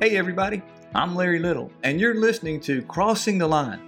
Hey, 0.00 0.16
everybody, 0.16 0.62
I'm 0.94 1.16
Larry 1.16 1.40
Little, 1.40 1.72
and 1.82 2.00
you're 2.00 2.14
listening 2.14 2.60
to 2.60 2.82
Crossing 2.82 3.36
the 3.36 3.48
Line, 3.48 3.80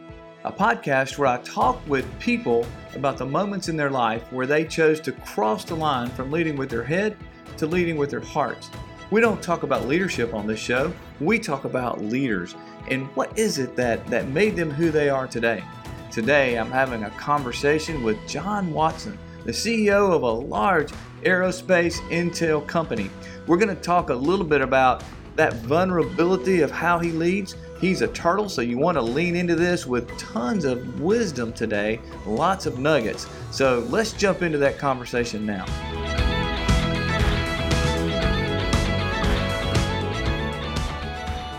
a 0.42 0.50
podcast 0.50 1.18
where 1.18 1.28
I 1.28 1.38
talk 1.42 1.80
with 1.86 2.04
people 2.18 2.66
about 2.96 3.16
the 3.16 3.24
moments 3.24 3.68
in 3.68 3.76
their 3.76 3.92
life 3.92 4.24
where 4.32 4.44
they 4.44 4.64
chose 4.64 4.98
to 5.02 5.12
cross 5.12 5.64
the 5.64 5.76
line 5.76 6.08
from 6.08 6.32
leading 6.32 6.56
with 6.56 6.68
their 6.68 6.82
head 6.82 7.16
to 7.58 7.66
leading 7.68 7.96
with 7.96 8.10
their 8.10 8.18
hearts. 8.18 8.70
We 9.12 9.20
don't 9.20 9.40
talk 9.40 9.62
about 9.62 9.86
leadership 9.86 10.34
on 10.34 10.48
this 10.48 10.58
show, 10.58 10.92
we 11.20 11.38
talk 11.38 11.64
about 11.64 12.02
leaders 12.02 12.56
and 12.88 13.06
what 13.14 13.38
is 13.38 13.58
it 13.58 13.76
that, 13.76 14.04
that 14.08 14.26
made 14.26 14.56
them 14.56 14.72
who 14.72 14.90
they 14.90 15.10
are 15.10 15.28
today. 15.28 15.62
Today, 16.10 16.58
I'm 16.58 16.72
having 16.72 17.04
a 17.04 17.10
conversation 17.10 18.02
with 18.02 18.18
John 18.26 18.72
Watson, 18.72 19.16
the 19.44 19.52
CEO 19.52 20.12
of 20.12 20.24
a 20.24 20.32
large 20.32 20.90
aerospace 21.22 22.00
intel 22.10 22.66
company. 22.66 23.10
We're 23.46 23.58
going 23.58 23.68
to 23.74 23.80
talk 23.80 24.10
a 24.10 24.14
little 24.14 24.44
bit 24.44 24.60
about 24.60 25.04
that 25.36 25.54
vulnerability 25.56 26.60
of 26.60 26.70
how 26.70 26.98
he 26.98 27.10
leads. 27.10 27.56
He's 27.80 28.02
a 28.02 28.08
turtle, 28.08 28.48
so 28.48 28.62
you 28.62 28.78
want 28.78 28.96
to 28.96 29.02
lean 29.02 29.36
into 29.36 29.54
this 29.54 29.86
with 29.86 30.08
tons 30.18 30.64
of 30.64 31.00
wisdom 31.00 31.52
today, 31.52 32.00
lots 32.26 32.66
of 32.66 32.78
nuggets. 32.78 33.26
So 33.50 33.86
let's 33.88 34.12
jump 34.12 34.42
into 34.42 34.58
that 34.58 34.78
conversation 34.78 35.46
now. 35.46 35.64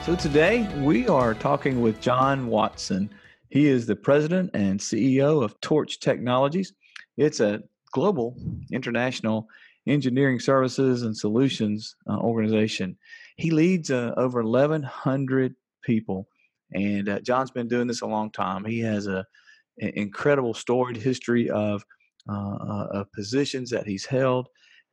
So 0.06 0.16
today 0.16 0.68
we 0.80 1.08
are 1.08 1.34
talking 1.34 1.82
with 1.82 2.02
John 2.02 2.48
Watson. 2.48 3.10
He 3.50 3.68
is 3.68 3.86
the 3.86 3.96
president 3.96 4.52
and 4.54 4.80
CEO 4.80 5.44
of 5.44 5.60
Torch 5.62 6.00
Technologies. 6.00 6.74
It's 7.18 7.40
a 7.40 7.64
global, 7.92 8.36
international 8.72 9.48
engineering 9.88 10.40
services 10.40 11.04
and 11.04 11.16
solutions 11.16 11.96
uh, 12.10 12.18
organization. 12.18 12.98
He 13.42 13.50
leads 13.50 13.90
uh, 13.90 14.14
over 14.18 14.44
1,100 14.44 15.56
people, 15.84 16.28
and 16.74 17.10
uh, 17.10 17.20
John's 17.22 17.50
been 17.50 17.68
doing 17.68 17.88
this 17.88 18.02
a 18.02 18.06
long 18.08 18.32
time. 18.32 18.64
He 18.64 18.80
has 18.82 19.08
a 19.08 19.26
an 19.80 19.94
incredible 19.96 20.54
storied 20.54 20.98
history 20.98 21.50
of 21.50 21.84
uh, 22.30 22.56
uh, 22.56 22.88
of 22.92 23.12
positions 23.14 23.72
that 23.72 23.88
he's 23.88 24.06
held. 24.06 24.48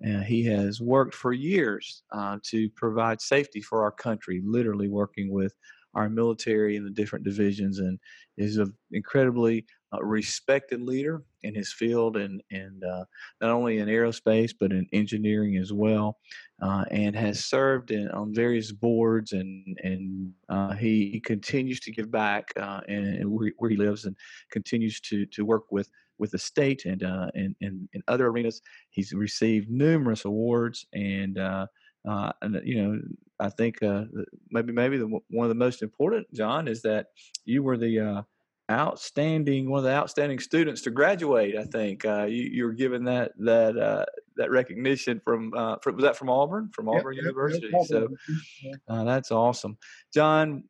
Uh, 0.07 0.21
he 0.21 0.47
has 0.47 0.81
worked 0.81 1.15
for 1.15 1.35
years 1.35 2.03
to 2.45 2.71
provide 2.71 3.21
safety 3.21 3.61
for 3.61 3.83
our 3.83 3.93
country, 3.93 4.41
literally 4.43 4.89
working 4.89 5.31
with 5.31 5.53
our 5.95 6.09
military 6.09 6.77
in 6.77 6.85
the 6.85 6.91
different 6.91 7.27
divisions, 7.27 7.81
and 7.81 7.99
is 8.39 8.57
an 8.57 8.73
incredibly 8.93 9.67
uh, 9.93 10.03
respected 10.03 10.81
leader 10.81 11.23
in 11.43 11.55
his 11.55 11.73
field 11.73 12.17
and 12.17 12.43
and 12.51 12.83
uh, 12.85 13.05
not 13.41 13.51
only 13.51 13.79
in 13.79 13.89
aerospace 13.89 14.53
but 14.59 14.73
in 14.73 14.87
engineering 14.93 15.57
as 15.57 15.73
well, 15.73 16.19
uh, 16.63 16.85
and 16.91 17.15
has 17.15 17.45
served 17.45 17.91
in, 17.91 18.09
on 18.11 18.35
various 18.35 18.73
boards 18.73 19.33
and 19.33 19.79
and 19.83 20.33
uh, 20.49 20.73
he, 20.73 21.21
continues 21.25 21.81
to 21.81 21.93
give 21.93 22.11
back 22.11 22.53
uh, 22.57 22.81
and, 22.89 23.29
where, 23.31 23.53
where, 23.59 23.71
he 23.71 23.77
lives 23.77 24.05
and 24.05 24.17
continues 24.51 25.01
to 25.01 25.27
to 25.27 25.45
work 25.45 25.65
with 25.71 25.91
with 26.19 26.31
the 26.31 26.39
state 26.39 26.85
and 26.85 27.03
uh, 27.03 27.31
and, 27.35 27.55
and 27.61 27.89
in 27.93 28.03
other 28.09 28.27
arenas. 28.29 28.61
He's 28.91 29.13
received 29.13 29.71
numerous 29.71 30.25
awards 30.25 30.87
and. 30.93 31.39
Uh, 31.39 31.67
and 32.41 32.59
you 32.65 32.83
know, 32.83 32.99
I 33.39 33.51
think 33.51 33.83
uh, 33.83 34.05
maybe 34.51 34.73
maybe 34.73 34.97
the, 34.97 35.07
one 35.29 35.45
of 35.45 35.51
the 35.51 35.55
most 35.55 35.83
important, 35.83 36.33
John, 36.33 36.67
is 36.67 36.81
that 36.83 37.09
you 37.45 37.63
were 37.63 37.77
the 37.77 38.01
uh, 38.01 38.23
outstanding 38.71 39.71
one 39.71 39.79
of 39.79 39.85
the 39.85 39.93
outstanding 39.93 40.39
students 40.39 40.83
to 40.83 40.91
graduate. 40.91 41.57
I 41.57 41.65
think 41.65 42.05
uh, 42.05 42.25
you, 42.25 42.43
you 42.43 42.65
were 42.65 42.73
given 42.73 43.05
that 43.05 43.33
that 43.39 43.77
uh, 43.77 44.05
that 44.37 44.51
recognition 44.51 45.21
from, 45.25 45.53
uh, 45.55 45.77
from, 45.83 45.97
was 45.97 46.05
that 46.05 46.17
from 46.17 46.31
Auburn 46.31 46.71
from 46.73 46.89
Auburn 46.89 47.15
yep, 47.15 47.23
University. 47.25 47.69
Yep, 47.73 47.87
so 47.87 48.09
uh, 48.89 49.05
that's 49.05 49.31
awesome, 49.31 49.79
John. 50.13 50.65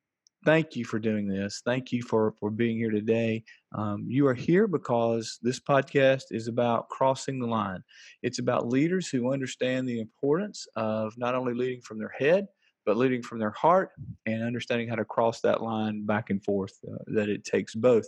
Thank 0.45 0.77
you 0.77 0.85
for 0.85 1.01
doing 1.01 1.27
this. 1.27 1.63
Thank 1.65 1.91
you 1.91 2.03
for 2.03 2.33
for 2.39 2.51
being 2.51 2.77
here 2.77 2.93
today. 2.93 3.43
Um, 3.75 4.07
you 4.09 4.27
are 4.29 4.35
here 4.35 4.69
because 4.69 5.39
this 5.43 5.59
podcast 5.59 6.25
is 6.31 6.47
about 6.47 6.89
crossing 6.89 7.41
the 7.41 7.47
line. 7.47 7.83
It's 8.23 8.39
about 8.39 8.69
leaders 8.69 9.09
who 9.09 9.33
understand 9.33 9.89
the 9.89 10.01
importance 10.01 10.67
of 10.77 11.19
not 11.19 11.35
only 11.35 11.55
leading 11.55 11.81
from 11.81 11.99
their 11.99 12.15
head 12.17 12.47
but 12.89 12.97
leading 12.97 13.21
from 13.21 13.39
their 13.39 13.51
heart 13.51 13.91
and 14.25 14.43
understanding 14.43 14.89
how 14.89 14.95
to 14.95 15.05
cross 15.05 15.43
that 15.43 15.63
line 15.63 16.07
back 16.07 16.31
and 16.31 16.43
forth 16.43 16.73
uh, 16.91 16.97
that 17.09 17.29
it 17.29 17.45
takes 17.45 17.75
both 17.75 18.07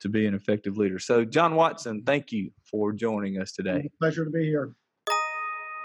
to 0.00 0.10
be 0.10 0.26
an 0.26 0.34
effective 0.34 0.76
leader. 0.76 0.98
So, 0.98 1.24
John 1.24 1.54
Watson, 1.54 2.02
thank 2.04 2.30
you 2.30 2.50
for 2.70 2.92
joining 2.92 3.40
us 3.40 3.52
today. 3.52 3.88
Pleasure 3.98 4.26
to 4.26 4.30
be 4.30 4.44
here. 4.44 4.74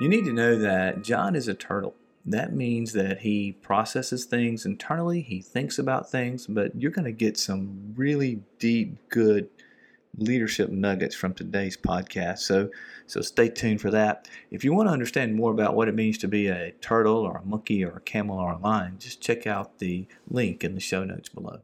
You 0.02 0.09
need 0.09 0.26
to 0.26 0.34
know 0.34 0.58
that 0.58 1.04
John 1.06 1.38
is 1.38 1.48
a 1.48 1.54
turtle. 1.54 1.96
That 2.26 2.54
means 2.54 2.92
that 2.92 3.22
he 3.22 3.54
processes 3.54 4.26
things 4.26 4.66
internally, 4.66 5.22
he 5.22 5.42
thinks 5.42 5.80
about 5.80 6.12
things, 6.12 6.46
but 6.46 6.75
you're 6.75 6.92
going 6.92 7.06
to 7.06 7.14
get 7.14 7.38
some 7.38 7.94
really 7.96 8.42
deep, 8.60 9.08
good 9.08 9.48
leadership 10.18 10.69
nuggets 10.69 11.16
from 11.16 11.34
today's 11.34 11.75
podcast. 11.75 12.40
So, 12.40 12.69
so 13.07 13.22
stay 13.22 13.50
tuned 13.50 13.81
for 13.81 13.91
that. 13.91 14.28
If 14.51 14.63
you 14.63 14.74
want 14.74 14.88
to 14.90 14.94
understand 14.94 15.35
more 15.35 15.51
about 15.51 15.75
what 15.75 15.88
it 15.88 15.96
means 15.96 16.18
to 16.19 16.28
be 16.28 16.47
a 16.47 16.72
turtle 16.81 17.18
or 17.18 17.38
a 17.38 17.46
monkey 17.46 17.84
or 17.84 17.97
a 17.97 18.01
camel 18.01 18.38
or 18.38 18.53
a 18.53 18.57
lion, 18.57 18.97
just 19.00 19.22
check 19.22 19.47
out 19.47 19.79
the 19.79 20.07
link 20.29 20.63
in 20.63 20.75
the 20.75 20.81
show 20.81 21.03
notes 21.03 21.29
below. 21.29 21.59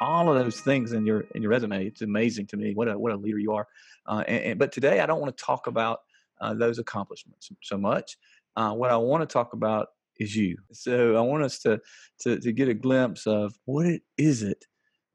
All 0.00 0.30
of 0.30 0.42
those 0.42 0.60
things 0.60 0.92
in 0.92 1.06
your 1.06 1.24
in 1.34 1.40
your 1.40 1.50
resume, 1.50 1.86
it's 1.86 2.02
amazing 2.02 2.46
to 2.48 2.58
me. 2.58 2.74
What 2.74 2.88
a 2.88 2.98
what 2.98 3.12
a 3.12 3.16
leader 3.16 3.38
you 3.38 3.52
are. 3.52 3.66
Uh, 4.06 4.22
and, 4.28 4.44
and, 4.44 4.58
but 4.58 4.70
today, 4.70 5.00
I 5.00 5.06
don't 5.06 5.20
want 5.20 5.34
to 5.34 5.42
talk 5.42 5.66
about 5.66 6.00
uh, 6.38 6.52
those 6.52 6.78
accomplishments 6.78 7.50
so 7.62 7.78
much. 7.78 8.18
Uh, 8.56 8.72
what 8.72 8.90
I 8.90 8.96
want 8.98 9.22
to 9.22 9.32
talk 9.32 9.54
about 9.54 9.88
is 10.18 10.36
you. 10.36 10.58
So 10.72 11.16
I 11.16 11.20
want 11.22 11.44
us 11.44 11.60
to, 11.60 11.80
to 12.20 12.38
to 12.38 12.52
get 12.52 12.68
a 12.68 12.74
glimpse 12.74 13.26
of 13.26 13.58
what 13.64 13.86
it 13.86 14.02
is 14.18 14.42
it 14.42 14.66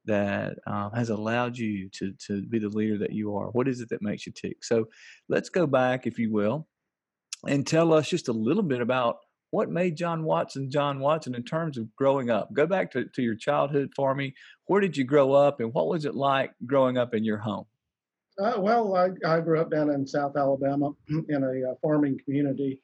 that 0.06 0.58
um, 0.68 0.92
has 0.94 1.10
allowed 1.10 1.58
you 1.58 1.90
to 1.90 2.14
to 2.28 2.42
be 2.44 2.60
the 2.60 2.70
leader 2.70 2.98
that 3.00 3.14
you 3.14 3.36
are? 3.36 3.48
What 3.48 3.68
is 3.68 3.82
it 3.82 3.90
that 3.90 4.02
makes 4.02 4.26
you 4.26 4.32
tick? 4.32 4.64
So 4.64 4.88
let's 5.30 5.50
go 5.50 5.68
back, 5.68 6.08
if 6.08 6.18
you 6.18 6.32
will, 6.32 6.68
and 7.48 7.66
tell 7.66 7.94
us 7.94 8.10
just 8.10 8.28
a 8.28 8.34
little 8.34 8.64
bit 8.64 8.82
about 8.82 9.18
what 9.52 9.70
made 9.70 9.98
John 9.98 10.24
Watson 10.24 10.72
John 10.72 11.00
Watson 11.00 11.36
in 11.36 11.44
terms 11.44 11.78
of 11.78 11.94
growing 11.96 12.30
up. 12.30 12.54
Go 12.54 12.66
back 12.66 12.92
to, 12.92 13.06
to 13.06 13.22
your 13.22 13.36
childhood 13.36 13.92
for 13.96 14.16
me. 14.16 14.34
Where 14.66 14.82
did 14.82 14.98
you 14.98 15.04
grow 15.04 15.34
up, 15.34 15.60
and 15.60 15.74
what 15.74 15.88
was 15.88 16.06
it 16.06 16.16
like 16.16 16.52
growing 16.66 16.98
up 16.98 17.14
in 17.14 17.24
your 17.24 17.38
home? 17.38 17.66
Uh, 18.40 18.56
well, 18.58 18.96
I, 18.96 19.10
I, 19.28 19.40
grew 19.42 19.60
up 19.60 19.70
down 19.70 19.90
in 19.92 20.08
South 20.08 20.38
Alabama 20.38 20.92
in 21.30 21.44
a 21.44 21.72
uh, 21.72 21.76
farming 21.82 22.18
community. 22.24 22.82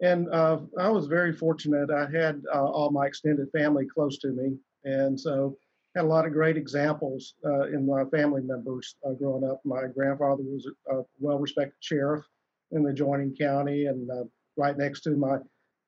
And 0.00 0.28
uh, 0.30 0.58
I 0.78 0.88
was 0.90 1.06
very 1.06 1.32
fortunate. 1.32 1.90
I 1.90 2.08
had 2.10 2.42
uh, 2.52 2.64
all 2.64 2.90
my 2.90 3.06
extended 3.06 3.48
family 3.56 3.86
close 3.86 4.18
to 4.18 4.28
me. 4.28 4.56
And 4.84 5.18
so 5.18 5.56
had 5.94 6.04
a 6.04 6.08
lot 6.08 6.26
of 6.26 6.32
great 6.32 6.56
examples 6.56 7.34
uh, 7.44 7.68
in 7.68 7.86
my 7.86 8.04
family 8.06 8.42
members 8.42 8.96
uh, 9.06 9.12
growing 9.12 9.48
up. 9.48 9.60
My 9.64 9.82
grandfather 9.94 10.42
was 10.42 10.66
a, 10.90 10.98
a 10.98 11.04
well-respected 11.20 11.76
sheriff 11.80 12.24
in 12.70 12.82
the 12.82 12.90
adjoining 12.90 13.34
county, 13.36 13.86
and 13.86 14.10
uh, 14.10 14.24
right 14.56 14.76
next 14.76 15.02
to 15.02 15.10
my 15.10 15.38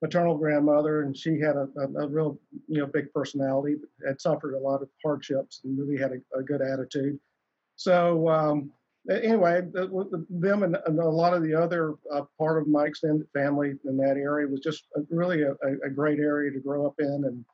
maternal 0.03 0.37
grandmother, 0.37 1.03
and 1.03 1.17
she 1.17 1.41
had 1.41 1.57
a, 1.57 1.67
a, 1.79 2.05
a, 2.05 2.09
real, 2.09 2.39
you 2.69 2.79
know, 2.79 2.87
big 2.87 3.11
personality. 3.13 3.77
Had 4.07 4.21
suffered 4.21 4.55
a 4.55 4.59
lot 4.59 4.83
of 4.83 4.89
hardships 5.03 5.63
and 5.65 5.79
really 5.79 5.99
had 5.99 6.13
a, 6.37 6.43
good 6.43 6.61
attitude. 6.61 7.19
So 7.77 8.29
um, 8.29 8.71
anyway, 9.11 9.63
them 9.73 10.63
and, 10.63 10.77
and, 10.87 10.99
a 10.99 11.09
lot 11.09 11.33
of 11.33 11.43
the 11.43 11.55
other 11.55 11.95
uh, 12.13 12.23
part 12.39 12.61
of 12.61 12.69
my 12.69 12.85
extended 12.85 13.27
family 13.33 13.75
in 13.85 13.97
that 13.97 14.17
area 14.19 14.47
was 14.47 14.61
just 14.61 14.85
really 15.11 15.43
a, 15.43 15.53
a, 15.85 15.91
great 15.91 16.19
area 16.19 16.51
to 16.51 16.61
grow 16.61 16.87
up 16.87 16.95
in 16.99 17.25
and 17.25 17.45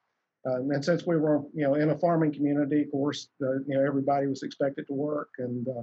um, 0.47 0.71
and 0.71 0.85
since 0.85 1.07
we 1.07 1.17
were, 1.17 1.43
you 1.55 1.65
know, 1.65 1.75
in 1.75 1.91
a 1.91 1.99
farming 1.99 2.33
community, 2.33 2.83
of 2.83 2.91
course, 2.91 3.29
uh, 3.43 3.59
you 3.67 3.75
know, 3.75 3.85
everybody 3.85 4.27
was 4.27 4.43
expected 4.43 4.87
to 4.87 4.95
work, 4.95 5.31
and 5.39 5.69
uh, 5.69 5.83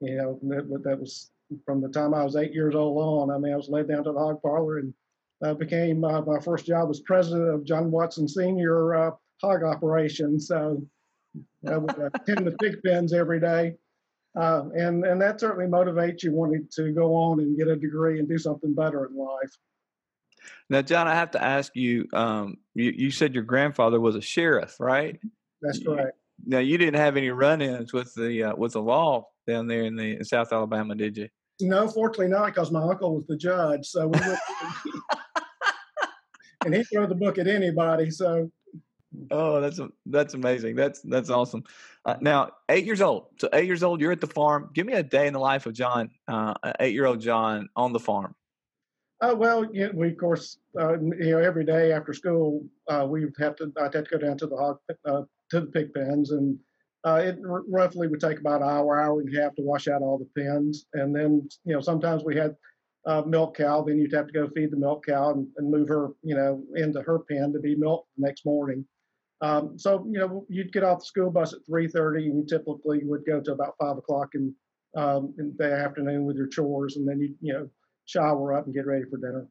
you 0.00 0.16
know, 0.16 0.38
that, 0.44 0.82
that, 0.84 0.98
was 0.98 1.30
from 1.64 1.80
the 1.80 1.88
time 1.88 2.14
I 2.14 2.24
was 2.24 2.36
eight 2.36 2.54
years 2.54 2.74
old 2.74 2.98
on. 3.02 3.34
I 3.34 3.38
mean, 3.38 3.52
I 3.52 3.56
was 3.56 3.68
led 3.68 3.88
down 3.88 4.04
to 4.04 4.12
the 4.12 4.18
hog 4.18 4.40
parlor 4.40 4.78
and 4.78 4.94
uh, 5.44 5.54
became 5.54 6.04
uh, 6.04 6.22
my 6.22 6.40
first 6.40 6.66
job 6.66 6.88
was 6.88 7.00
president 7.00 7.54
of 7.54 7.64
John 7.64 7.90
Watson 7.90 8.28
Senior 8.28 8.94
uh, 8.94 9.10
Hog 9.42 9.62
Operation. 9.62 10.40
So 10.40 10.82
I 11.68 11.76
would 11.76 11.90
attend 12.14 12.46
the 12.46 12.56
pig 12.60 12.76
pens 12.84 13.12
every 13.12 13.40
day. 13.40 13.74
Uh, 14.38 14.64
and 14.74 15.04
and 15.04 15.20
that 15.20 15.40
certainly 15.40 15.66
motivates 15.66 16.22
you 16.22 16.32
wanting 16.32 16.68
to 16.72 16.92
go 16.92 17.14
on 17.14 17.40
and 17.40 17.56
get 17.58 17.68
a 17.68 17.76
degree 17.76 18.18
and 18.18 18.28
do 18.28 18.38
something 18.38 18.74
better 18.74 19.06
in 19.06 19.16
life. 19.16 19.50
Now, 20.70 20.82
John, 20.82 21.08
I 21.08 21.14
have 21.14 21.30
to 21.32 21.42
ask 21.42 21.74
you. 21.74 22.06
Um, 22.12 22.58
you, 22.74 22.92
you 22.96 23.10
said 23.10 23.34
your 23.34 23.44
grandfather 23.44 24.00
was 24.00 24.16
a 24.16 24.20
sheriff, 24.20 24.76
right? 24.78 25.18
That's 25.62 25.82
correct. 25.82 26.16
Now, 26.46 26.58
you 26.58 26.78
didn't 26.78 27.00
have 27.00 27.16
any 27.16 27.30
run-ins 27.30 27.92
with 27.92 28.14
the 28.14 28.44
uh, 28.44 28.56
with 28.56 28.74
the 28.74 28.82
law 28.82 29.28
down 29.46 29.66
there 29.66 29.84
in 29.84 29.96
the 29.96 30.16
in 30.16 30.24
South 30.24 30.52
Alabama, 30.52 30.94
did 30.94 31.16
you? 31.16 31.28
No, 31.60 31.88
fortunately 31.88 32.28
not, 32.28 32.46
because 32.46 32.70
my 32.70 32.82
uncle 32.82 33.16
was 33.16 33.26
the 33.26 33.36
judge. 33.36 33.86
So 33.86 34.08
we 34.08 34.18
and 36.64 36.74
he 36.74 36.84
threw 36.84 37.06
the 37.06 37.14
book 37.14 37.38
at 37.38 37.48
anybody. 37.48 38.10
So. 38.10 38.50
Oh, 39.30 39.60
that's 39.60 39.80
that's 40.06 40.34
amazing. 40.34 40.76
That's 40.76 41.00
that's 41.00 41.30
awesome. 41.30 41.64
Uh, 42.04 42.16
now, 42.20 42.50
eight 42.68 42.84
years 42.84 43.00
old. 43.00 43.28
So 43.40 43.48
eight 43.52 43.66
years 43.66 43.82
old, 43.82 44.00
you're 44.00 44.12
at 44.12 44.20
the 44.20 44.26
farm. 44.26 44.70
Give 44.74 44.86
me 44.86 44.92
a 44.92 45.02
day 45.02 45.26
in 45.26 45.32
the 45.32 45.40
life 45.40 45.66
of 45.66 45.72
John, 45.72 46.10
uh, 46.28 46.54
eight 46.78 46.92
year 46.92 47.06
old 47.06 47.20
John 47.20 47.68
on 47.74 47.92
the 47.92 47.98
farm. 47.98 48.34
Uh, 49.20 49.34
well, 49.36 49.66
we 49.94 50.10
of 50.10 50.16
course, 50.16 50.58
uh, 50.78 50.98
you 51.00 51.30
know, 51.32 51.38
every 51.38 51.64
day 51.64 51.92
after 51.92 52.12
school, 52.12 52.64
uh, 52.88 53.04
we 53.08 53.26
have 53.38 53.56
to. 53.56 53.72
I 53.76 53.84
had 53.84 53.92
to 53.92 54.02
go 54.02 54.18
down 54.18 54.38
to 54.38 54.46
the 54.46 54.56
hog, 54.56 54.78
uh, 55.06 55.22
to 55.50 55.60
the 55.60 55.66
pig 55.66 55.92
pens, 55.92 56.30
and 56.30 56.56
uh, 57.04 57.20
it 57.24 57.38
r- 57.48 57.64
roughly 57.68 58.06
would 58.06 58.20
take 58.20 58.38
about 58.38 58.62
an 58.62 58.68
hour, 58.68 59.00
hour 59.00 59.20
and 59.20 59.36
a 59.36 59.40
half 59.40 59.56
to 59.56 59.62
wash 59.62 59.88
out 59.88 60.02
all 60.02 60.18
the 60.18 60.40
pens, 60.40 60.86
and 60.94 61.14
then 61.14 61.48
you 61.64 61.74
know 61.74 61.80
sometimes 61.80 62.22
we 62.22 62.36
had 62.36 62.54
uh, 63.06 63.22
milk 63.22 63.56
cow. 63.56 63.82
Then 63.82 63.98
you'd 63.98 64.12
have 64.12 64.28
to 64.28 64.32
go 64.32 64.48
feed 64.50 64.70
the 64.70 64.76
milk 64.76 65.06
cow 65.06 65.32
and, 65.32 65.48
and 65.56 65.68
move 65.68 65.88
her, 65.88 66.10
you 66.22 66.36
know, 66.36 66.62
into 66.76 67.02
her 67.02 67.18
pen 67.18 67.52
to 67.52 67.58
be 67.58 67.74
milked 67.74 68.08
the 68.16 68.24
next 68.24 68.46
morning. 68.46 68.84
Um, 69.40 69.76
so 69.78 70.04
you 70.08 70.20
know, 70.20 70.46
you'd 70.48 70.72
get 70.72 70.84
off 70.84 71.00
the 71.00 71.06
school 71.06 71.30
bus 71.32 71.54
at 71.54 71.66
3:30, 71.68 72.26
and 72.26 72.36
you 72.38 72.46
typically 72.46 73.00
would 73.02 73.26
go 73.26 73.40
to 73.40 73.52
about 73.52 73.74
five 73.80 73.96
o'clock 73.98 74.30
in, 74.34 74.54
um, 74.96 75.34
in 75.38 75.54
the 75.58 75.72
afternoon 75.72 76.24
with 76.24 76.36
your 76.36 76.48
chores, 76.48 76.96
and 76.96 77.08
then 77.08 77.18
you 77.20 77.34
you 77.40 77.52
know 77.52 77.68
shower 78.08 78.54
up 78.54 78.64
and 78.64 78.74
get 78.74 78.86
ready 78.86 79.04
for 79.08 79.18
dinner. 79.18 79.46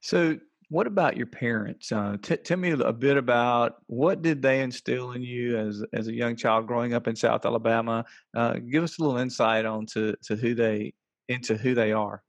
So, 0.00 0.38
what 0.68 0.86
about 0.86 1.16
your 1.16 1.26
parents? 1.26 1.90
Uh, 1.90 2.16
t- 2.22 2.36
tell 2.36 2.56
me 2.56 2.70
a 2.70 2.92
bit 2.92 3.16
about 3.16 3.76
what 3.86 4.22
did 4.22 4.40
they 4.40 4.62
instill 4.62 5.12
in 5.12 5.22
you 5.22 5.58
as 5.58 5.82
as 5.92 6.06
a 6.06 6.14
young 6.14 6.36
child 6.36 6.66
growing 6.66 6.94
up 6.94 7.08
in 7.08 7.16
South 7.16 7.44
Alabama. 7.44 8.04
Uh, 8.36 8.54
give 8.54 8.84
us 8.84 8.98
a 8.98 9.02
little 9.02 9.18
insight 9.18 9.64
on 9.64 9.84
to, 9.86 10.14
to 10.22 10.36
who 10.36 10.54
they 10.54 10.92
into 11.28 11.56
who 11.56 11.74
they 11.74 11.92
are. 11.92 12.22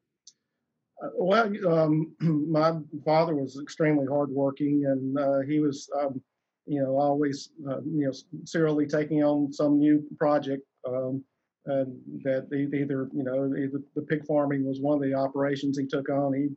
Uh, 1.03 1.09
well, 1.15 1.51
um, 1.67 2.13
my 2.19 2.73
father 3.05 3.35
was 3.35 3.59
extremely 3.61 4.07
hardworking, 4.07 4.85
and 4.87 5.19
uh, 5.19 5.39
he 5.47 5.59
was, 5.59 5.89
um, 5.99 6.21
you 6.65 6.81
know, 6.81 6.97
always, 6.97 7.49
uh, 7.69 7.81
you 7.81 8.05
know, 8.05 8.11
serially 8.43 8.87
taking 8.87 9.23
on 9.23 9.51
some 9.53 9.77
new 9.77 10.03
project. 10.17 10.63
Um, 10.87 11.23
and 11.65 11.99
that 12.23 12.47
either, 12.53 13.09
you 13.13 13.23
know, 13.23 13.53
either 13.55 13.81
the 13.95 14.01
pig 14.01 14.25
farming 14.25 14.65
was 14.65 14.79
one 14.81 14.95
of 14.95 15.01
the 15.01 15.13
operations 15.13 15.77
he 15.77 15.85
took 15.85 16.09
on. 16.09 16.33
He, 16.33 16.49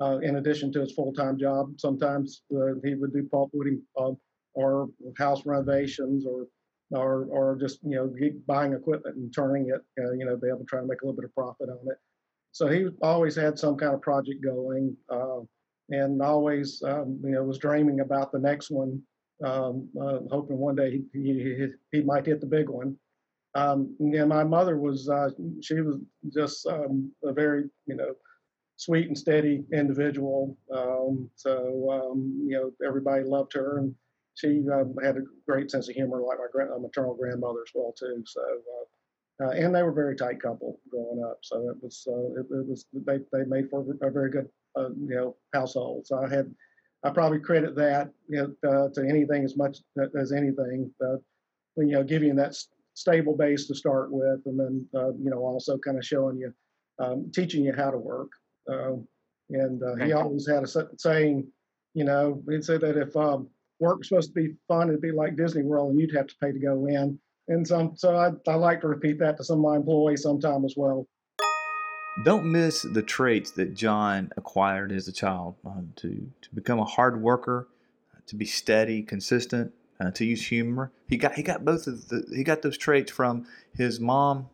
uh, 0.00 0.18
in 0.18 0.36
addition 0.36 0.72
to 0.72 0.80
his 0.80 0.92
full-time 0.92 1.38
job, 1.38 1.74
sometimes 1.78 2.42
uh, 2.54 2.74
he 2.84 2.94
would 2.94 3.12
do 3.12 3.28
pulpwooding 3.32 3.80
uh, 3.98 4.12
or 4.54 4.88
house 5.18 5.46
renovations 5.46 6.26
or 6.26 6.46
or 6.90 7.26
or 7.30 7.56
just 7.56 7.78
you 7.82 7.96
know 7.96 8.12
buying 8.46 8.74
equipment 8.74 9.16
and 9.16 9.34
turning 9.34 9.70
it, 9.70 9.80
uh, 10.04 10.12
you 10.12 10.26
know, 10.26 10.36
be 10.36 10.48
able 10.48 10.58
to 10.58 10.64
try 10.64 10.80
to 10.80 10.86
make 10.86 11.00
a 11.02 11.06
little 11.06 11.16
bit 11.16 11.24
of 11.24 11.34
profit 11.34 11.68
on 11.70 11.78
it. 11.90 11.96
So 12.52 12.68
he 12.68 12.88
always 13.00 13.34
had 13.34 13.58
some 13.58 13.76
kind 13.76 13.94
of 13.94 14.02
project 14.02 14.44
going, 14.44 14.94
uh, 15.08 15.40
and 15.88 16.20
always 16.20 16.82
um, 16.84 17.18
you 17.24 17.30
know 17.30 17.44
was 17.44 17.58
dreaming 17.58 18.00
about 18.00 18.30
the 18.32 18.38
next 18.38 18.70
one, 18.70 19.00
um, 19.44 19.88
uh, 20.00 20.18
hoping 20.30 20.58
one 20.58 20.76
day 20.76 21.02
he, 21.12 21.18
he, 21.18 21.66
he 21.90 22.02
might 22.02 22.26
hit 22.26 22.40
the 22.40 22.46
big 22.46 22.68
one. 22.68 22.96
Um, 23.54 23.94
and 24.00 24.28
my 24.28 24.44
mother 24.44 24.78
was 24.78 25.08
uh, 25.08 25.30
she 25.60 25.80
was 25.80 25.96
just 26.32 26.66
um, 26.66 27.12
a 27.24 27.32
very 27.32 27.64
you 27.86 27.96
know 27.96 28.14
sweet 28.76 29.08
and 29.08 29.18
steady 29.18 29.64
individual. 29.72 30.56
Um, 30.74 31.30
so 31.34 31.90
um, 31.90 32.46
you 32.46 32.56
know 32.56 32.86
everybody 32.86 33.24
loved 33.24 33.52
her, 33.54 33.78
and 33.78 33.94
she 34.34 34.64
um, 34.72 34.94
had 35.02 35.16
a 35.16 35.22
great 35.46 35.70
sense 35.70 35.88
of 35.88 35.94
humor, 35.94 36.20
like 36.20 36.38
my 36.38 36.46
grand, 36.50 36.70
maternal 36.80 37.14
grandmother 37.14 37.60
as 37.66 37.72
well 37.74 37.94
too. 37.98 38.22
So. 38.26 38.40
Uh, 38.42 38.84
uh, 39.42 39.48
and 39.50 39.74
they 39.74 39.82
were 39.82 39.90
a 39.90 39.94
very 39.94 40.14
tight 40.14 40.40
couple 40.40 40.78
growing 40.90 41.24
up, 41.24 41.38
so 41.40 41.68
it 41.68 41.76
was 41.82 42.06
uh, 42.06 42.40
it, 42.40 42.46
it, 42.50 42.68
was 42.68 42.86
they 42.92 43.18
they 43.32 43.44
made 43.46 43.68
for 43.70 43.84
a 44.02 44.10
very 44.10 44.30
good 44.30 44.48
uh, 44.76 44.90
you 44.90 45.16
know 45.16 45.36
household. 45.52 46.06
So 46.06 46.22
I 46.22 46.28
had 46.28 46.54
I 47.02 47.10
probably 47.10 47.40
credit 47.40 47.74
that 47.76 48.10
you 48.28 48.54
know, 48.62 48.70
uh, 48.70 48.88
to 48.90 49.08
anything 49.08 49.42
as 49.42 49.56
much 49.56 49.78
as 50.20 50.32
anything. 50.32 50.92
Uh, 51.04 51.16
you 51.76 51.86
know, 51.86 52.04
giving 52.04 52.36
that 52.36 52.54
stable 52.94 53.36
base 53.36 53.66
to 53.66 53.74
start 53.74 54.12
with, 54.12 54.40
and 54.46 54.58
then 54.58 54.86
uh, 54.94 55.12
you 55.12 55.30
know 55.30 55.38
also 55.38 55.78
kind 55.78 55.98
of 55.98 56.04
showing 56.04 56.38
you, 56.38 56.52
um, 56.98 57.30
teaching 57.34 57.64
you 57.64 57.72
how 57.72 57.90
to 57.90 57.98
work. 57.98 58.30
Um, 58.70 59.06
and 59.50 59.82
uh, 59.82 60.04
he 60.04 60.12
always 60.12 60.48
had 60.48 60.64
a 60.64 60.86
saying, 60.98 61.46
you 61.94 62.04
know, 62.04 62.42
he'd 62.48 62.64
say 62.64 62.78
that 62.78 62.96
if 62.96 63.14
um, 63.16 63.48
work 63.80 63.98
was 63.98 64.08
supposed 64.08 64.34
to 64.34 64.40
be 64.40 64.54
fun, 64.68 64.88
it'd 64.88 65.00
be 65.00 65.12
like 65.12 65.36
Disney 65.36 65.62
World, 65.62 65.90
and 65.90 66.00
you'd 66.00 66.14
have 66.14 66.26
to 66.28 66.34
pay 66.40 66.52
to 66.52 66.58
go 66.58 66.86
in. 66.86 67.18
And 67.48 67.66
some, 67.66 67.96
so 67.96 68.16
I, 68.16 68.30
I 68.50 68.54
like 68.54 68.80
to 68.82 68.88
repeat 68.88 69.18
that 69.18 69.36
to 69.36 69.44
some 69.44 69.58
of 69.58 69.64
my 69.64 69.76
employees 69.76 70.22
sometime 70.22 70.64
as 70.64 70.74
well. 70.76 71.06
Don't 72.24 72.44
miss 72.44 72.82
the 72.82 73.02
traits 73.02 73.50
that 73.52 73.74
John 73.74 74.30
acquired 74.36 74.92
as 74.92 75.08
a 75.08 75.12
child 75.12 75.56
uh, 75.66 75.80
to 75.96 76.30
to 76.42 76.54
become 76.54 76.78
a 76.78 76.84
hard 76.84 77.20
worker, 77.20 77.68
to 78.26 78.36
be 78.36 78.44
steady, 78.44 79.02
consistent, 79.02 79.72
uh, 80.02 80.10
to 80.12 80.24
use 80.24 80.46
humor. 80.46 80.90
He 81.08 81.16
got 81.16 81.34
he 81.34 81.42
got 81.42 81.64
both 81.64 81.86
of 81.86 82.08
the 82.08 82.24
he 82.34 82.42
got 82.42 82.62
those 82.62 82.78
traits 82.78 83.10
from 83.10 83.46
his 83.74 84.00
mom 84.00 84.48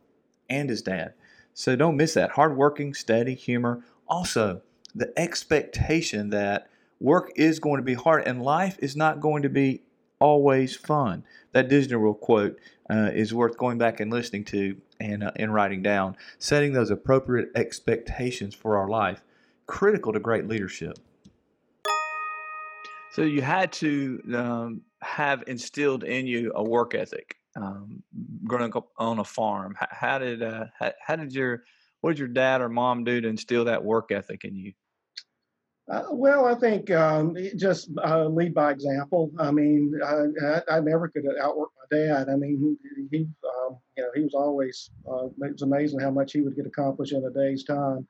and 0.48 0.68
his 0.68 0.82
dad. 0.82 1.14
So 1.54 1.74
don't 1.76 1.96
miss 1.96 2.14
that. 2.14 2.30
Hardworking, 2.32 2.94
steady, 2.94 3.34
humor. 3.34 3.82
Also, 4.06 4.62
the 4.94 5.12
expectation 5.18 6.30
that 6.30 6.68
work 7.00 7.30
is 7.36 7.58
going 7.58 7.78
to 7.78 7.84
be 7.84 7.94
hard 7.94 8.26
and 8.26 8.42
life 8.42 8.78
is 8.80 8.96
not 8.96 9.20
going 9.20 9.42
to 9.42 9.48
be 9.48 9.82
always 10.20 10.76
fun. 10.76 11.24
That 11.52 11.68
Disney 11.68 11.96
World 11.96 12.20
quote 12.20 12.58
uh, 12.90 13.10
is 13.12 13.34
worth 13.34 13.56
going 13.56 13.78
back 13.78 14.00
and 14.00 14.10
listening 14.10 14.44
to 14.46 14.76
and, 15.00 15.22
uh, 15.22 15.32
and 15.36 15.52
writing 15.52 15.82
down. 15.82 16.16
Setting 16.38 16.72
those 16.72 16.90
appropriate 16.90 17.50
expectations 17.54 18.54
for 18.54 18.76
our 18.76 18.88
life, 18.88 19.22
critical 19.66 20.12
to 20.12 20.20
great 20.20 20.46
leadership. 20.46 20.98
So 23.12 23.22
you 23.22 23.42
had 23.42 23.72
to 23.74 24.22
um, 24.34 24.82
have 25.02 25.44
instilled 25.46 26.04
in 26.04 26.26
you 26.26 26.52
a 26.54 26.62
work 26.62 26.94
ethic 26.94 27.36
um, 27.56 28.02
growing 28.44 28.74
up 28.76 28.88
on 28.96 29.18
a 29.18 29.24
farm. 29.24 29.76
How, 29.78 30.18
did 30.18 30.42
uh, 30.42 30.66
how, 30.78 30.92
how, 31.04 31.16
did 31.16 31.32
your 31.32 31.62
what 32.00 32.10
did 32.10 32.18
your 32.18 32.28
dad 32.28 32.60
or 32.60 32.68
mom 32.68 33.04
do 33.04 33.20
to 33.20 33.28
instill 33.28 33.64
that 33.66 33.84
work 33.84 34.10
ethic 34.12 34.44
in 34.44 34.54
you? 34.56 34.72
Uh, 35.90 36.04
well, 36.10 36.44
I 36.44 36.54
think 36.54 36.90
um, 36.90 37.34
just 37.56 37.90
uh, 38.04 38.26
lead 38.26 38.52
by 38.52 38.72
example. 38.72 39.30
I 39.38 39.50
mean, 39.50 39.92
I, 40.04 40.60
I, 40.70 40.80
never 40.80 41.08
could 41.08 41.24
outwork 41.40 41.70
my 41.78 41.96
dad. 41.96 42.28
I 42.28 42.36
mean, 42.36 42.76
he, 43.10 43.16
he 43.16 43.24
um, 43.24 43.78
you 43.96 44.02
know, 44.02 44.10
he 44.14 44.22
was 44.22 44.34
always. 44.34 44.90
Uh, 45.10 45.26
it 45.26 45.52
was 45.52 45.62
amazing 45.62 46.00
how 46.00 46.10
much 46.10 46.32
he 46.32 46.42
would 46.42 46.56
get 46.56 46.66
accomplished 46.66 47.14
in 47.14 47.24
a 47.24 47.30
day's 47.30 47.64
time. 47.64 48.06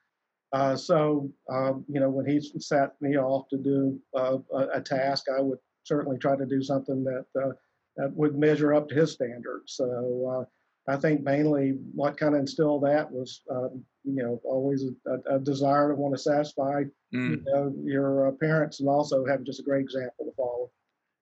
Uh, 0.52 0.74
so, 0.74 1.30
um, 1.50 1.84
you 1.88 2.00
know, 2.00 2.08
when 2.08 2.26
he 2.26 2.40
sat 2.58 2.94
me 3.00 3.16
off 3.16 3.48
to 3.50 3.58
do 3.58 4.00
uh, 4.16 4.38
a, 4.52 4.78
a, 4.78 4.80
task, 4.80 5.26
I 5.36 5.42
would 5.42 5.58
certainly 5.88 6.18
try 6.18 6.36
to 6.36 6.46
do 6.46 6.62
something 6.62 7.02
that, 7.04 7.26
uh, 7.40 7.52
that 7.96 8.12
would 8.14 8.36
measure 8.36 8.74
up 8.74 8.88
to 8.88 8.94
his 8.94 9.12
standards. 9.12 9.74
So 9.74 10.46
uh, 10.88 10.92
I 10.92 10.96
think 10.96 11.22
mainly 11.22 11.78
what 11.94 12.16
kind 12.16 12.34
of 12.34 12.40
instilled 12.40 12.84
that 12.84 13.10
was, 13.10 13.42
um, 13.50 13.84
you 14.04 14.22
know, 14.22 14.40
always 14.44 14.84
a, 15.06 15.34
a, 15.34 15.38
desire 15.38 15.88
to 15.88 15.94
want 15.94 16.14
to 16.14 16.22
satisfy 16.22 16.84
mm. 17.14 17.30
you 17.30 17.42
know, 17.46 17.74
your 17.82 18.28
uh, 18.28 18.32
parents 18.32 18.80
and 18.80 18.88
also 18.88 19.26
have 19.26 19.42
just 19.42 19.60
a 19.60 19.62
great 19.62 19.82
example 19.82 20.24
to 20.24 20.32
follow. 20.36 20.70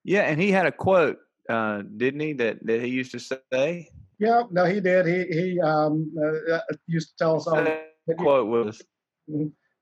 Yeah, 0.05 0.23
and 0.23 0.41
he 0.41 0.53
had 0.53 0.67
a 0.67 0.73
quote, 0.73 1.19
uh, 1.49 1.83
didn't 1.97 2.21
he, 2.21 2.33
that, 2.35 2.65
that 2.67 2.81
he 2.81 2.89
used 2.89 3.13
to 3.13 3.19
say? 3.19 3.89
Yeah, 4.19 4.43
no, 4.51 4.65
he 4.65 4.81
did. 4.81 5.07
He 5.07 5.25
he 5.41 5.61
um, 5.61 6.11
uh, 6.17 6.59
used 6.87 7.11
to 7.11 7.17
tell 7.19 7.37
us 7.37 7.47
all. 7.47 7.63
The 8.07 8.15
quote 8.15 8.47
was. 8.47 8.83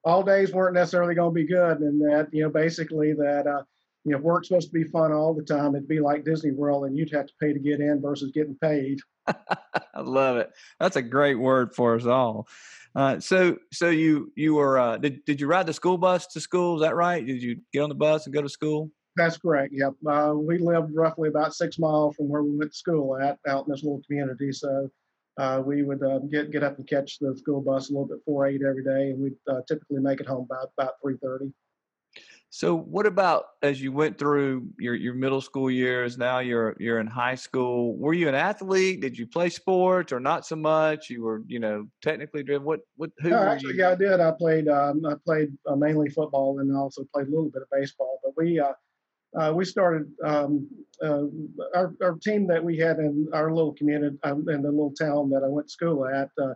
"All 0.05 0.23
days 0.23 0.53
weren't 0.53 0.75
necessarily 0.75 1.15
going 1.15 1.31
to 1.31 1.35
be 1.35 1.47
good," 1.47 1.79
and 1.81 2.01
that 2.01 2.29
you 2.33 2.43
know 2.43 2.51
basically 2.51 3.13
that 3.13 3.47
uh, 3.47 3.63
you 4.05 4.13
know, 4.13 4.19
if 4.19 4.23
work's 4.23 4.49
supposed 4.49 4.69
to 4.69 4.73
be 4.73 4.85
fun 4.85 5.13
all 5.13 5.35
the 5.35 5.43
time, 5.43 5.75
it'd 5.75 5.89
be 5.89 6.01
like 6.01 6.25
Disney 6.25 6.53
World, 6.53 6.85
and 6.85 6.97
you'd 6.97 7.13
have 7.13 7.27
to 7.27 7.33
pay 7.41 7.53
to 7.53 7.59
get 7.59 7.81
in 7.81 8.03
versus 8.03 8.31
getting 8.33 8.57
paid. 8.57 8.99
I 9.27 10.01
love 10.01 10.37
it. 10.37 10.51
That's 10.79 10.97
a 10.97 11.03
great 11.03 11.37
word 11.37 11.75
for 11.75 11.97
us 11.97 12.05
all. 12.05 12.47
Uh, 12.95 13.19
so, 13.19 13.57
so 13.73 13.89
you 13.89 14.31
you 14.37 14.55
were 14.55 14.79
uh, 14.79 14.99
did 14.99 15.25
did 15.25 15.41
you 15.41 15.47
ride 15.47 15.67
the 15.67 15.73
school 15.73 15.99
bus 15.99 16.27
to 16.29 16.41
school? 16.41 16.77
Is 16.77 16.83
that 16.83 16.95
right? 16.95 17.27
Did 17.27 17.43
you 17.43 17.61
get 17.73 17.81
on 17.81 17.89
the 17.89 17.95
bus 17.95 18.27
and 18.27 18.35
go 18.35 18.43
to 18.43 18.49
school? 18.49 18.91
That's 19.17 19.39
correct. 19.39 19.73
Yep. 19.73 19.95
Uh, 20.07 20.35
we 20.37 20.59
lived 20.59 20.95
roughly 20.95 21.29
about 21.29 21.55
six 21.55 21.79
miles 21.79 22.17
from 22.17 22.29
where 22.29 22.43
we 22.43 22.57
went 22.57 22.73
to 22.73 22.77
school 22.77 23.17
at, 23.17 23.39
out 23.49 23.67
in 23.67 23.73
this 23.73 23.85
little 23.85 24.03
community. 24.07 24.53
So 24.53 24.91
uh, 25.39 25.63
we 25.65 25.83
would 25.83 26.03
uh, 26.03 26.19
get 26.31 26.51
get 26.51 26.63
up 26.63 26.79
and 26.79 26.87
catch 26.87 27.19
the 27.19 27.37
school 27.37 27.61
bus 27.61 27.89
a 27.89 27.93
little 27.93 28.07
bit 28.07 28.25
before 28.25 28.47
eight 28.47 28.63
every 28.67 28.85
day, 28.85 29.11
and 29.11 29.21
we'd 29.21 29.35
uh, 29.49 29.61
typically 29.67 30.01
make 30.01 30.21
it 30.21 30.27
home 30.27 30.47
by 30.49 30.57
about 30.77 30.95
three 31.03 31.17
thirty. 31.23 31.53
So 32.57 32.77
what 32.77 33.05
about 33.05 33.47
as 33.63 33.83
you 33.83 33.91
went 33.91 34.17
through 34.17 34.69
your, 34.79 34.95
your 34.95 35.13
middle 35.13 35.41
school 35.41 35.69
years, 35.69 36.17
now 36.17 36.39
you're 36.39 36.77
you're 36.79 37.01
in 37.01 37.07
high 37.09 37.35
school, 37.35 37.97
were 37.97 38.13
you 38.13 38.29
an 38.29 38.37
athlete? 38.37 39.01
Did 39.01 39.19
you 39.19 39.27
play 39.27 39.51
sports 39.51 40.13
or 40.13 40.21
not 40.21 40.47
so 40.47 40.55
much? 40.55 41.11
You 41.11 41.25
were, 41.25 41.43
you 41.49 41.59
know, 41.59 41.89
technically 42.01 42.45
driven. 42.45 42.65
What 42.65 42.83
what 42.95 43.11
who 43.19 43.31
no, 43.31 43.43
actually, 43.43 43.77
yeah, 43.79 43.91
I 43.91 43.95
did. 43.97 44.21
I 44.21 44.31
played 44.31 44.69
um, 44.69 45.05
I 45.05 45.15
played 45.27 45.49
uh, 45.67 45.75
mainly 45.75 46.11
football 46.11 46.61
and 46.61 46.77
also 46.77 47.03
played 47.13 47.27
a 47.27 47.31
little 47.31 47.51
bit 47.51 47.63
of 47.63 47.69
baseball. 47.73 48.21
But 48.23 48.35
we 48.37 48.61
uh, 48.61 48.75
uh, 49.37 49.53
we 49.53 49.65
started 49.65 50.13
um, 50.25 50.69
uh, 51.03 51.25
our, 51.75 51.93
our 52.05 52.15
team 52.23 52.47
that 52.47 52.63
we 52.63 52.79
had 52.79 53.01
in 53.01 53.27
our 53.33 53.53
little 53.53 53.75
community 53.75 54.17
um, 54.23 54.49
in 54.49 54.63
the 54.63 54.71
little 54.71 54.95
town 54.95 55.29
that 55.31 55.43
I 55.43 55.49
went 55.49 55.67
to 55.67 55.73
school 55.73 56.07
at 56.07 56.31
uh, 56.41 56.55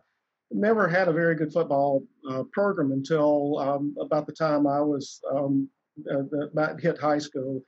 never 0.52 0.86
had 0.86 1.08
a 1.08 1.12
very 1.12 1.34
good 1.34 1.52
football 1.52 2.04
uh, 2.30 2.44
program 2.52 2.92
until 2.92 3.58
um, 3.58 3.96
about 4.00 4.28
the 4.28 4.32
time 4.32 4.64
I 4.68 4.80
was 4.80 5.20
um, 5.34 5.68
uh, 6.10 6.76
hit 6.76 6.98
high 6.98 7.18
school. 7.18 7.62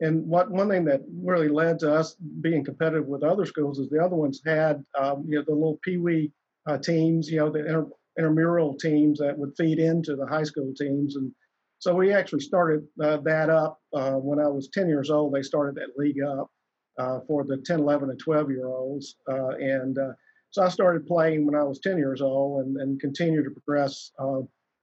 And 0.00 0.26
what 0.26 0.50
one 0.50 0.68
thing 0.68 0.84
that 0.84 1.02
really 1.10 1.48
led 1.48 1.78
to 1.80 1.94
us 1.94 2.16
being 2.42 2.64
competitive 2.64 3.06
with 3.06 3.22
other 3.22 3.46
schools 3.46 3.78
is 3.78 3.88
the 3.88 4.02
other 4.02 4.16
ones 4.16 4.42
had 4.44 4.84
um, 4.98 5.24
you 5.26 5.38
know 5.38 5.44
the 5.46 5.54
little 5.54 5.80
pee 5.82 5.96
wee 5.96 6.32
uh, 6.66 6.78
teams, 6.78 7.30
you 7.30 7.38
know, 7.38 7.50
the 7.50 7.60
inter, 7.60 7.86
intramural 8.18 8.74
teams 8.74 9.18
that 9.18 9.36
would 9.38 9.56
feed 9.56 9.78
into 9.78 10.16
the 10.16 10.26
high 10.26 10.42
school 10.42 10.72
teams. 10.74 11.16
And 11.16 11.32
so 11.78 11.94
we 11.94 12.12
actually 12.12 12.40
started 12.40 12.86
uh, 13.02 13.18
that 13.18 13.50
up 13.50 13.80
uh, 13.94 14.14
when 14.14 14.38
I 14.38 14.48
was 14.48 14.68
10 14.68 14.88
years 14.88 15.10
old. 15.10 15.34
They 15.34 15.42
started 15.42 15.76
that 15.76 15.96
league 15.96 16.22
up 16.22 16.50
uh, 16.98 17.20
for 17.26 17.44
the 17.44 17.58
10, 17.58 17.80
11, 17.80 18.10
and 18.10 18.18
12 18.18 18.50
year 18.50 18.68
olds. 18.68 19.16
Uh, 19.28 19.50
and 19.50 19.98
uh, 19.98 20.12
so 20.50 20.62
I 20.62 20.68
started 20.68 21.06
playing 21.06 21.46
when 21.46 21.54
I 21.54 21.62
was 21.62 21.80
10 21.80 21.98
years 21.98 22.22
old 22.22 22.64
and, 22.64 22.76
and 22.78 23.00
continued 23.00 23.44
to 23.44 23.50
progress 23.50 24.10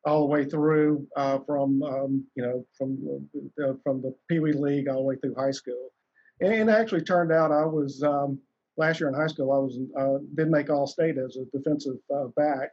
all 0.05 0.21
the 0.21 0.27
way 0.27 0.45
through 0.45 1.07
from, 1.45 1.81
um, 1.83 2.25
you 2.35 2.43
know, 2.43 2.65
from, 2.77 2.97
from 3.83 4.01
the 4.01 4.13
Pee 4.29 4.39
Wee 4.39 4.53
League 4.53 4.87
all 4.87 4.97
the 4.97 5.01
way 5.03 5.15
through 5.15 5.35
high 5.35 5.51
school. 5.51 5.89
And 6.41 6.53
it 6.53 6.69
actually 6.69 7.03
turned 7.03 7.31
out 7.31 7.51
I 7.51 7.65
was, 7.65 8.03
um, 8.03 8.39
last 8.77 8.99
year 8.99 9.09
in 9.09 9.15
high 9.15 9.27
school, 9.27 9.51
I 9.51 9.57
was 9.59 9.77
did 10.35 10.49
make 10.49 10.69
All 10.69 10.87
State 10.87 11.17
as 11.17 11.37
a 11.37 11.45
defensive 11.57 11.95
back. 12.35 12.69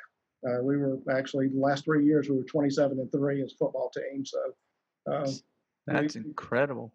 Uh, 0.46 0.62
we 0.62 0.76
were 0.76 0.98
actually 1.10 1.48
the 1.48 1.60
last 1.60 1.84
three 1.84 2.04
years 2.04 2.28
we 2.28 2.36
were 2.36 2.44
27 2.44 2.98
and 2.98 3.12
three 3.12 3.42
as 3.42 3.52
a 3.52 3.56
football 3.56 3.90
team. 3.94 4.24
So 4.24 4.38
um, 5.12 5.26
that's 5.86 6.14
we, 6.14 6.22
incredible. 6.22 6.92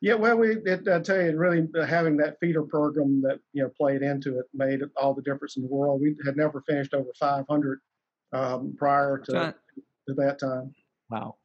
Yeah, 0.00 0.14
well, 0.14 0.36
we 0.36 0.56
it, 0.64 0.86
I 0.88 1.00
tell 1.00 1.20
you, 1.20 1.36
really 1.36 1.66
uh, 1.78 1.84
having 1.84 2.16
that 2.18 2.38
feeder 2.40 2.62
program 2.62 3.22
that 3.22 3.40
you 3.52 3.62
know 3.62 3.70
played 3.76 4.02
into 4.02 4.38
it 4.38 4.46
made 4.54 4.80
all 4.96 5.14
the 5.14 5.22
difference 5.22 5.56
in 5.56 5.62
the 5.62 5.68
world. 5.68 6.00
We 6.00 6.16
had 6.24 6.36
never 6.36 6.62
finished 6.62 6.94
over 6.94 7.10
500 7.18 7.80
um, 8.32 8.74
prior 8.78 9.18
to, 9.18 9.32
John, 9.32 9.54
to 10.06 10.14
that 10.14 10.38
time. 10.38 10.74
Wow, 11.10 11.36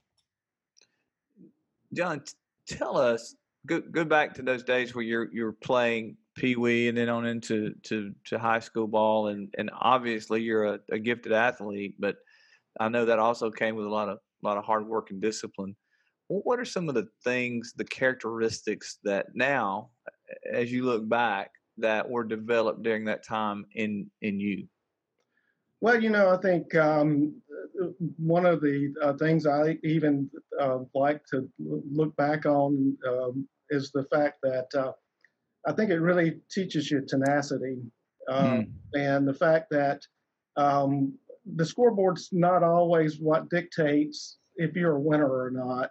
John, 1.93 2.23
tell 2.67 2.97
us. 2.97 3.35
Go, 3.67 3.79
go 3.79 4.03
back 4.03 4.33
to 4.35 4.41
those 4.41 4.63
days 4.63 4.95
where 4.95 5.03
you're 5.03 5.29
you're 5.31 5.51
playing 5.51 6.17
pee 6.35 6.55
wee 6.55 6.87
and 6.87 6.97
then 6.97 7.09
on 7.09 7.25
into 7.25 7.73
to, 7.83 8.13
to 8.25 8.39
high 8.39 8.59
school 8.59 8.87
ball 8.87 9.27
and 9.27 9.53
and 9.57 9.69
obviously 9.79 10.41
you're 10.41 10.65
a, 10.65 10.79
a, 10.91 10.99
gifted 10.99 11.33
athlete 11.33 11.95
but 11.99 12.15
i 12.79 12.87
know 12.87 13.05
that 13.05 13.19
also 13.19 13.51
came 13.51 13.75
with 13.75 13.85
a 13.85 13.89
lot 13.89 14.07
of 14.07 14.17
a 14.17 14.47
lot 14.47 14.57
of 14.57 14.63
hard 14.63 14.87
work 14.87 15.11
and 15.11 15.21
discipline 15.21 15.75
what 16.27 16.59
are 16.59 16.65
some 16.65 16.87
of 16.87 16.95
the 16.95 17.07
things 17.23 17.73
the 17.75 17.83
characteristics 17.83 18.99
that 19.03 19.27
now 19.35 19.89
as 20.51 20.71
you 20.71 20.85
look 20.85 21.07
back 21.09 21.51
that 21.77 22.09
were 22.09 22.23
developed 22.23 22.81
during 22.81 23.05
that 23.05 23.25
time 23.25 23.65
in 23.75 24.09
in 24.21 24.39
you 24.39 24.65
well 25.81 26.01
you 26.01 26.09
know 26.09 26.29
i 26.29 26.37
think 26.37 26.73
um, 26.75 27.35
one 28.17 28.45
of 28.45 28.61
the 28.61 28.93
uh, 29.01 29.13
things 29.13 29.45
i 29.45 29.77
even 29.83 30.29
uh, 30.59 30.79
like 30.93 31.21
to 31.25 31.47
look 31.59 32.15
back 32.15 32.45
on 32.45 32.97
um, 33.07 33.47
is 33.69 33.91
the 33.91 34.05
fact 34.13 34.37
that 34.43 34.67
uh, 34.77 34.91
I 35.67 35.73
think 35.73 35.91
it 35.91 35.99
really 35.99 36.39
teaches 36.51 36.89
you 36.89 37.01
tenacity 37.07 37.77
mm. 38.29 38.67
and 38.93 39.27
the 39.27 39.33
fact 39.33 39.67
that 39.71 40.01
um, 40.57 41.17
the 41.55 41.65
scoreboard's 41.65 42.29
not 42.31 42.63
always 42.63 43.19
what 43.19 43.49
dictates 43.49 44.37
if 44.55 44.75
you're 44.75 44.97
a 44.97 44.99
winner 44.99 45.29
or 45.29 45.51
not. 45.51 45.89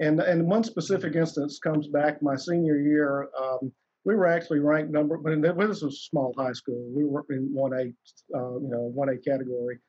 And 0.00 0.20
and 0.20 0.48
one 0.48 0.62
specific 0.62 1.16
instance 1.16 1.58
comes 1.58 1.88
back 1.88 2.22
my 2.22 2.36
senior 2.36 2.78
year. 2.78 3.28
Um, 3.40 3.72
we 4.04 4.14
were 4.14 4.26
actually 4.26 4.60
ranked 4.60 4.92
number, 4.92 5.18
but 5.18 5.42
this 5.42 5.54
was 5.56 5.82
a 5.82 5.90
small 5.90 6.32
high 6.38 6.52
school. 6.52 6.88
We 6.94 7.04
were 7.04 7.24
in 7.30 7.52
one 7.52 7.72
A, 7.72 8.38
uh, 8.38 8.58
you 8.60 8.68
know, 8.68 8.92
one 8.94 9.08
A 9.08 9.18
category, 9.18 9.80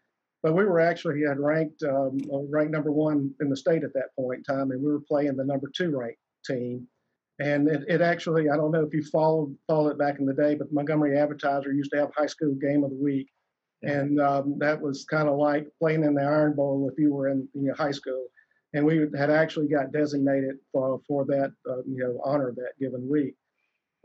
but 0.41 0.53
we 0.53 0.65
were 0.65 0.79
actually 0.79 1.21
had 1.27 1.39
ranked 1.39 1.83
um, 1.83 2.19
ranked 2.49 2.71
number 2.71 2.91
one 2.91 3.33
in 3.41 3.49
the 3.49 3.57
state 3.57 3.83
at 3.83 3.93
that 3.93 4.15
point 4.15 4.39
in 4.39 4.55
time, 4.55 4.71
and 4.71 4.81
we 4.81 4.91
were 4.91 5.01
playing 5.01 5.35
the 5.35 5.43
number 5.43 5.69
two 5.75 5.97
ranked 5.97 6.19
team. 6.45 6.87
And 7.41 7.69
it, 7.69 7.83
it, 7.87 8.01
actually, 8.01 8.49
I 8.49 8.57
don't 8.57 8.71
know 8.71 8.83
if 8.83 8.93
you 8.93 9.03
followed 9.03 9.55
followed 9.67 9.91
it 9.91 9.97
back 9.97 10.19
in 10.19 10.25
the 10.25 10.33
day, 10.33 10.55
but 10.55 10.73
Montgomery 10.73 11.17
Advertiser 11.17 11.71
used 11.73 11.91
to 11.91 11.99
have 11.99 12.11
high 12.15 12.25
school 12.25 12.53
game 12.55 12.83
of 12.83 12.89
the 12.89 13.01
week, 13.01 13.29
and 13.81 14.19
um, 14.19 14.55
that 14.59 14.79
was 14.81 15.05
kind 15.05 15.29
of 15.29 15.37
like 15.37 15.67
playing 15.79 16.03
in 16.03 16.15
the 16.15 16.21
Iron 16.21 16.53
Bowl 16.53 16.89
if 16.91 16.99
you 16.99 17.13
were 17.13 17.29
in 17.29 17.47
you 17.53 17.69
know, 17.69 17.73
high 17.73 17.91
school. 17.91 18.27
And 18.73 18.85
we 18.85 19.07
had 19.17 19.31
actually 19.31 19.67
got 19.67 19.91
designated 19.91 20.57
for 20.71 21.01
for 21.07 21.25
that 21.25 21.51
uh, 21.69 21.81
you 21.87 22.03
know 22.03 22.19
honor 22.23 22.53
that 22.55 22.73
given 22.79 23.07
week. 23.09 23.35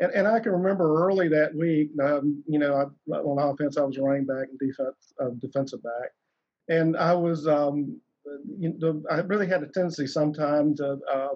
And, 0.01 0.13
and 0.13 0.27
I 0.27 0.41
can 0.41 0.53
remember 0.53 1.07
early 1.07 1.29
that 1.29 1.55
week, 1.55 1.91
um, 2.03 2.43
you 2.49 2.59
know, 2.59 2.75
I, 2.75 3.15
on 3.15 3.39
offense 3.39 3.77
I 3.77 3.83
was 3.83 3.99
running 3.99 4.27
back 4.27 4.49
and 4.49 4.59
defense 4.59 5.13
uh, 5.21 5.31
defensive 5.41 5.83
back, 5.83 6.11
and 6.69 6.97
I 6.97 7.15
was 7.15 7.47
um, 7.47 8.01
you 8.59 8.75
know, 8.79 9.03
I 9.11 9.17
really 9.21 9.47
had 9.47 9.63
a 9.63 9.69
tendency 9.69 10.07
sometimes 10.07 10.79
to 10.79 10.99
uh, 11.13 11.35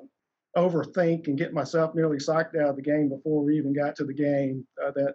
overthink 0.56 1.26
and 1.26 1.38
get 1.38 1.52
myself 1.52 1.94
nearly 1.94 2.18
psyched 2.18 2.56
out 2.60 2.70
of 2.70 2.76
the 2.76 2.82
game 2.82 3.08
before 3.08 3.44
we 3.44 3.56
even 3.56 3.72
got 3.72 3.96
to 3.96 4.04
the 4.04 4.14
game. 4.14 4.66
Uh, 4.82 4.90
that 4.92 5.14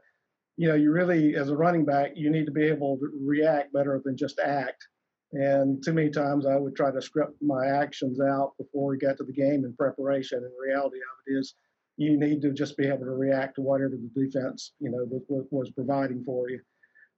you 0.58 0.68
know, 0.68 0.76
you 0.76 0.92
really, 0.92 1.36
as 1.36 1.50
a 1.50 1.56
running 1.56 1.84
back, 1.84 2.12
you 2.16 2.30
need 2.30 2.46
to 2.46 2.52
be 2.52 2.64
able 2.64 2.98
to 2.98 3.10
react 3.26 3.74
better 3.74 4.00
than 4.04 4.16
just 4.16 4.40
act. 4.40 4.88
And 5.32 5.84
too 5.84 5.94
many 5.94 6.12
times 6.12 6.46
I 6.46 6.56
would 6.56 6.76
try 6.76 6.92
to 6.92 7.02
script 7.02 7.34
my 7.42 7.66
actions 7.66 8.20
out 8.22 8.52
before 8.60 8.90
we 8.90 8.98
got 8.98 9.18
to 9.18 9.24
the 9.24 9.34
game 9.34 9.66
in 9.66 9.76
preparation. 9.76 10.38
And 10.38 10.52
reality 10.64 10.98
of 10.98 11.18
it 11.26 11.40
is, 11.40 11.56
you 11.98 12.20
need 12.20 12.42
to 12.42 12.52
just 12.52 12.78
be 12.78 12.88
able 12.88 13.06
to 13.06 13.12
react 13.12 13.56
to 13.56 13.62
whatever 13.62 13.96
the 13.96 14.10
defense, 14.20 14.74
you 14.80 14.92
know, 14.92 15.06
was, 15.28 15.46
was 15.50 15.72
providing 15.72 16.24
for 16.24 16.50
you. 16.50 16.60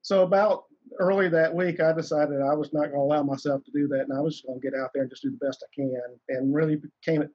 So 0.01 0.23
about 0.23 0.63
early 0.99 1.29
that 1.29 1.53
week, 1.53 1.79
I 1.79 1.93
decided 1.93 2.41
I 2.41 2.53
was 2.53 2.73
not 2.73 2.91
going 2.91 2.93
to 2.93 2.97
allow 2.97 3.23
myself 3.23 3.63
to 3.65 3.71
do 3.71 3.87
that, 3.89 4.01
and 4.01 4.13
I 4.17 4.21
was 4.21 4.35
just 4.35 4.45
going 4.45 4.59
to 4.59 4.69
get 4.69 4.77
out 4.77 4.91
there 4.93 5.03
and 5.03 5.11
just 5.11 5.23
do 5.23 5.31
the 5.31 5.45
best 5.45 5.63
I 5.63 5.73
can. 5.75 6.01
And 6.29 6.53
really 6.53 6.81
came 7.03 7.27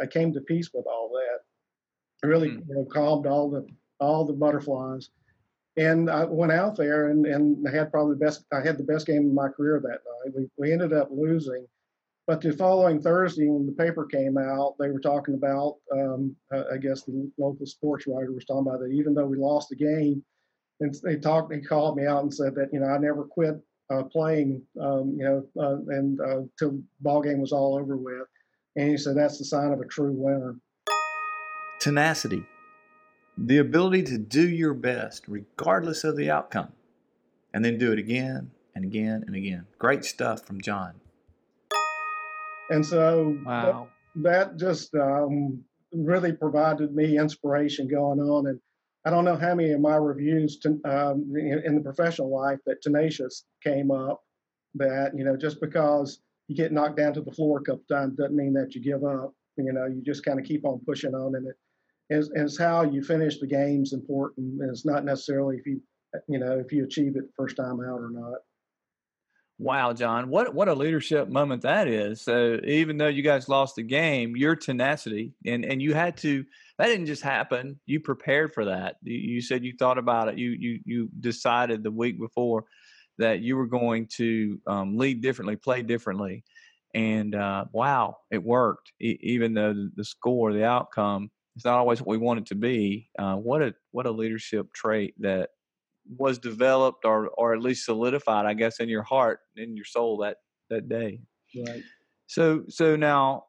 I 0.00 0.06
came 0.06 0.32
to 0.32 0.40
peace 0.40 0.70
with 0.72 0.86
all 0.86 1.10
that. 1.10 1.40
I 2.24 2.26
really 2.30 2.50
mm. 2.50 2.68
you 2.68 2.74
know, 2.74 2.84
calmed 2.84 3.26
all 3.26 3.50
the 3.50 3.66
all 4.00 4.24
the 4.24 4.32
butterflies, 4.32 5.10
and 5.76 6.10
I 6.10 6.24
went 6.24 6.52
out 6.52 6.76
there 6.76 7.08
and 7.08 7.26
and 7.26 7.66
had 7.68 7.90
probably 7.90 8.14
the 8.14 8.24
best. 8.24 8.44
I 8.52 8.60
had 8.60 8.78
the 8.78 8.84
best 8.84 9.06
game 9.06 9.26
of 9.26 9.32
my 9.32 9.48
career 9.48 9.80
that 9.80 9.88
night. 9.88 10.34
We 10.34 10.48
we 10.56 10.72
ended 10.72 10.92
up 10.92 11.08
losing, 11.10 11.66
but 12.26 12.40
the 12.40 12.52
following 12.52 13.00
Thursday 13.00 13.48
when 13.48 13.66
the 13.66 13.72
paper 13.72 14.06
came 14.06 14.38
out, 14.38 14.76
they 14.78 14.90
were 14.90 15.00
talking 15.00 15.34
about. 15.34 15.76
Um, 15.92 16.36
I 16.52 16.76
guess 16.78 17.02
the 17.02 17.30
local 17.38 17.66
sports 17.66 18.06
writer 18.06 18.32
was 18.32 18.44
talking 18.44 18.66
about 18.66 18.80
that 18.80 18.92
even 18.92 19.14
though 19.14 19.26
we 19.26 19.38
lost 19.38 19.68
the 19.68 19.76
game 19.76 20.24
and 20.80 20.94
they 21.02 21.16
talked. 21.16 21.52
He 21.52 21.60
called 21.60 21.96
me 21.96 22.06
out 22.06 22.22
and 22.22 22.32
said 22.32 22.54
that 22.54 22.68
you 22.72 22.80
know 22.80 22.86
I 22.86 22.98
never 22.98 23.24
quit 23.24 23.56
uh, 23.90 24.02
playing, 24.04 24.62
um, 24.80 25.16
you 25.18 25.24
know, 25.24 25.62
uh, 25.62 25.76
and 25.88 26.20
uh, 26.20 26.42
till 26.58 26.80
ball 27.00 27.22
game 27.22 27.40
was 27.40 27.52
all 27.52 27.76
over 27.76 27.96
with. 27.96 28.26
And 28.76 28.90
he 28.90 28.96
said 28.96 29.16
that's 29.16 29.38
the 29.38 29.44
sign 29.44 29.72
of 29.72 29.80
a 29.80 29.86
true 29.86 30.12
winner. 30.12 30.56
Tenacity, 31.80 32.44
the 33.36 33.58
ability 33.58 34.02
to 34.04 34.18
do 34.18 34.48
your 34.48 34.74
best 34.74 35.24
regardless 35.28 36.04
of 36.04 36.16
the 36.16 36.30
outcome, 36.30 36.72
and 37.54 37.64
then 37.64 37.78
do 37.78 37.92
it 37.92 37.98
again 37.98 38.50
and 38.74 38.84
again 38.84 39.24
and 39.26 39.34
again. 39.34 39.66
Great 39.78 40.04
stuff 40.04 40.44
from 40.44 40.60
John. 40.60 40.94
And 42.70 42.84
so 42.84 43.38
wow. 43.46 43.88
that, 44.14 44.22
that 44.22 44.56
just 44.58 44.94
um, 44.94 45.64
really 45.92 46.32
provided 46.32 46.94
me 46.94 47.18
inspiration 47.18 47.88
going 47.88 48.20
on 48.20 48.46
and 48.46 48.60
I 49.04 49.10
don't 49.10 49.24
know 49.24 49.36
how 49.36 49.54
many 49.54 49.72
of 49.72 49.80
my 49.80 49.96
reviews 49.96 50.58
to, 50.58 50.80
um, 50.84 51.32
in, 51.36 51.62
in, 51.64 51.74
the 51.76 51.80
professional 51.80 52.30
life 52.30 52.58
that 52.66 52.82
tenacious 52.82 53.44
came 53.62 53.90
up. 53.90 54.22
That 54.74 55.12
you 55.16 55.24
know, 55.24 55.36
just 55.36 55.60
because 55.60 56.20
you 56.48 56.56
get 56.56 56.72
knocked 56.72 56.96
down 56.96 57.14
to 57.14 57.20
the 57.20 57.32
floor 57.32 57.58
a 57.58 57.62
couple 57.62 57.84
times 57.90 58.16
doesn't 58.16 58.36
mean 58.36 58.52
that 58.54 58.74
you 58.74 58.82
give 58.82 59.04
up. 59.04 59.32
You 59.56 59.72
know, 59.72 59.86
you 59.86 60.02
just 60.04 60.24
kind 60.24 60.38
of 60.38 60.44
keep 60.44 60.64
on 60.64 60.80
pushing 60.86 61.14
on, 61.14 61.34
and 61.34 61.46
it 61.46 61.56
is, 62.10 62.58
how 62.58 62.82
you 62.82 63.02
finish 63.02 63.38
the 63.38 63.46
game's 63.46 63.92
important. 63.92 64.60
It's 64.62 64.84
not 64.84 65.04
necessarily 65.04 65.56
if 65.56 65.66
you 65.66 65.80
you 66.26 66.38
know 66.38 66.58
if 66.58 66.72
you 66.72 66.84
achieve 66.84 67.16
it 67.16 67.24
first 67.36 67.56
time 67.56 67.80
out 67.80 68.00
or 68.00 68.10
not. 68.10 68.38
Wow, 69.60 69.92
John, 69.92 70.28
what 70.28 70.54
what 70.54 70.68
a 70.68 70.74
leadership 70.74 71.28
moment 71.28 71.62
that 71.62 71.88
is. 71.88 72.20
So 72.20 72.60
even 72.62 72.96
though 72.96 73.08
you 73.08 73.22
guys 73.22 73.48
lost 73.48 73.74
the 73.74 73.82
game, 73.82 74.36
your 74.36 74.54
tenacity 74.54 75.32
and 75.44 75.64
and 75.64 75.82
you 75.82 75.94
had 75.94 76.16
to 76.18 76.44
that 76.78 76.86
didn't 76.86 77.06
just 77.06 77.22
happen. 77.22 77.80
You 77.84 77.98
prepared 77.98 78.54
for 78.54 78.66
that. 78.66 78.96
You 79.02 79.40
said 79.40 79.64
you 79.64 79.74
thought 79.76 79.98
about 79.98 80.28
it. 80.28 80.38
You 80.38 80.50
you 80.50 80.80
you 80.84 81.08
decided 81.18 81.82
the 81.82 81.90
week 81.90 82.20
before 82.20 82.66
that 83.18 83.40
you 83.40 83.56
were 83.56 83.66
going 83.66 84.06
to 84.06 84.60
um, 84.68 84.96
lead 84.96 85.20
differently, 85.22 85.56
play 85.56 85.82
differently, 85.82 86.44
and 86.94 87.34
uh, 87.34 87.64
wow, 87.72 88.18
it 88.30 88.42
worked. 88.42 88.92
E- 89.00 89.18
even 89.22 89.54
though 89.54 89.74
the, 89.96 90.04
score, 90.04 90.52
the 90.52 90.64
outcome, 90.64 91.32
is 91.56 91.64
not 91.64 91.78
always 91.78 92.00
what 92.00 92.08
we 92.08 92.18
want 92.18 92.38
it 92.38 92.46
to 92.46 92.54
be. 92.54 93.08
Uh, 93.18 93.34
what 93.34 93.60
a 93.60 93.74
what 93.90 94.06
a 94.06 94.10
leadership 94.12 94.72
trait 94.72 95.14
that 95.18 95.50
was 96.16 96.38
developed 96.38 97.04
or 97.04 97.28
or 97.28 97.54
at 97.54 97.60
least 97.60 97.84
solidified, 97.84 98.46
I 98.46 98.54
guess, 98.54 98.80
in 98.80 98.88
your 98.88 99.02
heart, 99.02 99.40
in 99.56 99.76
your 99.76 99.84
soul 99.84 100.18
that 100.18 100.38
that 100.70 100.88
day. 100.88 101.20
Right. 101.66 101.82
So 102.26 102.64
so 102.68 102.96
now 102.96 103.44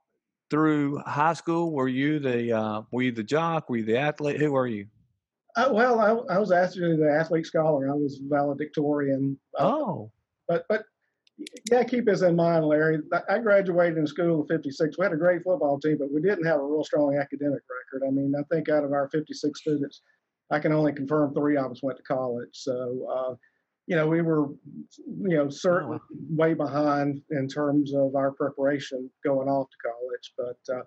through 0.50 0.98
high 1.06 1.34
school, 1.34 1.72
were 1.72 1.88
you 1.88 2.20
the 2.20 2.52
uh, 2.52 2.82
were 2.92 3.04
you 3.04 3.12
the 3.12 3.24
jock? 3.24 3.70
Were 3.70 3.78
you 3.78 3.86
the 3.86 3.98
athlete? 3.98 4.40
Who 4.40 4.52
were 4.52 4.68
you? 4.68 4.88
Uh, 5.56 5.70
well, 5.72 6.00
I, 6.00 6.36
I 6.36 6.40
was 6.40 6.52
actually 6.52 6.96
the 6.96 7.12
athlete 7.12 7.46
scholar. 7.46 7.90
I 7.90 7.94
was 7.94 8.22
valedictorian. 8.24 9.38
Uh, 9.58 9.66
oh. 9.66 10.12
But 10.48 10.66
but 10.70 10.84
yeah, 11.72 11.84
keep 11.84 12.06
this 12.06 12.22
in 12.22 12.36
mind, 12.36 12.66
Larry. 12.66 13.00
I 13.30 13.40
graduated 13.40 13.98
in 13.98 14.08
school 14.08 14.42
in 14.42 14.48
'56. 14.48 14.98
We 14.98 15.04
had 15.04 15.14
a 15.14 15.18
great 15.18 15.44
football 15.44 15.80
team, 15.80 15.98
but 16.00 16.12
we 16.12 16.22
didn't 16.22 16.46
have 16.46 16.60
a 16.60 16.64
real 16.64 16.84
strong 16.84 17.18
academic 17.18 17.62
record. 17.94 18.08
I 18.08 18.12
mean, 18.12 18.34
I 18.38 18.44
think 18.54 18.70
out 18.70 18.84
of 18.84 18.92
our 18.92 19.10
56 19.10 19.60
students, 19.60 20.02
I 20.52 20.60
can 20.60 20.72
only 20.72 20.94
confirm 20.94 21.34
three 21.34 21.58
of 21.58 21.72
us 21.72 21.84
went 21.84 21.98
to 21.98 22.04
college. 22.04 22.50
So, 22.54 23.08
uh, 23.12 23.36
you 23.88 23.96
know, 23.96 24.08
we 24.08 24.22
were, 24.22 24.48
you 24.48 25.38
know, 25.38 25.50
certainly 25.50 25.98
oh, 26.00 26.18
way 26.30 26.54
behind 26.54 27.22
in 27.32 27.48
terms 27.48 27.94
of 27.94 28.16
our 28.16 28.32
preparation 28.32 29.10
going 29.24 29.48
off 29.48 29.68
to 29.70 29.78
college. 29.90 30.34
But, 30.38 30.76
uh, 30.76 30.84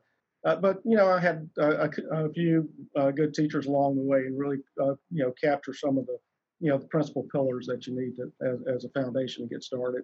uh, 0.49 0.57
but 0.61 0.78
you 0.85 0.97
know, 0.97 1.09
I 1.09 1.21
had 1.21 1.49
a, 1.59 1.88
a 2.12 2.33
few 2.33 2.69
uh, 2.97 3.11
good 3.11 3.35
teachers 3.35 3.66
along 3.66 3.97
the 3.97 4.02
way, 4.02 4.21
and 4.21 4.38
really, 4.38 4.59
uh, 4.81 4.95
you 5.11 5.25
know, 5.25 5.33
capture 5.42 5.75
some 5.75 5.99
of 5.99 6.07
the, 6.07 6.16
you 6.61 6.71
know, 6.71 6.78
the 6.78 6.87
principal 6.87 7.26
pillars 7.33 7.66
that 7.66 7.87
you 7.87 7.95
need 7.95 8.16
to, 8.16 8.33
as, 8.47 8.76
as 8.76 8.85
a 8.85 8.88
foundation 9.00 9.49
to 9.49 9.52
get 9.52 9.62
started. 9.62 10.02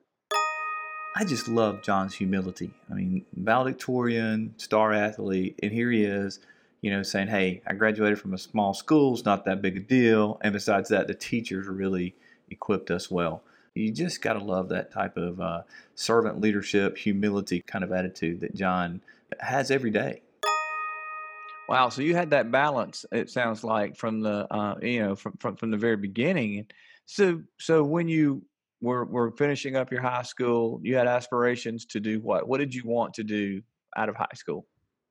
I 1.17 1.25
just 1.25 1.49
love 1.49 1.83
John's 1.83 2.15
humility. 2.15 2.71
I 2.91 2.95
mean, 2.95 3.25
valedictorian, 3.35 4.55
star 4.57 4.93
athlete, 4.93 5.59
and 5.63 5.73
here 5.73 5.91
he 5.91 6.05
is, 6.05 6.39
you 6.81 6.91
know, 6.91 7.03
saying, 7.03 7.29
"Hey, 7.29 7.63
I 7.67 7.75
graduated 7.75 8.21
from 8.21 8.35
a 8.35 8.39
small 8.39 8.75
school. 8.75 9.15
It's 9.15 9.25
not 9.25 9.45
that 9.45 9.63
big 9.63 9.77
a 9.77 9.81
deal." 9.81 10.39
And 10.43 10.53
besides 10.53 10.89
that, 10.91 11.07
the 11.07 11.15
teachers 11.15 11.67
really 11.67 12.15
equipped 12.51 12.91
us 12.91 13.11
well. 13.11 13.43
You 13.75 13.93
just 13.93 14.23
got 14.23 14.33
to 14.33 14.41
love 14.43 14.69
that 14.71 14.91
type 14.91 15.17
of 15.17 15.41
uh, 15.41 15.63
servant 15.95 16.41
leadership, 16.41 16.99
humility 16.99 17.63
kind 17.63 17.85
of 17.85 17.93
attitude 17.93 18.41
that 18.41 18.55
John 18.55 19.01
has 19.41 19.71
every 19.71 19.91
day. 19.91 20.23
Wow. 21.69 21.91
So 21.91 22.01
you 22.01 22.15
had 22.15 22.31
that 22.31 22.51
balance. 22.51 23.05
It 23.13 23.29
sounds 23.29 23.63
like 23.63 23.95
from 23.95 24.21
the 24.21 24.53
uh, 24.53 24.77
you 24.81 25.01
know 25.01 25.15
from, 25.15 25.35
from 25.39 25.57
from 25.57 25.71
the 25.71 25.77
very 25.77 25.97
beginning. 25.97 26.67
So 27.07 27.43
so 27.59 27.85
when 27.85 28.09
you 28.09 28.43
were 28.81 29.05
were 29.05 29.31
finishing 29.33 29.77
up 29.77 29.91
your 29.93 30.01
high 30.01 30.23
school, 30.23 30.81
you 30.83 30.97
had 30.97 31.07
aspirations 31.07 31.85
to 31.87 32.01
do 32.01 32.21
what? 32.21 32.49
What 32.49 32.59
did 32.59 32.75
you 32.75 32.83
want 32.85 33.15
to 33.15 33.25
do 33.25 33.63
out 33.97 34.09
of 34.09 34.17
high 34.17 34.27
school? 34.35 34.67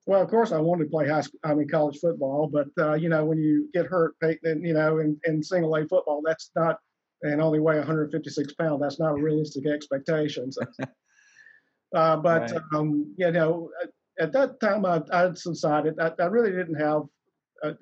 Well, 0.07 0.21
of 0.21 0.29
course, 0.29 0.53
I 0.53 0.59
wanted 0.59 0.85
to 0.85 0.89
play 0.89 1.07
high 1.07 1.21
school. 1.21 1.39
I 1.43 1.53
mean, 1.53 1.67
college 1.67 1.99
football. 1.99 2.49
But 2.51 2.67
uh, 2.79 2.93
you 2.93 3.09
know, 3.09 3.25
when 3.25 3.37
you 3.37 3.69
get 3.73 3.85
hurt, 3.85 4.15
you 4.21 4.73
know, 4.73 4.99
in, 4.99 5.19
in 5.25 5.43
single 5.43 5.75
A 5.75 5.85
football, 5.85 6.21
that's 6.25 6.49
not 6.55 6.77
and 7.23 7.41
only 7.41 7.59
weigh 7.59 7.77
156 7.77 8.53
pounds. 8.53 8.81
That's 8.81 8.99
not 8.99 9.17
a 9.17 9.21
realistic 9.21 9.65
expectation. 9.67 10.51
So. 10.51 10.61
uh, 11.95 12.17
but 12.17 12.51
right. 12.51 12.61
um, 12.73 13.13
you 13.17 13.31
know, 13.31 13.69
at 14.19 14.31
that 14.31 14.59
time, 14.59 14.85
I, 14.85 15.01
I 15.11 15.29
decided 15.29 15.99
I, 15.99 16.11
I 16.19 16.25
really 16.25 16.51
didn't 16.51 16.79
have. 16.79 17.03
Uh, 17.63 17.73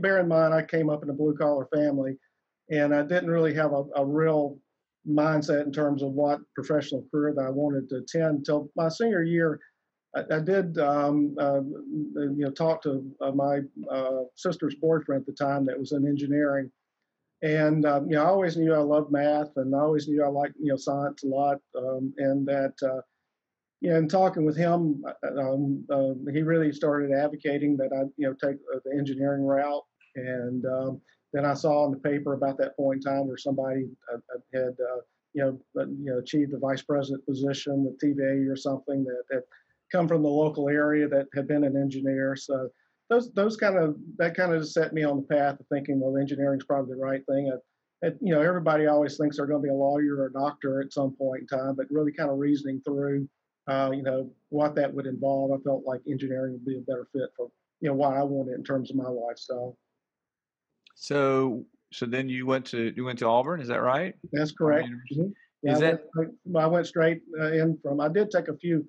bear 0.00 0.20
in 0.20 0.28
mind, 0.28 0.54
I 0.54 0.62
came 0.62 0.88
up 0.88 1.02
in 1.02 1.10
a 1.10 1.14
blue 1.14 1.36
collar 1.36 1.68
family, 1.72 2.16
and 2.70 2.94
I 2.94 3.02
didn't 3.02 3.30
really 3.30 3.54
have 3.54 3.72
a, 3.72 3.84
a 3.94 4.04
real 4.04 4.58
mindset 5.08 5.64
in 5.64 5.72
terms 5.72 6.02
of 6.02 6.10
what 6.12 6.40
professional 6.54 7.04
career 7.10 7.34
that 7.36 7.44
I 7.44 7.50
wanted 7.50 7.88
to 7.90 7.96
attend 7.98 8.38
until 8.38 8.70
my 8.74 8.88
senior 8.88 9.22
year. 9.22 9.60
I, 10.16 10.36
I 10.36 10.40
did, 10.40 10.78
um, 10.78 11.36
uh, 11.38 11.60
you 11.60 12.36
know, 12.38 12.50
talk 12.50 12.82
to 12.82 13.04
uh, 13.20 13.32
my 13.32 13.60
uh, 13.90 14.22
sister's 14.34 14.74
boyfriend 14.74 15.22
at 15.22 15.26
the 15.26 15.32
time 15.32 15.66
that 15.66 15.78
was 15.78 15.92
in 15.92 16.06
engineering, 16.06 16.70
and 17.42 17.86
um, 17.86 18.08
you 18.08 18.16
know, 18.16 18.24
I 18.24 18.26
always 18.26 18.56
knew 18.56 18.74
I 18.74 18.78
loved 18.78 19.12
math, 19.12 19.56
and 19.56 19.74
I 19.74 19.80
always 19.80 20.08
knew 20.08 20.24
I 20.24 20.28
liked 20.28 20.54
you 20.60 20.72
know 20.72 20.76
science 20.76 21.22
a 21.24 21.28
lot, 21.28 21.58
um, 21.76 22.12
and 22.18 22.46
that 22.46 22.74
uh, 22.82 23.00
you 23.80 23.90
know, 23.90 23.96
in 23.96 24.08
talking 24.08 24.44
with 24.44 24.56
him, 24.56 25.04
uh, 25.06 25.40
um, 25.40 25.84
uh, 25.90 26.32
he 26.32 26.42
really 26.42 26.72
started 26.72 27.12
advocating 27.12 27.76
that 27.76 27.92
I 27.92 28.04
you 28.16 28.28
know 28.28 28.34
take 28.34 28.58
uh, 28.74 28.78
the 28.84 28.96
engineering 28.96 29.44
route, 29.44 29.84
and 30.16 30.64
um, 30.66 31.00
then 31.32 31.44
I 31.44 31.54
saw 31.54 31.84
in 31.86 31.92
the 31.92 31.98
paper 31.98 32.32
about 32.32 32.58
that 32.58 32.76
point 32.76 33.04
in 33.04 33.12
time 33.12 33.28
where 33.28 33.36
somebody 33.36 33.88
uh, 34.12 34.18
had 34.52 34.74
you 35.34 35.42
know 35.44 35.60
you 35.74 35.96
know 36.00 36.18
achieved 36.18 36.54
a 36.54 36.58
vice 36.58 36.82
president 36.82 37.24
position 37.24 37.84
with 37.84 38.00
TVA 38.00 38.50
or 38.50 38.56
something 38.56 39.04
that 39.04 39.22
had 39.30 39.42
come 39.90 40.08
from 40.08 40.22
the 40.22 40.28
local 40.28 40.68
area 40.68 41.08
that 41.08 41.26
had 41.34 41.48
been 41.48 41.64
an 41.64 41.76
engineer, 41.76 42.36
so 42.36 42.68
those 43.10 43.32
those 43.32 43.56
kind 43.56 43.76
of 43.76 43.96
that 44.16 44.36
kind 44.36 44.52
of 44.52 44.68
set 44.68 44.92
me 44.92 45.04
on 45.04 45.16
the 45.16 45.34
path 45.34 45.58
of 45.60 45.66
thinking, 45.68 46.00
well, 46.00 46.16
engineering 46.16 46.60
is 46.60 46.66
probably 46.66 46.94
the 46.94 47.00
right 47.00 47.22
thing. 47.26 47.52
I, 47.52 48.06
I, 48.06 48.10
you 48.20 48.34
know, 48.34 48.40
everybody 48.40 48.86
always 48.86 49.16
thinks 49.16 49.36
they're 49.36 49.46
going 49.46 49.62
to 49.62 49.66
be 49.66 49.72
a 49.72 49.74
lawyer 49.74 50.16
or 50.16 50.26
a 50.26 50.32
doctor 50.32 50.80
at 50.80 50.92
some 50.92 51.16
point 51.16 51.42
in 51.42 51.58
time, 51.58 51.74
but 51.74 51.86
really 51.90 52.12
kind 52.12 52.30
of 52.30 52.38
reasoning 52.38 52.80
through, 52.84 53.28
uh, 53.66 53.90
you 53.92 54.02
know, 54.02 54.30
what 54.50 54.76
that 54.76 54.92
would 54.92 55.06
involve, 55.06 55.50
I 55.52 55.62
felt 55.64 55.84
like 55.84 56.00
engineering 56.08 56.52
would 56.52 56.64
be 56.64 56.78
a 56.78 56.80
better 56.80 57.08
fit 57.12 57.30
for 57.36 57.48
you 57.80 57.88
know 57.88 57.94
what 57.94 58.14
I 58.14 58.22
wanted 58.22 58.54
in 58.54 58.64
terms 58.64 58.90
of 58.90 58.96
my 58.96 59.08
lifestyle. 59.08 59.76
So, 60.94 61.64
so 61.92 62.06
then 62.06 62.28
you 62.28 62.46
went 62.46 62.66
to 62.66 62.92
you 62.96 63.04
went 63.04 63.20
to 63.20 63.26
Auburn, 63.26 63.60
is 63.60 63.68
that 63.68 63.82
right? 63.82 64.14
That's 64.32 64.52
correct. 64.52 64.88
Mm-hmm. 64.88 65.28
Yeah, 65.62 65.72
is 65.72 65.78
I 65.78 65.80
that 65.80 66.04
went, 66.14 66.34
I 66.56 66.66
went 66.66 66.86
straight 66.86 67.22
uh, 67.40 67.52
in 67.52 67.78
from. 67.82 68.00
I 68.00 68.08
did 68.08 68.30
take 68.30 68.48
a 68.48 68.56
few 68.56 68.86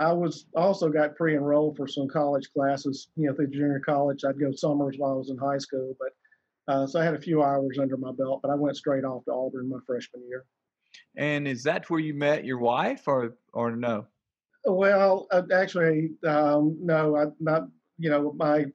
I 0.00 0.12
was 0.12 0.46
also 0.54 0.88
got 0.88 1.16
pre-enrolled 1.16 1.76
for 1.76 1.88
some 1.88 2.06
college 2.08 2.48
classes. 2.52 3.08
You 3.16 3.28
know, 3.28 3.34
through 3.34 3.48
junior 3.48 3.80
college, 3.80 4.24
I'd 4.24 4.38
go 4.38 4.52
summers 4.52 4.96
while 4.96 5.12
I 5.12 5.16
was 5.16 5.30
in 5.30 5.38
high 5.38 5.58
school, 5.58 5.96
but 5.98 6.72
uh, 6.72 6.86
so 6.86 7.00
I 7.00 7.04
had 7.04 7.14
a 7.14 7.20
few 7.20 7.42
hours 7.42 7.78
under 7.80 7.96
my 7.96 8.12
belt. 8.12 8.40
But 8.42 8.50
I 8.50 8.54
went 8.54 8.76
straight 8.76 9.04
off 9.04 9.24
to 9.24 9.32
Auburn 9.32 9.68
my 9.68 9.78
freshman 9.86 10.22
year. 10.28 10.44
And 11.16 11.48
is 11.48 11.64
that 11.64 11.90
where 11.90 12.00
you 12.00 12.14
met 12.14 12.44
your 12.44 12.58
wife, 12.58 13.08
or 13.08 13.36
or 13.52 13.74
no? 13.74 14.06
Well, 14.64 15.26
uh, 15.32 15.42
actually, 15.52 16.10
um, 16.26 16.76
no. 16.80 17.16
I 17.16 17.24
not. 17.40 17.68
You 17.98 18.10
know, 18.10 18.32
my 18.36 18.66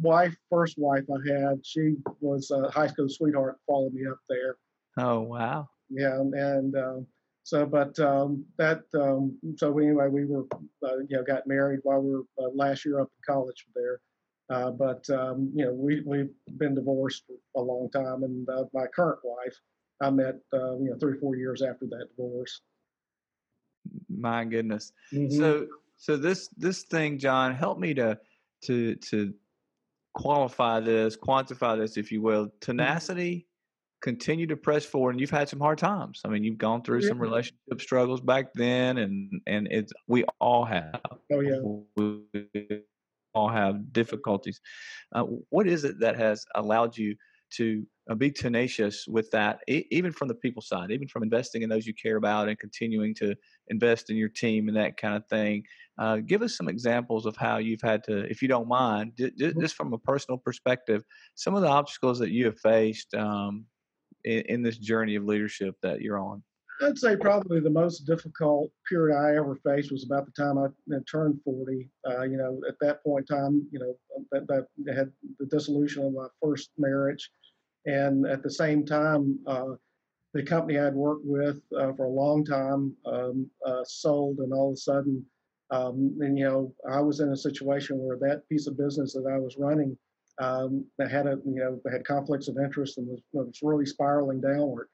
wife, 0.00 0.36
first 0.50 0.76
wife 0.78 1.04
I 1.08 1.32
had, 1.32 1.64
she 1.64 1.94
was 2.20 2.50
a 2.50 2.68
high 2.70 2.88
school 2.88 3.08
sweetheart. 3.08 3.58
Followed 3.68 3.94
me 3.94 4.06
up 4.08 4.18
there. 4.28 4.56
Oh 4.96 5.20
wow. 5.20 5.68
Yeah, 5.88 6.18
and. 6.18 6.76
Um, 6.76 7.06
so, 7.44 7.66
but 7.66 7.98
um, 7.98 8.44
that 8.58 8.82
um, 8.94 9.36
so 9.56 9.76
anyway, 9.78 10.08
we 10.08 10.24
were 10.24 10.44
uh, 10.84 10.98
you 11.08 11.16
know 11.16 11.24
got 11.24 11.46
married 11.46 11.80
while 11.82 12.00
we 12.00 12.12
were 12.12 12.24
uh, 12.38 12.48
last 12.54 12.84
year 12.84 13.00
up 13.00 13.08
in 13.08 13.34
college 13.34 13.66
there. 13.74 14.00
Uh, 14.50 14.70
but 14.70 15.08
um, 15.10 15.50
you 15.54 15.64
know 15.64 15.72
we 15.72 16.02
we've 16.06 16.30
been 16.58 16.74
divorced 16.74 17.24
a 17.56 17.60
long 17.60 17.90
time, 17.90 18.22
and 18.22 18.48
uh, 18.48 18.64
my 18.72 18.86
current 18.86 19.18
wife 19.24 19.58
I 20.00 20.10
met 20.10 20.36
uh, 20.52 20.76
you 20.78 20.90
know 20.90 20.96
three 21.00 21.14
or 21.14 21.20
four 21.20 21.36
years 21.36 21.62
after 21.62 21.86
that 21.86 22.08
divorce. 22.16 22.60
My 24.08 24.44
goodness. 24.44 24.92
Mm-hmm. 25.12 25.36
So 25.36 25.66
so 25.96 26.16
this 26.16 26.48
this 26.56 26.82
thing, 26.84 27.18
John, 27.18 27.54
help 27.54 27.78
me 27.78 27.92
to 27.94 28.18
to 28.64 28.94
to 28.94 29.34
qualify 30.14 30.78
this, 30.78 31.16
quantify 31.16 31.78
this, 31.78 31.96
if 31.96 32.12
you 32.12 32.22
will. 32.22 32.46
Mm-hmm. 32.46 32.58
Tenacity 32.60 33.46
continue 34.02 34.46
to 34.48 34.56
press 34.56 34.84
forward 34.84 35.12
and 35.12 35.20
you've 35.20 35.30
had 35.30 35.48
some 35.48 35.60
hard 35.60 35.78
times. 35.78 36.20
I 36.24 36.28
mean 36.28 36.44
you've 36.44 36.58
gone 36.58 36.82
through 36.82 37.02
yeah. 37.02 37.08
some 37.08 37.18
relationship 37.18 37.80
struggles 37.80 38.20
back 38.20 38.52
then 38.54 38.98
and 38.98 39.40
and 39.46 39.68
it's 39.70 39.92
we 40.08 40.24
all 40.40 40.64
have. 40.64 41.00
Oh 41.32 41.40
yeah. 41.40 41.60
We 41.96 42.82
all 43.34 43.48
have 43.48 43.92
difficulties. 43.92 44.60
Uh, 45.14 45.24
what 45.48 45.66
is 45.66 45.84
it 45.84 46.00
that 46.00 46.18
has 46.18 46.44
allowed 46.54 46.96
you 46.98 47.16
to 47.54 47.86
uh, 48.10 48.14
be 48.14 48.30
tenacious 48.30 49.06
with 49.06 49.30
that 49.30 49.60
e- 49.68 49.84
even 49.90 50.10
from 50.10 50.26
the 50.26 50.34
people 50.34 50.62
side 50.62 50.90
even 50.90 51.06
from 51.06 51.22
investing 51.22 51.62
in 51.62 51.68
those 51.68 51.86
you 51.86 51.94
care 51.94 52.16
about 52.16 52.48
and 52.48 52.58
continuing 52.58 53.14
to 53.14 53.34
invest 53.68 54.10
in 54.10 54.16
your 54.16 54.28
team 54.28 54.68
and 54.68 54.76
that 54.76 54.96
kind 54.96 55.14
of 55.14 55.24
thing? 55.28 55.62
Uh, 55.98 56.16
give 56.16 56.42
us 56.42 56.56
some 56.56 56.68
examples 56.68 57.26
of 57.26 57.36
how 57.36 57.58
you've 57.58 57.82
had 57.82 58.02
to 58.02 58.24
if 58.30 58.42
you 58.42 58.48
don't 58.48 58.66
mind 58.66 59.12
d- 59.14 59.30
d- 59.36 59.46
mm-hmm. 59.46 59.60
just 59.60 59.76
from 59.76 59.92
a 59.92 59.98
personal 59.98 60.38
perspective 60.38 61.04
some 61.34 61.54
of 61.54 61.62
the 61.62 61.68
obstacles 61.68 62.18
that 62.18 62.30
you 62.30 62.46
have 62.46 62.58
faced 62.58 63.14
um, 63.14 63.66
in, 64.24 64.40
in 64.48 64.62
this 64.62 64.78
journey 64.78 65.16
of 65.16 65.24
leadership 65.24 65.76
that 65.82 66.00
you're 66.00 66.18
on? 66.18 66.42
I'd 66.82 66.98
say 66.98 67.16
probably 67.16 67.60
the 67.60 67.70
most 67.70 68.00
difficult 68.00 68.72
period 68.88 69.16
I 69.16 69.36
ever 69.36 69.54
faced 69.56 69.92
was 69.92 70.04
about 70.04 70.26
the 70.26 70.32
time 70.32 70.58
I 70.58 70.66
turned 71.10 71.40
40. 71.44 71.88
Uh, 72.08 72.22
you 72.22 72.36
know, 72.36 72.60
at 72.68 72.74
that 72.80 73.02
point 73.04 73.30
in 73.30 73.36
time, 73.36 73.66
you 73.70 73.78
know, 73.78 73.96
that, 74.32 74.46
that 74.48 74.94
had 74.94 75.12
the 75.38 75.46
dissolution 75.46 76.04
of 76.04 76.12
my 76.12 76.26
first 76.42 76.70
marriage. 76.78 77.30
And 77.86 78.26
at 78.26 78.42
the 78.42 78.50
same 78.50 78.84
time, 78.84 79.38
uh, 79.46 79.74
the 80.34 80.42
company 80.42 80.78
I'd 80.78 80.94
worked 80.94 81.24
with 81.24 81.60
uh, 81.76 81.92
for 81.92 82.06
a 82.06 82.10
long 82.10 82.44
time 82.44 82.96
um, 83.06 83.50
uh, 83.66 83.84
sold, 83.84 84.38
and 84.38 84.52
all 84.52 84.68
of 84.68 84.74
a 84.74 84.76
sudden, 84.76 85.24
um, 85.70 86.16
and 86.20 86.38
you 86.38 86.44
know, 86.44 86.74
I 86.90 87.00
was 87.00 87.20
in 87.20 87.30
a 87.30 87.36
situation 87.36 87.98
where 87.98 88.16
that 88.18 88.48
piece 88.48 88.66
of 88.66 88.78
business 88.78 89.12
that 89.14 89.30
I 89.30 89.38
was 89.38 89.56
running 89.58 89.96
um, 90.40 90.84
that 90.98 91.10
had 91.10 91.26
a 91.26 91.38
you 91.44 91.56
know 91.56 91.80
had 91.90 92.04
conflicts 92.04 92.48
of 92.48 92.56
interest 92.58 92.98
and 92.98 93.08
was, 93.08 93.20
was 93.32 93.58
really 93.62 93.86
spiraling 93.86 94.40
downward. 94.40 94.88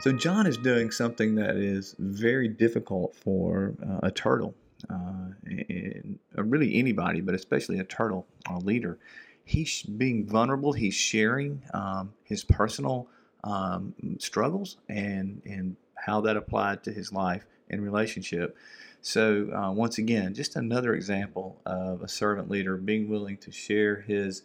So 0.00 0.12
John 0.12 0.46
is 0.46 0.58
doing 0.58 0.90
something 0.90 1.36
that 1.36 1.56
is 1.56 1.94
very 1.98 2.48
difficult 2.48 3.16
for 3.16 3.74
uh, 3.82 4.06
a 4.06 4.10
turtle, 4.10 4.54
uh, 4.90 5.30
and, 5.46 6.18
really 6.36 6.78
anybody, 6.78 7.22
but 7.22 7.34
especially 7.34 7.78
a 7.78 7.84
turtle, 7.84 8.26
a 8.48 8.58
leader. 8.58 8.98
He's 9.44 9.82
being 9.82 10.26
vulnerable. 10.26 10.72
He's 10.72 10.94
sharing 10.94 11.62
um, 11.72 12.12
his 12.24 12.44
personal 12.44 13.08
um, 13.44 13.94
struggles 14.18 14.76
and 14.88 15.40
and 15.46 15.76
how 15.94 16.20
that 16.22 16.36
applied 16.36 16.84
to 16.84 16.92
his 16.92 17.12
life 17.12 17.46
and 17.70 17.82
relationship. 17.82 18.56
So, 19.02 19.50
uh, 19.54 19.72
once 19.72 19.98
again, 19.98 20.34
just 20.34 20.56
another 20.56 20.94
example 20.94 21.60
of 21.64 22.02
a 22.02 22.08
servant 22.08 22.50
leader 22.50 22.76
being 22.76 23.08
willing 23.08 23.36
to 23.38 23.52
share 23.52 24.00
his 24.00 24.42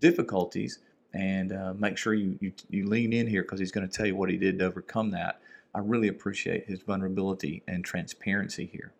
difficulties 0.00 0.78
and 1.14 1.52
uh, 1.52 1.74
make 1.74 1.96
sure 1.96 2.14
you, 2.14 2.38
you, 2.40 2.52
you 2.68 2.86
lean 2.86 3.12
in 3.12 3.26
here 3.26 3.42
because 3.42 3.60
he's 3.60 3.72
going 3.72 3.88
to 3.88 3.94
tell 3.94 4.06
you 4.06 4.16
what 4.16 4.30
he 4.30 4.36
did 4.36 4.58
to 4.58 4.66
overcome 4.66 5.10
that. 5.10 5.40
I 5.74 5.78
really 5.78 6.08
appreciate 6.08 6.66
his 6.66 6.82
vulnerability 6.82 7.62
and 7.66 7.84
transparency 7.84 8.66
here. 8.66 8.92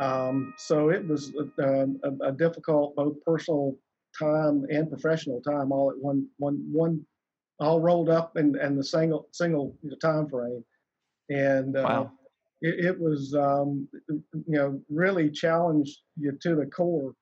Um, 0.00 0.54
so 0.56 0.88
it 0.88 1.06
was 1.06 1.32
a, 1.34 1.62
uh, 1.62 1.86
a, 2.04 2.28
a, 2.28 2.32
difficult, 2.32 2.96
both 2.96 3.22
personal 3.24 3.76
time 4.18 4.66
and 4.70 4.88
professional 4.88 5.40
time, 5.42 5.72
all 5.72 5.90
at 5.90 5.98
one 5.98 6.26
one 6.38 6.64
one 6.72 7.04
all 7.60 7.80
rolled 7.80 8.08
up 8.08 8.36
in, 8.36 8.58
in 8.58 8.76
the 8.76 8.82
single 8.82 9.28
single 9.30 9.76
time 10.00 10.26
frame, 10.28 10.64
and 11.28 11.76
uh, 11.76 11.82
wow. 11.84 12.12
It, 12.62 12.84
it, 12.86 13.00
was 13.00 13.34
um, 13.34 13.88
you 14.08 14.42
know 14.48 14.80
really 14.88 15.30
challenged 15.30 15.98
you 16.16 16.36
to 16.42 16.54
the 16.54 16.66
core. 16.66 17.12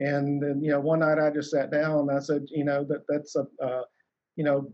And 0.00 0.42
then 0.42 0.62
you 0.62 0.70
know 0.70 0.80
one 0.80 1.00
night 1.00 1.18
I 1.18 1.30
just 1.30 1.50
sat 1.50 1.70
down 1.70 2.08
and 2.08 2.10
I 2.10 2.20
said 2.20 2.46
you 2.50 2.64
know 2.64 2.84
that 2.84 3.02
that's 3.08 3.36
a 3.36 3.46
uh, 3.62 3.82
you 4.36 4.44
know 4.44 4.70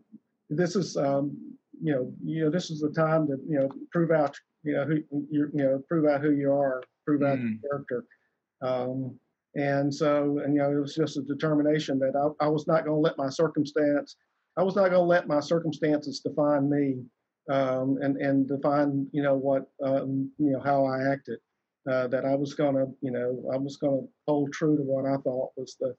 this 0.50 0.76
is 0.76 0.96
um, 0.96 1.36
you 1.82 1.92
know 1.92 2.12
you 2.22 2.44
know 2.44 2.50
this 2.50 2.70
is 2.70 2.80
the 2.80 2.90
time 2.90 3.26
to 3.28 3.36
you 3.48 3.58
know 3.58 3.68
prove 3.92 4.10
out 4.10 4.36
you 4.62 4.74
know 4.74 4.84
who 4.84 4.96
you 5.30 5.50
you 5.52 5.64
know 5.64 5.82
prove 5.88 6.06
out 6.06 6.20
who 6.20 6.32
you 6.32 6.52
are, 6.52 6.82
prove 7.06 7.22
out 7.22 7.38
mm. 7.38 7.58
your 7.62 7.70
character. 7.70 8.04
Um, 8.62 9.18
and 9.56 9.94
so, 9.94 10.40
and 10.44 10.54
you 10.54 10.62
know, 10.62 10.70
it 10.70 10.80
was 10.80 10.94
just 10.94 11.16
a 11.16 11.22
determination 11.22 11.98
that 12.00 12.16
I, 12.16 12.44
I 12.44 12.48
was 12.48 12.66
not 12.66 12.84
going 12.84 12.96
to 12.96 13.00
let 13.00 13.16
my 13.16 13.28
circumstance, 13.28 14.16
I 14.56 14.62
was 14.62 14.74
not 14.74 14.90
going 14.90 14.92
to 14.92 15.00
let 15.00 15.28
my 15.28 15.40
circumstances 15.40 16.20
define 16.20 16.68
me, 16.68 16.96
um, 17.50 17.98
and 18.00 18.16
and 18.16 18.48
define 18.48 19.06
you 19.12 19.22
know 19.22 19.34
what 19.34 19.66
um, 19.82 20.30
you 20.38 20.52
know 20.52 20.60
how 20.60 20.84
I 20.86 21.12
acted. 21.12 21.38
Uh, 21.90 22.06
that 22.08 22.24
I 22.24 22.34
was 22.34 22.54
to, 22.54 22.86
you 23.02 23.10
know, 23.10 23.44
I 23.52 23.58
was 23.58 23.76
to 23.80 24.08
hold 24.26 24.54
true 24.54 24.74
to 24.74 24.82
what 24.82 25.04
I 25.04 25.18
thought 25.18 25.50
was 25.54 25.76
the, 25.78 25.94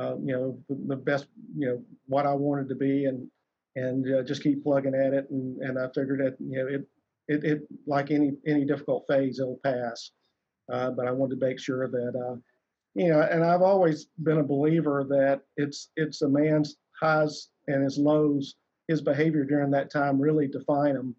uh, 0.00 0.16
you 0.24 0.32
know, 0.32 0.58
the, 0.70 0.94
the, 0.94 0.96
best, 0.96 1.26
you 1.54 1.66
know, 1.66 1.84
what 2.06 2.24
I 2.24 2.32
wanted 2.32 2.70
to 2.70 2.74
be, 2.74 3.04
and 3.04 3.28
and 3.76 4.06
uh, 4.14 4.22
just 4.22 4.42
keep 4.42 4.64
plugging 4.64 4.94
at 4.94 5.12
it. 5.12 5.28
And, 5.28 5.58
and 5.58 5.78
I 5.78 5.88
figured 5.94 6.20
that, 6.20 6.36
you 6.40 6.58
know, 6.58 6.66
it, 6.66 6.88
it, 7.28 7.44
it 7.44 7.68
like 7.86 8.10
any 8.10 8.32
any 8.46 8.64
difficult 8.64 9.04
phase, 9.06 9.38
it'll 9.38 9.60
pass. 9.62 10.12
Uh, 10.72 10.92
but 10.92 11.06
I 11.06 11.12
wanted 11.12 11.40
to 11.40 11.46
make 11.46 11.60
sure 11.60 11.88
that 11.88 12.14
uh, 12.16 12.36
you 12.94 13.08
know, 13.08 13.20
and 13.20 13.44
I've 13.44 13.62
always 13.62 14.08
been 14.22 14.38
a 14.38 14.44
believer 14.44 15.06
that 15.10 15.42
it's 15.56 15.90
it's 15.96 16.22
a 16.22 16.28
man's 16.28 16.76
highs 17.00 17.50
and 17.66 17.84
his 17.84 17.98
lows, 17.98 18.56
his 18.88 19.00
behavior 19.00 19.44
during 19.44 19.70
that 19.70 19.90
time 19.90 20.20
really 20.20 20.48
define 20.48 20.96
him, 20.96 21.14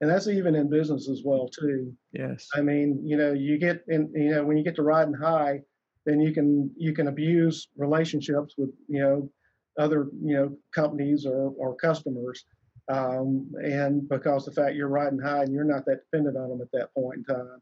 and 0.00 0.10
that's 0.10 0.26
even 0.26 0.54
in 0.54 0.68
business 0.68 1.08
as 1.08 1.22
well 1.24 1.48
too. 1.48 1.94
Yes. 2.12 2.48
I 2.54 2.62
mean, 2.62 3.00
you 3.06 3.16
know, 3.16 3.32
you 3.32 3.58
get 3.58 3.84
in, 3.88 4.10
you 4.14 4.30
know, 4.30 4.44
when 4.44 4.56
you 4.56 4.64
get 4.64 4.74
to 4.76 4.82
riding 4.82 5.14
high, 5.14 5.60
then 6.06 6.20
you 6.20 6.32
can 6.32 6.70
you 6.76 6.92
can 6.92 7.08
abuse 7.08 7.68
relationships 7.76 8.54
with 8.56 8.70
you 8.88 9.00
know 9.00 9.30
other 9.78 10.08
you 10.22 10.34
know 10.34 10.56
companies 10.74 11.26
or 11.26 11.52
or 11.56 11.76
customers. 11.76 12.44
Um, 12.88 13.52
and 13.62 14.08
because 14.08 14.44
the 14.44 14.52
fact 14.52 14.74
you're 14.74 14.88
riding 14.88 15.20
high 15.20 15.42
and 15.42 15.52
you're 15.52 15.62
not 15.62 15.84
that 15.86 16.00
dependent 16.10 16.36
on 16.36 16.48
them 16.48 16.60
at 16.60 16.72
that 16.72 16.92
point 16.92 17.18
in 17.18 17.24
time. 17.24 17.60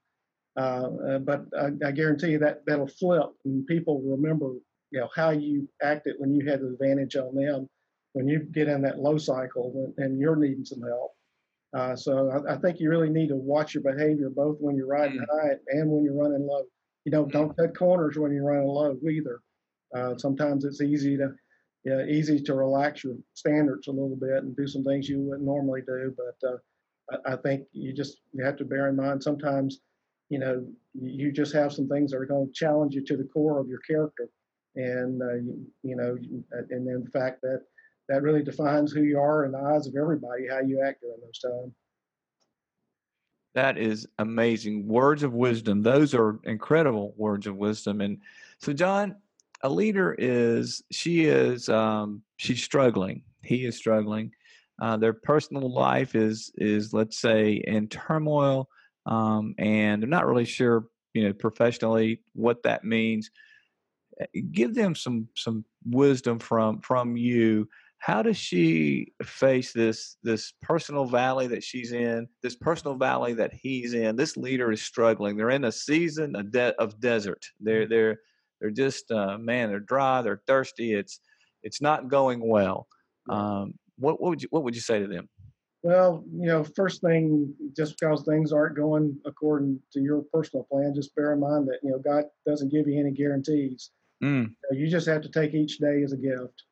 Uh, 0.56 0.88
uh, 1.06 1.18
but 1.18 1.44
I, 1.56 1.68
I, 1.86 1.92
guarantee 1.92 2.30
you 2.30 2.38
that 2.38 2.62
that'll 2.66 2.88
flip, 2.88 3.28
and 3.44 3.64
people 3.66 4.02
remember, 4.04 4.54
you 4.90 5.00
know, 5.00 5.08
how 5.14 5.30
you 5.30 5.68
acted 5.82 6.16
when 6.18 6.34
you 6.34 6.48
had 6.48 6.60
the 6.60 6.68
advantage 6.68 7.14
on 7.14 7.34
them. 7.36 7.68
When 8.12 8.26
you 8.26 8.40
get 8.40 8.68
in 8.68 8.82
that 8.82 8.98
low 8.98 9.18
cycle 9.18 9.92
and, 9.98 10.18
you're 10.18 10.36
needing 10.36 10.64
some 10.64 10.80
help. 10.82 11.12
Uh, 11.76 11.94
so 11.94 12.30
I, 12.30 12.54
I, 12.54 12.56
think 12.56 12.80
you 12.80 12.88
really 12.88 13.10
need 13.10 13.28
to 13.28 13.36
watch 13.36 13.74
your 13.74 13.82
behavior 13.82 14.30
both 14.30 14.56
when 14.58 14.74
you're 14.74 14.86
riding 14.86 15.18
mm. 15.18 15.26
high 15.30 15.52
and 15.68 15.90
when 15.90 16.02
you're 16.02 16.16
running 16.16 16.46
low. 16.46 16.62
You 17.04 17.12
know, 17.12 17.26
mm. 17.26 17.30
don't 17.30 17.56
cut 17.56 17.76
corners 17.76 18.16
when 18.16 18.32
you're 18.32 18.44
running 18.44 18.66
low 18.66 18.96
either. 19.08 19.40
Uh, 19.94 20.16
sometimes 20.16 20.64
it's 20.64 20.80
easy 20.80 21.16
to 21.16 21.34
yeah, 21.84 22.04
easy 22.06 22.40
to 22.40 22.54
relax 22.54 23.04
your 23.04 23.14
standards 23.34 23.86
a 23.86 23.92
little 23.92 24.16
bit 24.16 24.42
and 24.42 24.56
do 24.56 24.66
some 24.66 24.82
things 24.82 25.08
you 25.08 25.20
wouldn't 25.20 25.46
normally 25.46 25.82
do. 25.86 26.14
But 26.16 26.48
uh, 26.48 27.18
I, 27.26 27.34
I, 27.34 27.36
think 27.36 27.64
you 27.72 27.92
just 27.92 28.20
you 28.32 28.44
have 28.44 28.56
to 28.56 28.64
bear 28.64 28.88
in 28.88 28.96
mind 28.96 29.22
sometimes 29.22 29.80
you 30.28 30.38
know, 30.38 30.66
you 30.94 31.32
just 31.32 31.54
have 31.54 31.72
some 31.72 31.88
things 31.88 32.10
that 32.10 32.18
are 32.18 32.26
going 32.26 32.46
to 32.46 32.52
challenge 32.52 32.94
you 32.94 33.04
to 33.04 33.16
the 33.16 33.24
core 33.24 33.58
of 33.58 33.68
your 33.68 33.78
character, 33.80 34.28
and 34.76 35.22
uh, 35.22 35.34
you, 35.34 35.66
you, 35.82 35.96
know, 35.96 36.16
and 36.70 36.86
then 36.86 37.02
the 37.04 37.10
fact 37.10 37.40
that 37.42 37.62
that 38.08 38.22
really 38.22 38.42
defines 38.42 38.92
who 38.92 39.02
you 39.02 39.18
are 39.18 39.44
in 39.44 39.52
the 39.52 39.58
eyes 39.58 39.86
of 39.86 39.94
everybody, 39.96 40.48
how 40.48 40.60
you 40.60 40.82
act 40.86 41.02
during 41.02 41.20
those 41.20 41.38
times. 41.38 41.72
That 43.54 43.78
is 43.78 44.06
amazing. 44.18 44.86
Words 44.86 45.22
of 45.22 45.32
wisdom. 45.32 45.82
Those 45.82 46.14
are 46.14 46.38
incredible 46.44 47.14
words 47.16 47.46
of 47.46 47.56
wisdom. 47.56 48.00
And 48.00 48.18
so, 48.60 48.72
John, 48.72 49.16
a 49.62 49.68
leader 49.68 50.14
is 50.16 50.82
she 50.92 51.24
is 51.24 51.68
um, 51.68 52.22
she's 52.36 52.62
struggling. 52.62 53.22
He 53.42 53.64
is 53.64 53.76
struggling. 53.76 54.32
Uh, 54.80 54.96
their 54.96 55.12
personal 55.12 55.72
life 55.72 56.14
is 56.14 56.52
is 56.56 56.92
let's 56.92 57.18
say 57.18 57.62
in 57.66 57.88
turmoil 57.88 58.68
um, 59.08 59.54
and 59.58 60.02
they're 60.02 60.08
not 60.08 60.26
really 60.26 60.44
sure, 60.44 60.86
you 61.14 61.24
know, 61.24 61.32
professionally 61.32 62.20
what 62.34 62.62
that 62.62 62.84
means. 62.84 63.30
Eh, 64.20 64.40
give 64.52 64.74
them 64.74 64.94
some 64.94 65.28
some 65.34 65.64
wisdom 65.84 66.38
from 66.38 66.80
from 66.80 67.16
you. 67.16 67.68
How 67.98 68.22
does 68.22 68.36
she 68.36 69.12
face 69.22 69.72
this 69.72 70.16
this 70.22 70.52
personal 70.62 71.04
valley 71.04 71.48
that 71.48 71.64
she's 71.64 71.92
in? 71.92 72.28
This 72.42 72.56
personal 72.56 72.96
valley 72.96 73.34
that 73.34 73.52
he's 73.52 73.92
in. 73.92 74.16
This 74.16 74.36
leader 74.36 74.70
is 74.70 74.82
struggling. 74.82 75.36
They're 75.36 75.50
in 75.50 75.64
a 75.64 75.72
season 75.72 76.36
of, 76.36 76.52
de- 76.52 76.80
of 76.80 77.00
desert. 77.00 77.44
They're 77.60 77.82
mm-hmm. 77.82 77.90
they're 77.90 78.20
they're 78.60 78.70
just 78.70 79.10
uh, 79.10 79.36
man. 79.38 79.68
They're 79.68 79.80
dry. 79.80 80.22
They're 80.22 80.42
thirsty. 80.46 80.94
It's 80.94 81.20
it's 81.62 81.82
not 81.82 82.08
going 82.08 82.46
well. 82.48 82.86
Um, 83.28 83.74
what 83.98 84.20
what 84.20 84.30
would 84.30 84.42
you 84.42 84.48
what 84.50 84.62
would 84.62 84.74
you 84.74 84.80
say 84.80 85.00
to 85.00 85.06
them? 85.06 85.28
Well, 85.82 86.24
you 86.32 86.46
know, 86.46 86.64
first 86.64 87.00
thing, 87.00 87.54
just 87.76 87.98
because 87.98 88.24
things 88.24 88.52
aren't 88.52 88.76
going 88.76 89.16
according 89.24 89.80
to 89.92 90.00
your 90.00 90.22
personal 90.32 90.64
plan, 90.64 90.92
just 90.94 91.14
bear 91.14 91.32
in 91.32 91.40
mind 91.40 91.68
that, 91.68 91.78
you 91.84 91.90
know, 91.90 91.98
God 91.98 92.24
doesn't 92.44 92.72
give 92.72 92.88
you 92.88 92.98
any 92.98 93.12
guarantees. 93.12 93.90
Mm. 94.22 94.54
You 94.72 94.88
just 94.88 95.06
have 95.06 95.22
to 95.22 95.28
take 95.28 95.54
each 95.54 95.78
day 95.78 96.02
as 96.02 96.12
a 96.12 96.16
gift 96.16 96.64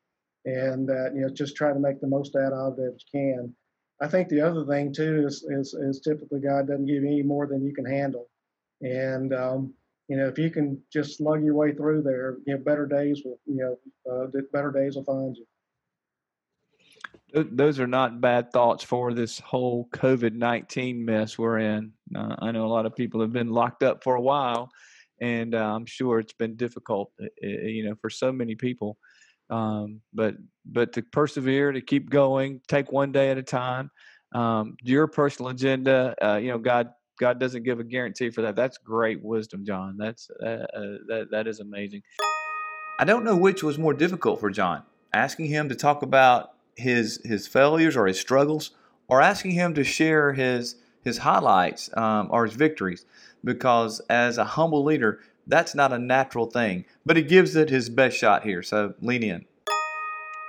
and, 0.46 0.88
that 0.88 1.12
you 1.14 1.20
know, 1.20 1.28
just 1.28 1.56
try 1.56 1.72
to 1.72 1.78
make 1.78 2.00
the 2.00 2.06
most 2.06 2.35
out 2.37 2.52
of 2.52 2.78
it 2.78 2.94
if 2.94 3.02
you 3.12 3.20
can. 3.20 3.54
I 4.00 4.09
think 4.09 4.28
the 4.28 4.40
other 4.40 4.64
thing, 4.64 4.92
too, 4.92 5.26
is, 5.26 5.44
is, 5.50 5.74
is 5.74 6.00
typically 6.00 6.40
God 6.40 6.68
doesn't 6.68 6.87
give 6.87 7.02
you 7.02 7.09
any 7.09 7.22
more 7.22 7.46
than 7.46 7.64
you 7.64 7.74
can 7.74 7.85
handle. 7.85 8.28
And, 8.80 9.35
um, 9.35 9.74
you 10.09 10.16
know, 10.16 10.28
if 10.28 10.38
you 10.38 10.50
can 10.50 10.80
just 10.92 11.18
slug 11.18 11.44
your 11.44 11.54
way 11.54 11.72
through 11.72 12.02
there, 12.02 12.37
you 12.46 12.54
know, 12.54 12.62
better 12.62 12.87
days 12.87 13.22
will, 13.24 13.38
you 13.46 13.56
know, 13.56 13.76
uh, 14.11 14.26
better 14.52 14.70
days 14.70 14.96
will 14.96 15.04
find 15.04 15.37
you 15.37 15.46
those 17.32 17.80
are 17.80 17.87
not 17.87 18.20
bad 18.20 18.52
thoughts 18.52 18.85
for 18.85 19.12
this 19.12 19.38
whole 19.40 19.88
COVID 19.92 20.35
19 20.35 21.04
mess 21.04 21.37
we're 21.37 21.59
in. 21.59 21.92
Uh, 22.14 22.37
I 22.38 22.52
know 22.52 22.66
a 22.66 22.68
lot 22.68 22.87
of 22.87 22.96
people 22.96 23.20
have 23.20 23.32
been 23.32 23.50
locked 23.50 23.82
up 23.82 24.02
for 24.02 24.14
a 24.14 24.20
while, 24.20 24.70
and 25.20 25.54
uh, 25.54 25.74
I'm 25.74 25.87
sure 25.87 26.18
it's 26.18 26.32
been 26.32 26.56
difficult, 26.56 27.12
uh, 27.20 27.26
uh, 27.26 27.46
you 27.46 27.85
know, 27.85 27.94
for 28.00 28.11
so 28.11 28.32
many 28.32 28.54
people. 28.54 28.96
Um, 29.50 30.00
but 30.12 30.35
but 30.64 30.92
to 30.94 31.02
persevere, 31.02 31.72
to 31.72 31.80
keep 31.80 32.11
going, 32.11 32.61
take 32.68 32.90
one 32.90 33.12
day 33.12 33.30
at 33.30 33.38
a 33.38 33.42
time. 33.42 33.90
Um, 34.35 34.76
your 34.82 35.06
personal 35.06 35.50
agenda, 35.50 36.14
uh, 36.22 36.37
you 36.37 36.48
know, 36.48 36.59
God 36.59 36.90
God 37.18 37.38
doesn't 37.38 37.62
give 37.62 37.80
a 37.80 37.85
guarantee 37.85 38.30
for 38.30 38.42
that. 38.42 38.56
That's 38.56 38.78
great 38.78 39.22
wisdom, 39.22 39.64
John. 39.64 39.96
That's 39.96 40.28
uh, 40.30 40.66
that 41.09 41.28
that 41.30 41.46
is 41.46 41.61
amazing. 41.61 42.02
I 42.98 43.04
don't 43.04 43.24
know 43.24 43.37
which 43.37 43.62
was 43.62 43.78
more 43.78 43.94
difficult 43.94 44.40
for 44.40 44.50
John, 44.50 44.82
asking 45.12 45.46
him 45.46 45.68
to 45.68 45.74
talk 45.74 46.02
about 46.02 46.54
his 46.76 47.20
his 47.24 47.46
failures 47.46 47.96
or 47.96 48.06
his 48.06 48.18
struggles, 48.18 48.72
or 49.09 49.20
asking 49.20 49.52
him 49.52 49.74
to 49.74 49.85
share 49.85 50.32
his 50.32 50.76
his 51.04 51.18
highlights 51.18 51.88
um, 51.96 52.28
or 52.30 52.46
his 52.46 52.56
victories, 52.56 53.06
because 53.44 54.00
as 54.11 54.38
a 54.38 54.44
humble 54.44 54.82
leader, 54.82 55.20
that's 55.46 55.74
not 55.74 55.92
a 55.92 55.98
natural 55.98 56.46
thing. 56.46 56.85
But 57.04 57.16
he 57.16 57.22
gives 57.22 57.56
it 57.56 57.70
his 57.70 57.88
best 57.88 58.16
shot 58.16 58.42
here. 58.42 58.62
So 58.62 58.94
lean 59.00 59.22
in. 59.22 59.44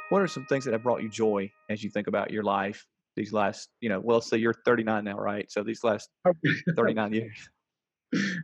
What 0.10 0.21
are 0.21 0.27
some 0.27 0.45
things 0.45 0.65
that 0.65 0.71
have 0.71 0.83
brought 0.83 1.03
you 1.03 1.10
joy 1.10 1.51
as 1.69 1.83
you 1.83 1.89
think 1.89 2.07
about 2.07 2.31
your 2.31 2.43
life 2.43 2.86
these 3.17 3.33
last, 3.33 3.69
you 3.81 3.89
know, 3.89 3.99
well, 3.99 4.21
say 4.21 4.38
you're 4.38 4.53
39 4.53 5.03
now, 5.03 5.17
right? 5.17 5.51
So 5.51 5.63
these 5.63 5.83
last 5.83 6.10
39 6.75 7.13
years. 7.13 7.49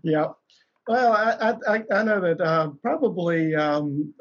Yeah. 0.04 0.26
Well, 0.88 1.14
I, 1.14 1.54
I, 1.66 1.84
I 1.94 2.04
know 2.04 2.20
that 2.20 2.42
uh, 2.42 2.72
probably 2.82 3.56
um, 3.56 4.14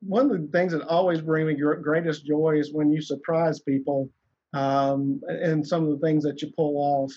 one 0.00 0.30
of 0.30 0.40
the 0.40 0.46
things 0.52 0.72
that 0.72 0.86
always 0.86 1.20
bring 1.20 1.48
me 1.48 1.54
greatest 1.54 2.24
joy 2.24 2.58
is 2.60 2.72
when 2.72 2.92
you 2.92 3.00
surprise 3.02 3.58
people 3.58 4.08
um, 4.52 5.20
and 5.26 5.66
some 5.66 5.88
of 5.88 5.98
the 5.98 6.06
things 6.06 6.22
that 6.22 6.40
you 6.42 6.52
pull 6.54 6.76
off. 6.76 7.12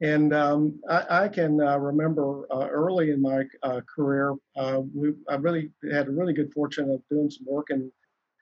And 0.00 0.34
um, 0.34 0.78
I, 0.90 1.24
I, 1.24 1.28
can 1.28 1.60
uh, 1.60 1.78
remember 1.78 2.46
uh, 2.52 2.68
early 2.68 3.12
in 3.12 3.22
my 3.22 3.44
uh, 3.62 3.80
career, 3.94 4.34
uh, 4.54 4.82
we, 4.94 5.14
I 5.28 5.36
really 5.36 5.70
had 5.90 6.08
a 6.08 6.10
really 6.10 6.34
good 6.34 6.52
fortune 6.52 6.90
of 6.90 7.02
doing 7.08 7.30
some 7.30 7.46
work 7.48 7.70
in 7.70 7.90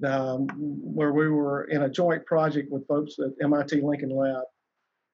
um, 0.05 0.49
where 0.57 1.13
we 1.13 1.29
were 1.29 1.65
in 1.65 1.83
a 1.83 1.89
joint 1.89 2.27
project 2.27 2.73
with 2.73 2.87
folks 2.89 3.15
at 3.21 3.31
MIT 3.41 3.81
Lincoln 3.83 4.11
Lab, 4.11 4.43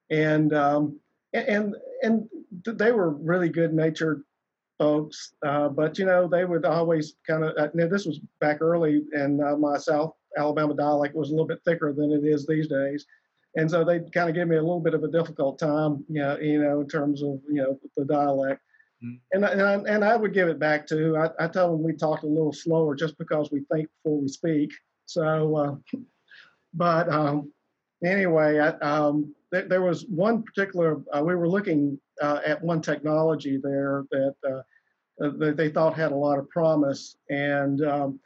and 0.08 0.54
um, 0.54 0.98
and 1.34 1.76
and 2.02 2.26
they 2.64 2.90
were 2.90 3.10
really 3.10 3.50
good 3.50 3.74
natured 3.74 4.22
folks. 4.78 5.34
Uh, 5.44 5.68
but 5.68 5.98
you 5.98 6.06
know, 6.06 6.26
they 6.26 6.46
would 6.46 6.64
always 6.64 7.16
kind 7.26 7.44
of. 7.44 7.54
Uh, 7.58 7.68
this 7.74 8.06
was 8.06 8.20
back 8.40 8.62
early, 8.62 9.02
and 9.12 9.38
my 9.60 9.76
South 9.76 10.14
Alabama 10.38 10.74
dialect 10.74 11.14
was 11.14 11.28
a 11.28 11.32
little 11.32 11.46
bit 11.46 11.60
thicker 11.66 11.92
than 11.92 12.10
it 12.10 12.24
is 12.24 12.46
these 12.46 12.66
days, 12.66 13.04
and 13.56 13.70
so 13.70 13.84
they 13.84 14.00
kind 14.14 14.28
of 14.28 14.34
gave 14.34 14.46
me 14.46 14.56
a 14.56 14.62
little 14.62 14.80
bit 14.80 14.94
of 14.94 15.02
a 15.02 15.10
difficult 15.10 15.58
time, 15.58 16.04
you 16.08 16.20
know, 16.20 16.38
you 16.38 16.62
know, 16.62 16.80
in 16.80 16.88
terms 16.88 17.22
of 17.22 17.40
you 17.48 17.62
know 17.62 17.78
the 17.96 18.04
dialect. 18.04 18.60
Mm-hmm. 19.02 19.16
And, 19.32 19.44
and, 19.44 19.62
I, 19.62 19.94
and 19.94 20.04
I 20.04 20.16
would 20.16 20.34
give 20.34 20.48
it 20.48 20.58
back 20.58 20.86
to 20.88 21.16
I, 21.16 21.44
I 21.44 21.48
tell 21.48 21.72
them 21.72 21.82
we 21.82 21.94
talked 21.94 22.24
a 22.24 22.28
little 22.28 22.52
slower 22.52 22.94
just 22.94 23.18
because 23.18 23.50
we 23.50 23.64
think 23.72 23.88
before 24.02 24.20
we 24.20 24.28
speak. 24.28 24.70
So 25.06 25.56
uh, 25.56 25.76
but 26.74 27.08
um, 27.08 27.52
anyway, 28.04 28.58
I, 28.58 28.68
um, 28.78 29.34
th- 29.52 29.68
there 29.68 29.82
was 29.82 30.06
one 30.06 30.42
particular. 30.42 31.02
Uh, 31.12 31.22
we 31.24 31.34
were 31.34 31.48
looking 31.48 31.98
uh, 32.22 32.40
at 32.46 32.62
one 32.62 32.82
technology 32.82 33.58
there 33.62 34.04
that, 34.10 34.34
uh, 34.48 34.62
that 35.38 35.56
they 35.56 35.70
thought 35.70 35.94
had 35.94 36.12
a 36.12 36.16
lot 36.16 36.38
of 36.38 36.48
promise, 36.50 37.16
and 37.28 37.84
um, 37.84 38.20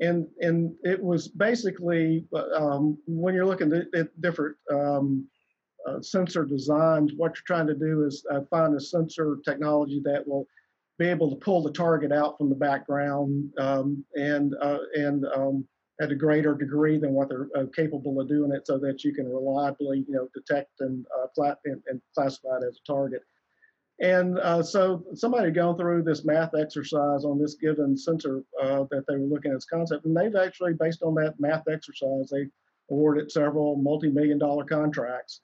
and 0.00 0.26
and 0.40 0.74
it 0.82 1.02
was 1.02 1.28
basically 1.28 2.26
um, 2.54 2.98
when 3.06 3.34
you're 3.34 3.46
looking 3.46 3.72
at, 3.72 3.86
at 3.98 4.20
different 4.20 4.56
um, 4.72 5.26
uh, 5.88 6.00
sensor 6.00 6.44
designs, 6.44 7.12
what 7.16 7.32
you're 7.36 7.46
trying 7.46 7.66
to 7.66 7.74
do 7.74 8.04
is 8.04 8.24
uh, 8.30 8.40
find 8.50 8.74
a 8.74 8.80
sensor 8.80 9.38
technology 9.44 10.00
that 10.04 10.26
will 10.26 10.46
be 10.98 11.06
able 11.06 11.30
to 11.30 11.36
pull 11.36 11.62
the 11.62 11.72
target 11.72 12.12
out 12.12 12.36
from 12.38 12.48
the 12.48 12.54
background 12.54 13.50
um, 13.58 14.04
and 14.14 14.54
uh, 14.60 14.78
and 14.94 15.24
um, 15.34 15.66
at 16.00 16.10
a 16.10 16.14
greater 16.14 16.54
degree 16.54 16.98
than 16.98 17.12
what 17.12 17.28
they're 17.28 17.48
uh, 17.56 17.64
capable 17.74 18.20
of 18.20 18.28
doing 18.28 18.52
it, 18.52 18.66
so 18.66 18.78
that 18.78 19.02
you 19.02 19.14
can 19.14 19.26
reliably, 19.32 20.04
you 20.06 20.14
know, 20.14 20.28
detect 20.34 20.70
and, 20.80 21.06
uh, 21.18 21.54
and, 21.64 21.82
and 21.86 22.00
classify 22.14 22.56
it 22.56 22.64
as 22.68 22.78
a 22.82 22.92
target. 22.92 23.22
And 24.00 24.38
uh, 24.40 24.62
so 24.62 25.04
somebody 25.14 25.46
had 25.46 25.54
gone 25.54 25.76
through 25.76 26.02
this 26.02 26.24
math 26.24 26.54
exercise 26.54 27.24
on 27.24 27.38
this 27.38 27.54
given 27.54 27.96
sensor 27.96 28.42
uh, 28.62 28.84
that 28.90 29.04
they 29.08 29.16
were 29.16 29.26
looking 29.26 29.52
at 29.52 29.56
as 29.56 29.64
concept, 29.64 30.04
and 30.04 30.14
they've 30.14 30.36
actually, 30.36 30.74
based 30.74 31.02
on 31.02 31.14
that 31.14 31.40
math 31.40 31.64
exercise, 31.68 32.28
they 32.30 32.46
awarded 32.90 33.32
several 33.32 33.76
multi-million 33.76 34.38
dollar 34.38 34.64
contracts. 34.64 35.40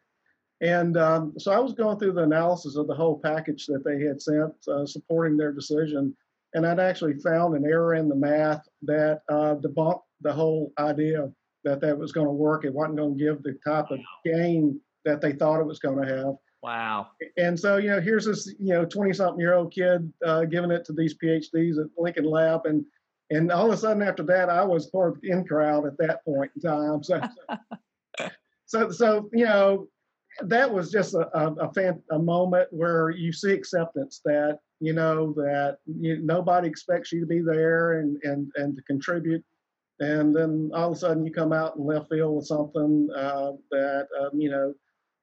And 0.61 0.97
um, 0.97 1.33
so 1.39 1.51
I 1.51 1.59
was 1.59 1.73
going 1.73 1.99
through 1.99 2.13
the 2.13 2.23
analysis 2.23 2.77
of 2.77 2.87
the 2.87 2.95
whole 2.95 3.19
package 3.19 3.67
that 3.67 3.85
they 3.85 4.01
had 4.01 4.21
sent 4.21 4.53
uh, 4.69 4.87
supporting 4.87 5.37
their 5.37 5.53
decision, 5.53 6.15
and 6.55 6.67
I'd 6.67 6.79
actually 6.79 7.15
found 7.15 7.57
an 7.57 7.65
error 7.65 7.95
in 7.95 8.09
the 8.09 8.15
math 8.15 8.69
that 8.83 9.23
uh, 9.31 9.55
debunked 9.57 10.03
the 10.21 10.33
whole 10.33 10.73
idea 10.79 11.33
that 11.65 11.81
that 11.81 11.99
was 11.99 12.13
going 12.13 12.27
to 12.27 12.33
work. 12.33 12.65
It 12.65 12.75
wasn't 12.75 12.99
going 12.99 13.17
to 13.17 13.25
give 13.25 13.43
the 13.43 13.59
type 13.67 13.91
of 13.91 13.99
gain 14.25 14.79
that 15.05 15.21
they 15.21 15.33
thought 15.33 15.61
it 15.61 15.67
was 15.67 15.79
going 15.79 16.07
to 16.07 16.15
have. 16.15 16.35
Wow. 16.63 17.09
And 17.37 17.59
so, 17.59 17.79
you 17.79 17.91
know, 17.91 18.01
here's 18.01 18.27
this, 18.27 18.55
you 18.59 18.73
know, 18.73 18.85
20 18.85 19.13
something 19.13 19.41
year 19.41 19.55
old 19.55 19.73
kid 19.73 20.13
uh, 20.25 20.45
giving 20.45 20.71
it 20.71 20.85
to 20.87 20.93
these 20.93 21.17
PhDs 21.19 21.79
at 21.79 21.91
Lincoln 21.99 22.25
Lab. 22.25 22.67
And, 22.67 22.85
and 23.31 23.51
all 23.51 23.67
of 23.67 23.73
a 23.73 23.77
sudden 23.77 24.03
after 24.03 24.23
that, 24.25 24.49
I 24.49 24.65
was 24.65 24.91
part 24.91 25.17
of 25.17 25.21
the 25.21 25.31
in 25.31 25.45
crowd 25.45 25.87
at 25.87 25.99
that 25.99 26.25
point 26.25 26.53
in 26.55 26.63
time. 26.63 27.03
So, 27.03 27.21
so, 28.19 28.31
so, 28.67 28.91
so, 28.91 29.31
you 29.33 29.45
know, 29.45 29.89
that 30.43 30.73
was 30.73 30.91
just 30.93 31.15
a, 31.15 31.29
a, 31.37 31.53
a, 31.55 31.73
fan, 31.73 32.01
a 32.13 32.19
moment 32.19 32.69
where 32.71 33.11
you 33.11 33.33
see 33.33 33.53
acceptance 33.53 34.21
that, 34.25 34.61
you 34.81 34.93
know, 34.93 35.33
that 35.35 35.79
you, 35.87 36.21
nobody 36.23 36.69
expects 36.69 37.11
you 37.11 37.21
to 37.21 37.27
be 37.27 37.41
there 37.41 38.01
and, 38.01 38.19
and, 38.23 38.51
and 38.57 38.77
to 38.77 38.83
contribute 38.83 39.45
and 40.01 40.35
then 40.35 40.71
all 40.75 40.91
of 40.91 40.97
a 40.97 40.99
sudden 40.99 41.25
you 41.25 41.33
come 41.33 41.53
out 41.53 41.77
in 41.77 41.87
left 41.87 42.09
field 42.09 42.37
with 42.37 42.47
something 42.47 43.09
uh, 43.15 43.53
that 43.71 44.09
um, 44.21 44.31
you 44.41 44.51
know, 44.51 44.75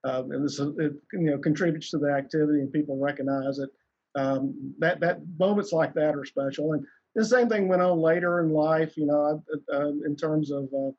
um, 0.04 0.32
and 0.32 0.46
this 0.46 0.60
it, 0.60 0.94
you 1.14 1.32
know 1.32 1.38
contributes 1.38 1.92
to 1.92 1.98
the 1.98 2.12
activity 2.12 2.60
and 2.60 2.72
people 2.72 2.98
recognize 2.98 3.60
it. 3.60 3.70
Um, 4.16 4.74
that 4.80 5.00
that 5.02 5.20
moments 5.38 5.72
like 5.72 5.94
that 5.94 6.16
are 6.16 6.26
special, 6.26 6.74
and 6.74 6.86
the 7.16 7.26
same 7.26 7.50
thing 7.50 7.68
went 7.68 7.82
on 7.82 8.00
later 8.00 8.40
in 8.42 8.52
life. 8.52 8.98
You 8.98 9.08
know, 9.08 9.44
uh, 9.74 9.90
in 10.06 10.16
terms 10.16 10.52
of 10.52 10.64
uh, 10.66 10.92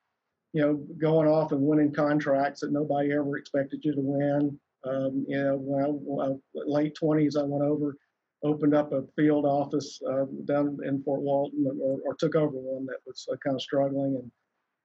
you 0.53 0.63
know 0.63 0.75
going 0.99 1.29
off 1.29 1.53
and 1.53 1.63
winning 1.63 1.93
contracts 1.93 2.61
that 2.61 2.73
nobody 2.73 3.13
ever 3.13 3.37
expected 3.37 3.81
you 3.85 3.95
to 3.95 4.01
win. 4.01 4.59
Um, 4.83 5.27
you 5.29 5.43
know, 5.43 5.57
when 5.57 6.21
I, 6.21 6.61
late 6.67 6.95
twenties, 6.95 7.37
I 7.37 7.43
went 7.43 7.65
over 7.65 7.97
opened 8.43 8.75
up 8.75 8.93
a 8.93 9.03
field 9.17 9.45
office 9.45 10.01
uh, 10.09 10.25
down 10.45 10.79
in 10.85 11.03
Fort 11.03 11.21
Walton, 11.21 11.67
or, 11.81 11.99
or, 12.07 12.15
took 12.15 12.35
over 12.35 12.57
one 12.57 12.87
that 12.87 12.97
was 13.07 13.27
uh, 13.31 13.37
kind 13.45 13.55
of 13.55 13.63
struggling, 13.63 14.17
and 14.17 14.31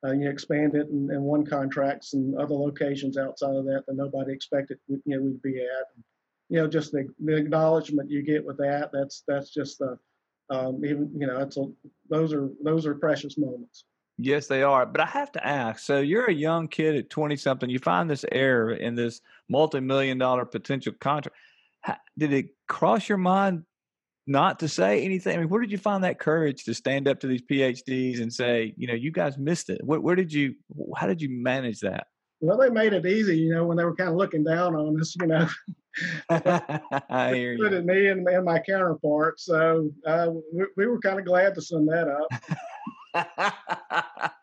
uh, 0.03 0.11
you 0.11 0.29
expanded 0.29 0.87
and, 0.87 1.09
and 1.09 1.21
won 1.21 1.45
contracts 1.45 2.13
and 2.13 2.35
other 2.37 2.55
locations 2.55 3.17
outside 3.17 3.55
of 3.55 3.65
that 3.65 3.83
that 3.87 3.95
nobody 3.95 4.33
expected 4.33 4.77
you 4.87 5.01
know 5.05 5.21
we'd 5.21 5.41
be 5.41 5.59
at. 5.59 5.87
And, 5.95 6.03
you 6.49 6.59
know, 6.59 6.67
just 6.67 6.91
the, 6.91 7.07
the 7.23 7.35
acknowledgement 7.35 8.11
you 8.11 8.21
get 8.21 8.45
with 8.45 8.57
that. 8.57 8.91
That's 8.93 9.23
that's 9.27 9.49
just 9.49 9.79
the 9.79 9.97
um, 10.49 10.85
even 10.85 11.09
you 11.17 11.25
know, 11.25 11.39
it's 11.39 11.57
a, 11.57 11.65
those 12.09 12.33
are 12.33 12.49
those 12.63 12.85
are 12.85 12.95
precious 12.95 13.37
moments. 13.37 13.85
Yes, 14.17 14.47
they 14.47 14.63
are. 14.63 14.85
But 14.85 15.01
I 15.01 15.07
have 15.07 15.31
to 15.33 15.45
ask 15.45 15.79
so 15.83 15.99
you're 15.99 16.25
a 16.25 16.33
young 16.33 16.67
kid 16.67 16.95
at 16.95 17.09
20 17.09 17.35
something, 17.35 17.69
you 17.69 17.79
find 17.79 18.09
this 18.09 18.25
error 18.31 18.73
in 18.73 18.95
this 18.95 19.21
multi 19.49 19.79
million 19.79 20.17
dollar 20.17 20.45
potential 20.45 20.93
contract 20.99 21.35
did 22.17 22.33
it 22.33 22.47
cross 22.67 23.07
your 23.07 23.17
mind 23.17 23.63
not 24.27 24.59
to 24.59 24.67
say 24.67 25.03
anything? 25.03 25.35
I 25.35 25.39
mean, 25.39 25.49
where 25.49 25.61
did 25.61 25.71
you 25.71 25.77
find 25.77 26.03
that 26.03 26.19
courage 26.19 26.63
to 26.65 26.73
stand 26.73 27.07
up 27.07 27.19
to 27.21 27.27
these 27.27 27.41
PhDs 27.41 28.21
and 28.21 28.31
say, 28.31 28.73
you 28.77 28.87
know, 28.87 28.93
you 28.93 29.11
guys 29.11 29.37
missed 29.37 29.69
it? 29.69 29.81
Where, 29.83 29.99
where 29.99 30.15
did 30.15 30.33
you, 30.33 30.55
how 30.95 31.07
did 31.07 31.21
you 31.21 31.29
manage 31.29 31.81
that? 31.81 32.07
Well, 32.41 32.57
they 32.57 32.69
made 32.69 32.93
it 32.93 33.05
easy, 33.05 33.37
you 33.37 33.53
know, 33.53 33.65
when 33.65 33.77
they 33.77 33.85
were 33.85 33.95
kind 33.95 34.09
of 34.09 34.15
looking 34.15 34.43
down 34.43 34.75
on 34.75 34.99
us, 34.99 35.15
you 35.19 35.27
know. 35.27 35.47
I 36.29 37.33
hear 37.33 37.53
you. 37.53 37.65
At 37.65 37.85
me 37.85 38.07
and, 38.07 38.27
and 38.27 38.45
my 38.45 38.59
counterpart. 38.59 39.39
So 39.39 39.89
uh, 40.05 40.27
we, 40.53 40.65
we 40.75 40.87
were 40.87 40.99
kind 40.99 41.19
of 41.19 41.25
glad 41.25 41.55
to 41.55 41.61
send 41.61 41.87
that 41.87 42.07
up. 42.07 42.27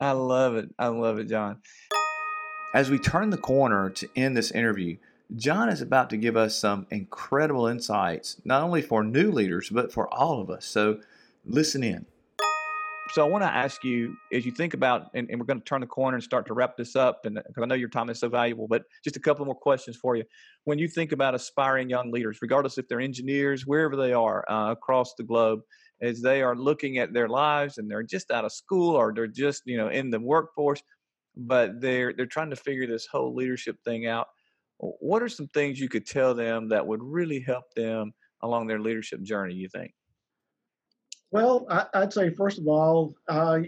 I 0.00 0.12
love 0.12 0.56
it. 0.56 0.68
I 0.78 0.88
love 0.88 1.18
it, 1.18 1.28
John. 1.28 1.62
As 2.74 2.90
we 2.90 2.98
turn 2.98 3.30
the 3.30 3.38
corner 3.38 3.90
to 3.90 4.08
end 4.16 4.36
this 4.36 4.50
interview, 4.50 4.96
John 5.36 5.68
is 5.68 5.80
about 5.80 6.10
to 6.10 6.16
give 6.16 6.36
us 6.36 6.56
some 6.56 6.86
incredible 6.90 7.66
insights, 7.66 8.40
not 8.44 8.62
only 8.62 8.82
for 8.82 9.02
new 9.02 9.32
leaders, 9.32 9.70
but 9.70 9.92
for 9.92 10.12
all 10.12 10.40
of 10.40 10.50
us. 10.50 10.66
So 10.66 11.00
listen 11.44 11.82
in. 11.82 12.06
So 13.12 13.24
I 13.24 13.28
want 13.28 13.42
to 13.42 13.48
ask 13.48 13.84
you, 13.84 14.16
as 14.32 14.44
you 14.44 14.52
think 14.52 14.74
about, 14.74 15.10
and, 15.14 15.28
and 15.30 15.38
we're 15.38 15.46
going 15.46 15.60
to 15.60 15.64
turn 15.64 15.80
the 15.80 15.86
corner 15.86 16.16
and 16.16 16.24
start 16.24 16.46
to 16.46 16.54
wrap 16.54 16.76
this 16.76 16.96
up, 16.96 17.26
and 17.26 17.36
because 17.36 17.62
I 17.62 17.66
know 17.66 17.74
your 17.74 17.88
time 17.88 18.10
is 18.10 18.18
so 18.18 18.28
valuable, 18.28 18.66
but 18.66 18.82
just 19.02 19.16
a 19.16 19.20
couple 19.20 19.44
more 19.44 19.54
questions 19.54 19.96
for 19.96 20.16
you. 20.16 20.24
When 20.64 20.78
you 20.78 20.88
think 20.88 21.12
about 21.12 21.34
aspiring 21.34 21.88
young 21.88 22.10
leaders, 22.10 22.38
regardless 22.40 22.78
if 22.78 22.88
they're 22.88 23.00
engineers, 23.00 23.66
wherever 23.66 23.94
they 23.94 24.12
are 24.12 24.44
uh, 24.50 24.72
across 24.72 25.14
the 25.14 25.22
globe, 25.22 25.60
as 26.02 26.20
they 26.22 26.42
are 26.42 26.56
looking 26.56 26.98
at 26.98 27.12
their 27.12 27.28
lives 27.28 27.78
and 27.78 27.90
they're 27.90 28.02
just 28.02 28.30
out 28.30 28.44
of 28.44 28.52
school 28.52 28.96
or 28.96 29.12
they're 29.14 29.26
just 29.26 29.62
you 29.64 29.76
know 29.76 29.88
in 29.88 30.10
the 30.10 30.18
workforce, 30.18 30.82
but 31.36 31.80
they're 31.80 32.12
they're 32.14 32.26
trying 32.26 32.50
to 32.50 32.56
figure 32.56 32.86
this 32.86 33.06
whole 33.06 33.34
leadership 33.34 33.76
thing 33.84 34.06
out 34.06 34.28
what 34.78 35.22
are 35.22 35.28
some 35.28 35.48
things 35.48 35.80
you 35.80 35.88
could 35.88 36.06
tell 36.06 36.34
them 36.34 36.68
that 36.68 36.86
would 36.86 37.02
really 37.02 37.40
help 37.40 37.64
them 37.74 38.12
along 38.42 38.66
their 38.66 38.80
leadership 38.80 39.22
journey, 39.22 39.54
you 39.54 39.68
think? 39.68 39.92
Well, 41.30 41.66
I, 41.68 42.00
would 42.00 42.12
say, 42.12 42.30
first 42.30 42.58
of 42.58 42.68
all, 42.68 43.14
uh, 43.28 43.58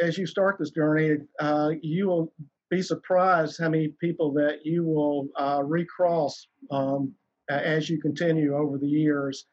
as 0.00 0.16
you 0.16 0.26
start 0.26 0.56
this 0.58 0.70
journey, 0.70 1.18
uh, 1.38 1.72
you 1.82 2.06
will 2.06 2.32
be 2.70 2.80
surprised 2.80 3.60
how 3.60 3.68
many 3.68 3.88
people 4.00 4.32
that 4.34 4.64
you 4.64 4.84
will 4.84 5.28
uh, 5.36 5.62
recross 5.62 6.48
um, 6.70 7.12
as 7.50 7.90
you 7.90 8.00
continue 8.00 8.56
over 8.56 8.78
the 8.78 8.86
years. 8.86 9.46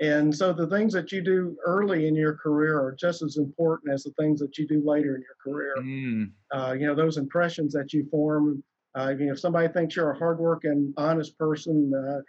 And 0.00 0.34
so 0.34 0.52
the 0.52 0.66
things 0.66 0.92
that 0.94 1.12
you 1.12 1.22
do 1.22 1.56
early 1.64 2.06
in 2.06 2.14
your 2.14 2.34
career 2.34 2.78
are 2.78 2.96
just 2.98 3.22
as 3.22 3.36
important 3.36 3.92
as 3.92 4.02
the 4.02 4.12
things 4.18 4.40
that 4.40 4.56
you 4.56 4.66
do 4.66 4.82
later 4.84 5.14
in 5.14 5.22
your 5.22 5.36
career. 5.42 5.74
Mm. 5.78 6.32
Uh, 6.52 6.72
you 6.78 6.86
know, 6.86 6.94
those 6.94 7.18
impressions 7.18 7.72
that 7.74 7.92
you 7.92 8.06
form 8.10 8.62
uh, 8.98 9.14
you 9.18 9.32
if 9.32 9.40
somebody 9.40 9.68
thinks 9.68 9.96
you're 9.96 10.10
a 10.10 10.18
hardworking, 10.18 10.92
honest 10.96 11.38
person, 11.38 11.92
uh, 11.94 12.20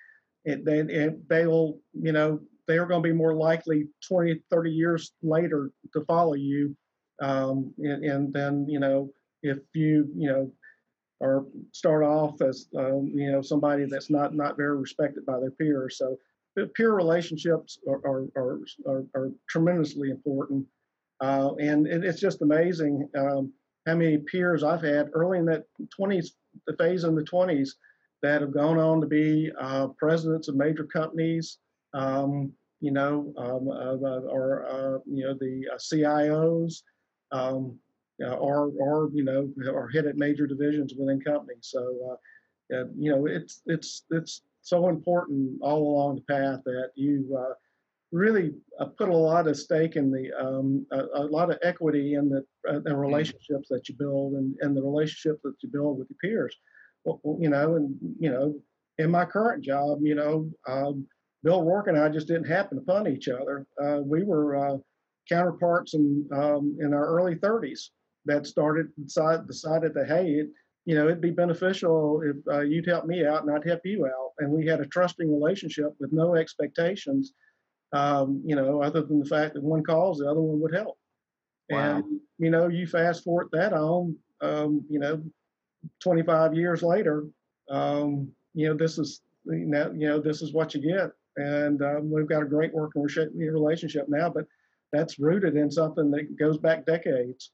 it, 0.46 0.66
they 0.66 0.80
it, 0.80 1.28
they'll 1.30 1.78
you 1.94 2.12
know 2.12 2.40
they're 2.68 2.86
going 2.86 3.02
to 3.02 3.10
be 3.10 3.16
more 3.16 3.34
likely 3.34 3.88
20, 4.08 4.40
30 4.50 4.72
years 4.72 5.12
later 5.24 5.72
to 5.94 6.06
follow 6.06 6.36
you. 6.36 6.76
Um, 7.22 7.74
and, 7.80 8.04
and, 8.04 8.34
then 8.34 8.66
you 8.68 8.80
know 8.80 9.12
if 9.44 9.60
you 9.74 10.08
you 10.16 10.28
know 10.28 10.52
or 11.20 11.46
start 11.72 12.04
off 12.04 12.42
as 12.42 12.68
um, 12.78 13.12
you 13.14 13.32
know 13.32 13.42
somebody 13.42 13.86
that's 13.86 14.10
not 14.10 14.34
not 14.34 14.58
very 14.58 14.78
respected 14.78 15.26
by 15.26 15.40
their 15.40 15.52
peers. 15.52 15.98
So 15.98 16.18
peer 16.76 16.94
relationships 16.94 17.80
are 17.88 18.02
are, 18.06 18.28
are, 18.36 18.60
are, 18.88 19.04
are 19.16 19.32
tremendously 19.50 20.10
important, 20.10 20.66
uh, 21.22 21.54
and 21.56 21.88
it, 21.88 22.04
it's 22.04 22.20
just 22.20 22.42
amazing. 22.42 23.08
Um, 23.18 23.54
how 23.86 23.96
many 23.96 24.18
peers 24.18 24.64
I've 24.64 24.82
had 24.82 25.10
early 25.14 25.40
in 25.40 25.46
that 25.46 25.66
20s, 26.00 26.32
the 26.68 26.76
phase 26.78 27.04
in 27.04 27.16
the 27.16 27.24
20s, 27.24 27.72
that 28.22 28.42
have 28.42 28.54
gone 28.54 28.78
on 28.78 29.02
to 29.02 29.08
be 29.08 29.52
uh, 29.60 29.88
presidents 29.98 30.48
of 30.48 30.56
major 30.56 30.84
companies, 30.86 31.58
um, 31.94 32.52
you 32.80 32.92
know, 32.92 33.34
um, 33.38 33.68
uh, 33.68 34.20
or 34.28 34.66
uh, 34.68 35.00
you 35.06 35.24
know 35.24 35.34
the 35.34 35.64
uh, 35.74 35.78
CIOs, 35.78 36.84
um, 37.32 37.78
or 38.20 38.72
or 38.80 39.10
you 39.14 39.24
know, 39.24 39.52
or 39.72 39.90
hit 39.90 40.06
at 40.06 40.18
major 40.18 40.46
divisions 40.46 40.94
within 40.98 41.20
companies. 41.20 41.70
So, 41.72 42.18
uh, 42.74 42.86
you 42.96 43.12
know, 43.12 43.26
it's 43.26 43.62
it's 43.66 44.04
it's 44.12 44.44
so 44.62 44.90
important 44.90 45.58
all 45.62 45.96
along 45.96 46.16
the 46.16 46.34
path 46.34 46.62
that 46.66 46.92
you 46.96 47.36
uh, 47.38 47.54
really 48.12 48.52
uh, 48.80 48.86
put 48.98 49.10
a 49.10 49.16
lot 49.16 49.48
of 49.48 49.58
stake 49.58 49.96
in 49.96 50.12
the 50.12 50.32
um, 50.40 50.86
a, 50.92 51.22
a, 51.22 51.24
lot 51.24 51.50
of 51.50 51.58
equity 51.64 52.16
in 52.16 52.30
the, 52.30 52.40
uh, 52.70 52.74
the 52.74 52.90
mm-hmm. 52.90 52.96
relationships 52.96 53.68
that 53.70 53.88
you 53.88 53.96
build 53.96 54.34
and, 54.34 54.56
and 54.62 54.76
the 54.76 54.82
relationships 54.82 55.40
that 55.44 55.56
you 55.62 55.70
build 55.70 55.98
with 55.98 56.08
your 56.10 56.18
peers. 56.22 56.56
Well, 57.06 57.22
you 57.40 57.50
know, 57.50 57.76
and 57.76 57.96
you 58.20 58.32
know, 58.32 58.56
in 58.98 59.10
my 59.10 59.26
current 59.26 59.64
job, 59.64 60.00
you 60.02 60.16
know, 60.16 60.50
um, 60.68 61.08
Bill 61.44 61.64
Roark 61.64 61.88
and 61.88 61.98
I 61.98 62.10
just 62.10 62.28
didn't 62.28 62.46
happen 62.46 62.78
to 62.78 62.84
upon 62.84 63.08
each 63.08 63.28
other. 63.28 63.66
Uh, 63.82 64.00
we 64.04 64.24
were 64.24 64.56
uh, 64.56 64.78
counterparts 65.28 65.94
in 65.94 66.28
um, 66.34 66.78
in 66.80 66.94
our 66.94 67.08
early 67.08 67.36
30s, 67.36 67.90
that 68.26 68.46
started 68.46 68.88
decided, 69.04 69.48
decided 69.48 69.94
that 69.94 70.08
hey, 70.08 70.32
it, 70.32 70.50
you 70.86 70.96
know, 70.96 71.06
it'd 71.06 71.22
be 71.22 71.32
beneficial 71.32 72.22
if 72.24 72.36
uh, 72.52 72.62
you'd 72.62 72.88
help 72.88 73.06
me 73.06 73.26
out 73.26 73.44
and 73.44 73.56
I'd 73.56 73.68
help 73.68 73.82
you 73.86 74.06
out, 74.06 74.32
and 74.40 74.52
we 74.52 74.66
had 74.66 74.82
a 74.82 74.86
trusting 74.86 75.32
relationship 75.32 75.94
with 76.00 76.12
no 76.12 76.36
expectations, 76.36 77.34
um, 77.94 78.42
you 78.46 78.56
know, 78.56 78.82
other 78.82 79.02
than 79.02 79.20
the 79.20 79.26
fact 79.26 79.54
that 79.54 79.64
one 79.64 79.84
calls, 79.84 80.20
the 80.20 80.30
other 80.30 80.42
one 80.42 80.60
would 80.62 80.74
help. 80.74 80.98
Wow. 81.70 81.98
And 81.98 82.20
you 82.38 82.50
know, 82.50 82.68
you 82.68 82.88
fast 82.88 83.24
forward 83.24 83.50
that 83.54 83.74
on, 83.74 84.16
um, 84.42 84.86
you 84.90 85.00
know, 85.00 85.22
25 86.02 86.54
years 86.54 86.84
later, 86.84 87.26
um, 87.70 88.32
you 88.54 88.68
know, 88.68 88.76
this 88.76 88.98
is 88.98 89.22
you 89.46 89.66
know, 89.66 89.92
you 89.96 90.08
know, 90.08 90.20
this 90.20 90.42
is 90.42 90.54
what 90.54 90.74
you 90.74 90.82
get, 90.82 91.12
and 91.38 91.82
um, 91.82 92.12
we've 92.12 92.28
got 92.28 92.44
a 92.44 92.48
great 92.48 92.74
working 92.74 93.04
relationship 93.04 94.06
now, 94.08 94.30
but 94.30 94.46
that's 94.92 95.20
rooted 95.20 95.56
in 95.56 95.72
something 95.72 96.12
that 96.12 96.38
goes 96.38 96.58
back 96.58 96.86
decades. 96.86 97.52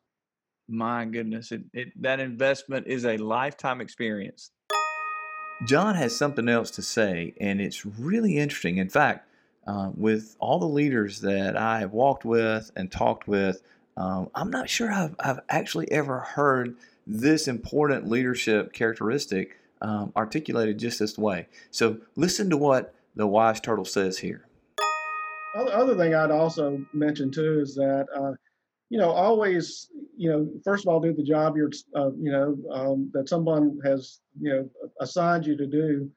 My 0.67 1.05
goodness, 1.05 1.51
it, 1.51 1.61
it, 1.73 2.01
that 2.01 2.19
investment 2.19 2.87
is 2.87 3.05
a 3.05 3.17
lifetime 3.17 3.79
experience. 3.79 4.51
John 5.65 5.95
has 5.95 6.15
something 6.15 6.49
else 6.49 6.71
to 6.71 6.81
say, 6.81 7.33
and 7.39 7.61
it's 7.61 7.85
really 7.85 8.37
interesting. 8.37 8.77
In 8.77 8.89
fact, 8.89 9.27
uh, 9.67 9.91
with 9.95 10.35
all 10.39 10.59
the 10.59 10.65
leaders 10.65 11.21
that 11.21 11.57
I 11.57 11.79
have 11.79 11.91
walked 11.91 12.25
with 12.25 12.71
and 12.75 12.91
talked 12.91 13.27
with, 13.27 13.61
um, 13.97 14.29
I'm 14.33 14.49
not 14.49 14.69
sure 14.69 14.91
I've, 14.91 15.15
I've, 15.19 15.39
actually 15.49 15.91
ever 15.91 16.19
heard 16.19 16.77
this 17.05 17.47
important 17.47 18.07
leadership 18.09 18.71
characteristic 18.71 19.57
um, 19.81 20.13
articulated 20.15 20.77
just 20.77 20.99
this 20.99 21.17
way. 21.17 21.47
So, 21.71 21.97
listen 22.15 22.49
to 22.51 22.57
what 22.57 22.93
the 23.15 23.27
wise 23.27 23.59
turtle 23.59 23.85
says 23.85 24.19
here. 24.19 24.45
Other 25.55 25.95
thing 25.95 26.13
I'd 26.13 26.31
also 26.31 26.85
mention 26.93 27.31
too 27.31 27.59
is 27.61 27.73
that 27.75 28.05
uh, 28.15 28.33
you 28.89 28.99
know 28.99 29.09
always 29.09 29.89
you 30.15 30.29
know 30.29 30.47
first 30.63 30.85
of 30.85 30.93
all 30.93 30.99
do 30.99 31.13
the 31.13 31.23
job 31.23 31.57
you're 31.57 31.71
uh, 31.95 32.11
you 32.11 32.31
know 32.31 32.55
um, 32.71 33.09
that 33.13 33.27
someone 33.27 33.79
has 33.83 34.19
you 34.39 34.51
know 34.51 34.69
assigned 35.01 35.45
you 35.45 35.57
to 35.57 35.65
do. 35.65 36.11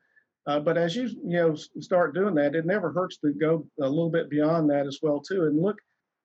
Uh, 0.47 0.59
but 0.59 0.79
as 0.79 0.97
you 0.97 1.09
you 1.25 1.37
know 1.37 1.55
start 1.81 2.15
doing 2.15 2.35
that, 2.35 2.55
it 2.55 2.67
never 2.67 2.93
hurts 2.93 3.19
to 3.19 3.33
go 3.33 3.67
a 3.81 3.89
little 3.89 4.11
bit 4.11 4.31
beyond 4.31 4.71
that 4.71 4.87
as 4.87 4.99
well 5.03 5.21
too, 5.21 5.45
and 5.45 5.61
look 5.61 5.77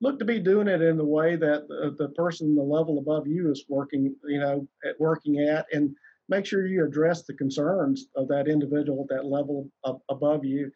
look 0.01 0.19
to 0.19 0.25
be 0.25 0.39
doing 0.39 0.67
it 0.67 0.81
in 0.81 0.97
the 0.97 1.05
way 1.05 1.35
that 1.35 1.67
the, 1.67 1.95
the 1.97 2.09
person 2.09 2.55
the 2.55 2.61
level 2.61 2.99
above 2.99 3.27
you 3.27 3.51
is 3.51 3.65
working 3.69 4.13
you 4.27 4.39
know 4.39 4.67
at 4.85 4.99
working 4.99 5.39
at 5.39 5.65
and 5.71 5.95
make 6.27 6.45
sure 6.45 6.65
you 6.65 6.85
address 6.85 7.23
the 7.23 7.33
concerns 7.33 8.07
of 8.15 8.27
that 8.27 8.47
individual 8.47 9.05
at 9.09 9.15
that 9.15 9.25
level 9.25 9.69
above 10.09 10.43
you 10.43 10.69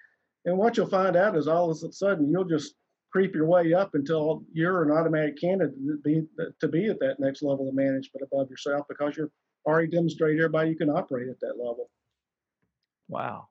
and 0.46 0.58
what 0.58 0.78
you'll 0.78 0.88
find 0.88 1.16
out 1.16 1.36
is 1.36 1.48
all 1.48 1.70
of 1.70 1.78
a 1.84 1.92
sudden 1.92 2.32
you'll 2.32 2.46
just 2.46 2.76
creep 3.12 3.34
your 3.34 3.48
way 3.48 3.74
up 3.74 3.92
until 3.94 4.44
you're 4.54 4.84
an 4.84 4.92
automatic 4.92 5.40
candidate 5.40 5.76
to 5.76 5.98
be, 6.04 6.22
to 6.60 6.68
be 6.68 6.88
at 6.88 7.00
that 7.00 7.20
next 7.20 7.42
level 7.42 7.68
of 7.68 7.76
management 7.76 8.28
above 8.32 8.50
yourself 8.50 8.86
because 8.88 9.18
you're 9.18 9.32
already 9.66 9.90
demonstrated 9.90 10.40
everybody 10.40 10.70
you 10.70 10.78
can 10.78 10.90
operate 10.90 11.28
at 11.28 11.40
that 11.42 11.58
level. 11.58 11.90
Wow. 13.10 13.50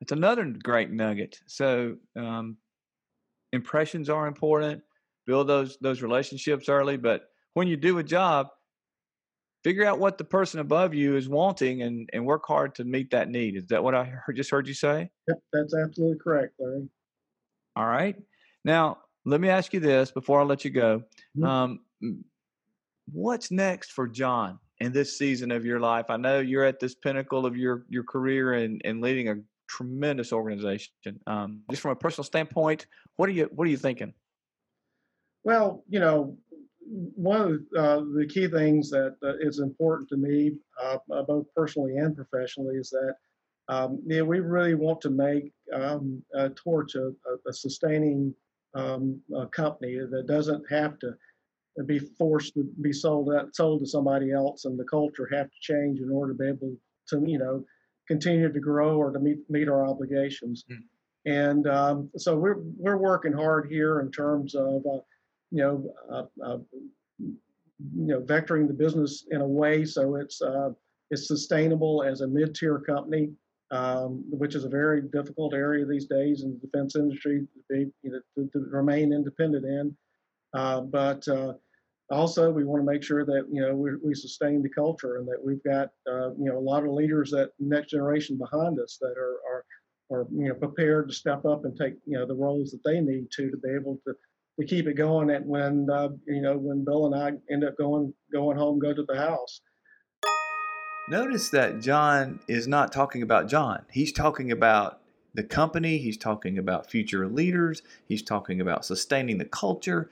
That's 0.00 0.12
another 0.12 0.44
great 0.44 0.90
nugget. 0.90 1.38
So 1.46 1.96
um, 2.16 2.56
impressions 3.52 4.10
are 4.10 4.26
important. 4.26 4.82
Build 5.26 5.48
those 5.48 5.78
those 5.80 6.02
relationships 6.02 6.68
early, 6.68 6.96
but 6.96 7.28
when 7.54 7.68
you 7.68 7.76
do 7.76 7.98
a 7.98 8.02
job, 8.02 8.48
figure 9.62 9.86
out 9.86 9.98
what 9.98 10.18
the 10.18 10.24
person 10.24 10.60
above 10.60 10.92
you 10.92 11.16
is 11.16 11.28
wanting 11.28 11.82
and, 11.82 12.08
and 12.12 12.26
work 12.26 12.44
hard 12.46 12.74
to 12.74 12.84
meet 12.84 13.10
that 13.12 13.30
need. 13.30 13.56
Is 13.56 13.66
that 13.68 13.82
what 13.82 13.94
I 13.94 14.04
heard, 14.04 14.36
just 14.36 14.50
heard 14.50 14.68
you 14.68 14.74
say? 14.74 15.08
Yep, 15.28 15.38
that's 15.52 15.74
absolutely 15.74 16.18
correct, 16.22 16.52
Larry. 16.58 16.88
All 17.76 17.86
right. 17.86 18.16
Now, 18.64 18.98
let 19.24 19.40
me 19.40 19.48
ask 19.48 19.72
you 19.72 19.80
this 19.80 20.10
before 20.10 20.40
I 20.40 20.44
let 20.44 20.64
you 20.64 20.70
go. 20.70 21.02
Mm-hmm. 21.38 21.44
Um, 21.44 21.80
what's 23.10 23.50
next 23.50 23.92
for 23.92 24.06
John 24.06 24.58
in 24.84 24.92
this 24.92 25.18
season 25.18 25.50
of 25.50 25.64
your 25.64 25.80
life? 25.80 26.06
I 26.08 26.16
know 26.16 26.40
you're 26.40 26.64
at 26.64 26.78
this 26.78 26.94
pinnacle 26.94 27.46
of 27.46 27.56
your, 27.56 27.84
your 27.88 28.04
career 28.04 28.54
and, 28.54 28.80
and 28.84 29.00
leading 29.00 29.28
a 29.28 29.36
tremendous 29.68 30.32
organization. 30.32 30.92
Um, 31.26 31.62
just 31.70 31.82
from 31.82 31.92
a 31.92 31.96
personal 31.96 32.24
standpoint, 32.24 32.86
what 33.16 33.28
are 33.28 33.32
you 33.32 33.48
what 33.52 33.66
are 33.66 33.70
you 33.70 33.76
thinking? 33.76 34.12
Well, 35.42 35.84
you 35.88 36.00
know, 36.00 36.36
one 36.80 37.40
of 37.40 37.52
uh, 37.76 38.04
the 38.14 38.26
key 38.28 38.46
things 38.48 38.90
that 38.90 39.16
uh, 39.22 39.36
is 39.40 39.58
important 39.58 40.08
to 40.10 40.16
me, 40.16 40.52
uh, 40.82 40.98
uh 41.12 41.22
both 41.22 41.46
personally 41.56 41.96
and 41.96 42.14
professionally, 42.14 42.76
is 42.76 42.90
that 42.90 43.14
um, 43.68 44.02
yeah, 44.06 44.20
we 44.20 44.40
really 44.40 44.74
want 44.74 45.00
to 45.00 45.10
make 45.10 45.52
um, 45.72 46.22
Torch 46.54 46.96
a, 46.96 47.12
a, 47.48 47.52
sustaining 47.52 48.34
um, 48.74 49.18
a 49.34 49.46
company 49.46 49.96
that 49.96 50.26
doesn't 50.26 50.62
have 50.70 50.98
to 50.98 51.14
be 51.82 51.98
forced 51.98 52.54
to 52.54 52.62
be 52.80 52.92
sold 52.92 53.32
out, 53.32 53.54
sold 53.54 53.80
to 53.80 53.86
somebody 53.86 54.30
else, 54.32 54.64
and 54.64 54.78
the 54.78 54.84
culture 54.84 55.28
have 55.32 55.46
to 55.46 55.56
change 55.60 55.98
in 55.98 56.10
order 56.10 56.32
to 56.32 56.38
be 56.38 56.48
able 56.48 56.76
to, 57.08 57.24
you 57.26 57.38
know, 57.38 57.64
continue 58.06 58.52
to 58.52 58.60
grow 58.60 58.96
or 58.96 59.10
to 59.10 59.18
meet 59.18 59.38
meet 59.48 59.68
our 59.68 59.86
obligations. 59.86 60.64
Mm. 60.70 60.82
And 61.26 61.66
um, 61.66 62.10
so 62.16 62.36
we're 62.36 62.58
we're 62.76 62.98
working 62.98 63.32
hard 63.32 63.70
here 63.70 64.00
in 64.00 64.12
terms 64.12 64.54
of 64.54 64.84
uh, 64.86 65.00
you 65.50 65.62
know, 65.62 65.94
uh, 66.10 66.24
uh, 66.44 66.58
you 67.18 67.36
know, 67.94 68.20
vectoring 68.20 68.66
the 68.66 68.74
business 68.74 69.24
in 69.30 69.40
a 69.40 69.46
way 69.46 69.84
so 69.84 70.16
it's 70.16 70.42
uh, 70.42 70.70
it's 71.10 71.28
sustainable 71.28 72.02
as 72.02 72.20
a 72.20 72.26
mid-tier 72.26 72.78
company, 72.78 73.30
um, 73.70 74.24
which 74.30 74.54
is 74.54 74.64
a 74.64 74.68
very 74.68 75.02
difficult 75.02 75.54
area 75.54 75.84
these 75.86 76.06
days 76.06 76.42
in 76.42 76.50
the 76.50 76.66
defense 76.66 76.96
industry 76.96 77.40
to 77.40 77.60
be, 77.70 77.90
you 78.02 78.10
know, 78.10 78.20
to, 78.36 78.50
to 78.52 78.66
remain 78.70 79.12
independent 79.12 79.64
in. 79.64 79.96
Uh, 80.54 80.80
but 80.80 81.26
uh, 81.28 81.54
also, 82.10 82.50
we 82.50 82.64
want 82.64 82.82
to 82.84 82.90
make 82.90 83.02
sure 83.02 83.24
that 83.24 83.46
you 83.50 83.62
know 83.62 83.74
we, 83.74 83.90
we 84.04 84.14
sustain 84.14 84.62
the 84.62 84.68
culture 84.68 85.16
and 85.16 85.26
that 85.26 85.38
we've 85.42 85.62
got 85.64 85.88
uh, 86.10 86.30
you 86.34 86.50
know 86.50 86.58
a 86.58 86.60
lot 86.60 86.84
of 86.84 86.92
leaders 86.92 87.30
that 87.30 87.50
next 87.58 87.90
generation 87.90 88.36
behind 88.36 88.78
us 88.78 88.98
that 89.00 89.14
are 89.16 89.38
are 89.48 89.64
are 90.10 90.26
you 90.30 90.48
know 90.48 90.54
prepared 90.54 91.08
to 91.08 91.14
step 91.14 91.44
up 91.46 91.64
and 91.64 91.76
take 91.78 91.94
you 92.06 92.18
know 92.18 92.26
the 92.26 92.34
roles 92.34 92.70
that 92.72 92.80
they 92.84 93.00
need 93.00 93.28
to 93.32 93.50
to 93.50 93.56
be 93.56 93.70
able 93.74 93.98
to 94.06 94.14
to 94.60 94.66
keep 94.66 94.86
it 94.86 94.94
going. 94.94 95.30
And 95.30 95.46
when 95.46 95.88
uh, 95.90 96.10
you 96.26 96.42
know 96.42 96.58
when 96.58 96.84
Bill 96.84 97.06
and 97.06 97.14
I 97.14 97.32
end 97.52 97.64
up 97.64 97.76
going 97.78 98.12
going 98.32 98.58
home, 98.58 98.78
go 98.78 98.92
to 98.92 99.04
the 99.08 99.16
house. 99.16 99.60
Notice 101.08 101.50
that 101.50 101.80
John 101.80 102.40
is 102.48 102.66
not 102.66 102.92
talking 102.92 103.22
about 103.22 103.48
John. 103.48 103.84
He's 103.90 104.12
talking 104.12 104.50
about 104.50 105.00
the 105.34 105.42
company. 105.42 105.98
He's 105.98 106.16
talking 106.16 106.58
about 106.58 106.90
future 106.90 107.26
leaders. 107.28 107.82
He's 108.06 108.22
talking 108.22 108.60
about 108.60 108.84
sustaining 108.84 109.38
the 109.38 109.44
culture. 109.44 110.10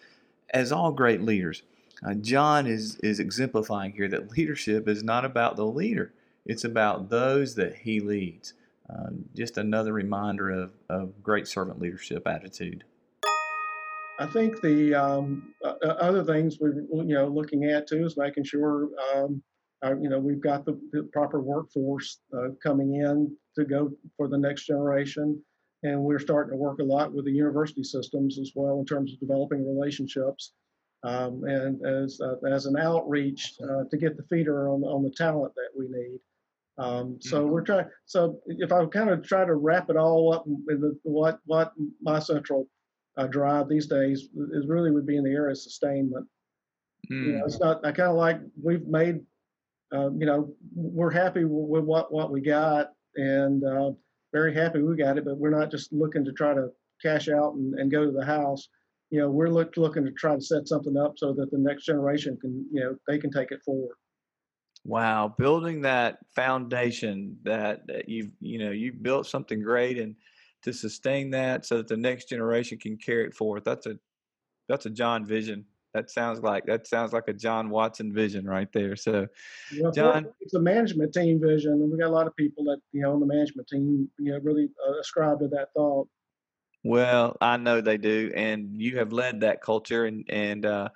As 0.54 0.70
all 0.70 0.92
great 0.92 1.22
leaders, 1.22 1.62
uh, 2.04 2.14
John 2.14 2.66
is 2.66 2.96
is 3.02 3.20
exemplifying 3.20 3.92
here 3.92 4.08
that 4.08 4.36
leadership 4.36 4.88
is 4.88 5.02
not 5.02 5.24
about 5.24 5.56
the 5.56 5.66
leader. 5.66 6.12
It's 6.44 6.64
about 6.64 7.10
those 7.10 7.54
that 7.54 7.76
he 7.76 8.00
leads. 8.00 8.54
Uh, 8.90 9.10
just 9.34 9.56
another 9.56 9.92
reminder 9.92 10.50
of, 10.50 10.72
of 10.90 11.22
great 11.22 11.46
servant 11.46 11.80
leadership 11.80 12.26
attitude. 12.26 12.84
I 14.18 14.26
think 14.26 14.60
the 14.60 14.94
um, 14.94 15.54
uh, 15.64 15.74
other 15.86 16.24
things 16.24 16.58
we're 16.60 16.74
you 16.74 17.14
know 17.14 17.28
looking 17.28 17.64
at 17.64 17.86
too 17.86 18.04
is 18.04 18.16
making 18.16 18.44
sure 18.44 18.88
um, 19.14 19.42
uh, 19.84 19.94
you 20.00 20.08
know 20.08 20.18
we've 20.18 20.42
got 20.42 20.64
the, 20.64 20.78
the 20.92 21.04
proper 21.12 21.40
workforce 21.40 22.20
uh, 22.36 22.48
coming 22.62 22.96
in 22.96 23.34
to 23.56 23.64
go 23.64 23.90
for 24.16 24.28
the 24.28 24.38
next 24.38 24.66
generation, 24.66 25.40
and 25.84 26.02
we're 26.02 26.18
starting 26.18 26.50
to 26.50 26.56
work 26.56 26.80
a 26.80 26.84
lot 26.84 27.12
with 27.12 27.24
the 27.24 27.32
university 27.32 27.84
systems 27.84 28.38
as 28.38 28.52
well 28.56 28.80
in 28.80 28.84
terms 28.84 29.12
of 29.12 29.20
developing 29.20 29.64
relationships 29.64 30.52
um, 31.04 31.44
and 31.44 31.84
as 31.84 32.20
uh, 32.20 32.36
as 32.50 32.66
an 32.66 32.76
outreach 32.76 33.54
uh, 33.62 33.84
to 33.90 33.96
get 33.96 34.16
the 34.16 34.22
feeder 34.24 34.68
on 34.68 34.82
on 34.82 35.02
the 35.02 35.10
talent 35.10 35.54
that 35.54 35.70
we 35.76 35.88
need. 35.88 36.18
Um, 36.78 37.18
so 37.20 37.42
mm-hmm. 37.42 37.52
we're 37.52 37.62
trying. 37.62 37.86
So 38.06 38.40
if 38.46 38.72
I 38.72 38.84
kind 38.86 39.10
of 39.10 39.26
try 39.26 39.44
to 39.44 39.54
wrap 39.54 39.90
it 39.90 39.96
all 39.96 40.32
up 40.32 40.46
in 40.46 40.98
what 41.02 41.40
what 41.44 41.72
my 42.00 42.18
central 42.18 42.68
uh, 43.16 43.26
drive 43.26 43.68
these 43.68 43.86
days 43.86 44.28
is 44.52 44.66
really 44.66 44.90
would 44.90 45.06
be 45.06 45.16
in 45.16 45.24
the 45.24 45.30
area 45.30 45.52
of 45.52 45.58
sustainment. 45.58 46.26
Mm. 47.10 47.26
You 47.26 47.32
know, 47.32 47.44
it's 47.44 47.60
not. 47.60 47.84
I 47.84 47.92
kind 47.92 48.10
of 48.10 48.16
like 48.16 48.40
we've 48.62 48.86
made. 48.86 49.20
Uh, 49.92 50.10
you 50.12 50.24
know, 50.24 50.54
we're 50.74 51.10
happy 51.10 51.44
with 51.44 51.84
what 51.84 52.12
what 52.12 52.30
we 52.30 52.40
got, 52.40 52.92
and 53.16 53.62
uh, 53.64 53.90
very 54.32 54.54
happy 54.54 54.80
we 54.80 54.96
got 54.96 55.18
it. 55.18 55.24
But 55.24 55.36
we're 55.36 55.50
not 55.50 55.70
just 55.70 55.92
looking 55.92 56.24
to 56.24 56.32
try 56.32 56.54
to 56.54 56.70
cash 57.02 57.28
out 57.28 57.54
and, 57.54 57.74
and 57.74 57.90
go 57.90 58.04
to 58.04 58.12
the 58.12 58.24
house. 58.24 58.68
You 59.12 59.20
know, 59.20 59.30
we're 59.30 59.50
look, 59.50 59.76
looking 59.76 60.04
to 60.04 60.10
try 60.10 60.34
to 60.34 60.40
set 60.40 60.66
something 60.66 60.96
up 60.96 61.12
so 61.16 61.32
that 61.34 61.50
the 61.50 61.58
next 61.58 61.84
generation 61.84 62.36
can, 62.40 62.66
you 62.72 62.80
know, 62.80 62.96
they 63.06 63.18
can 63.18 63.30
take 63.30 63.52
it 63.52 63.60
forward. 63.62 63.94
Wow, 64.84 65.32
building 65.38 65.82
that 65.82 66.18
foundation 66.34 67.36
that, 67.44 67.86
that 67.86 68.08
you've, 68.08 68.30
you 68.40 68.58
know, 68.58 68.70
you've 68.70 69.02
built 69.02 69.26
something 69.26 69.62
great 69.62 69.98
and 69.98 70.16
to 70.62 70.72
sustain 70.72 71.30
that 71.30 71.66
so 71.66 71.76
that 71.76 71.88
the 71.88 71.96
next 71.96 72.28
generation 72.28 72.78
can 72.78 72.96
carry 72.96 73.26
it 73.26 73.34
forth. 73.34 73.64
That's 73.64 73.86
a 73.86 73.98
that's 74.68 74.86
a 74.86 74.90
John 74.90 75.26
vision. 75.26 75.66
That 75.94 76.10
sounds 76.10 76.40
like 76.40 76.64
that 76.66 76.86
sounds 76.86 77.12
like 77.12 77.28
a 77.28 77.34
John 77.34 77.68
Watson 77.68 78.12
vision 78.12 78.46
right 78.46 78.68
there. 78.72 78.96
So, 78.96 79.26
well, 79.78 79.92
John, 79.92 80.26
it's 80.40 80.54
a 80.54 80.60
management 80.60 81.12
team 81.12 81.38
vision, 81.38 81.72
and 81.72 81.92
we 81.92 81.98
got 81.98 82.08
a 82.08 82.16
lot 82.16 82.26
of 82.26 82.34
people 82.34 82.64
that 82.64 82.78
you 82.92 83.02
know 83.02 83.12
on 83.12 83.20
the 83.20 83.26
management 83.26 83.68
team, 83.68 84.08
you 84.18 84.32
know, 84.32 84.38
really 84.42 84.70
uh, 84.88 84.98
ascribe 84.98 85.40
to 85.40 85.48
that 85.48 85.68
thought. 85.74 86.08
Well, 86.84 87.36
I 87.40 87.56
know 87.58 87.80
they 87.80 87.96
do, 87.98 88.32
and 88.34 88.80
you 88.80 88.98
have 88.98 89.12
led 89.12 89.40
that 89.40 89.62
culture, 89.62 90.04
and 90.04 90.24
and 90.28 90.66
uh, 90.66 90.88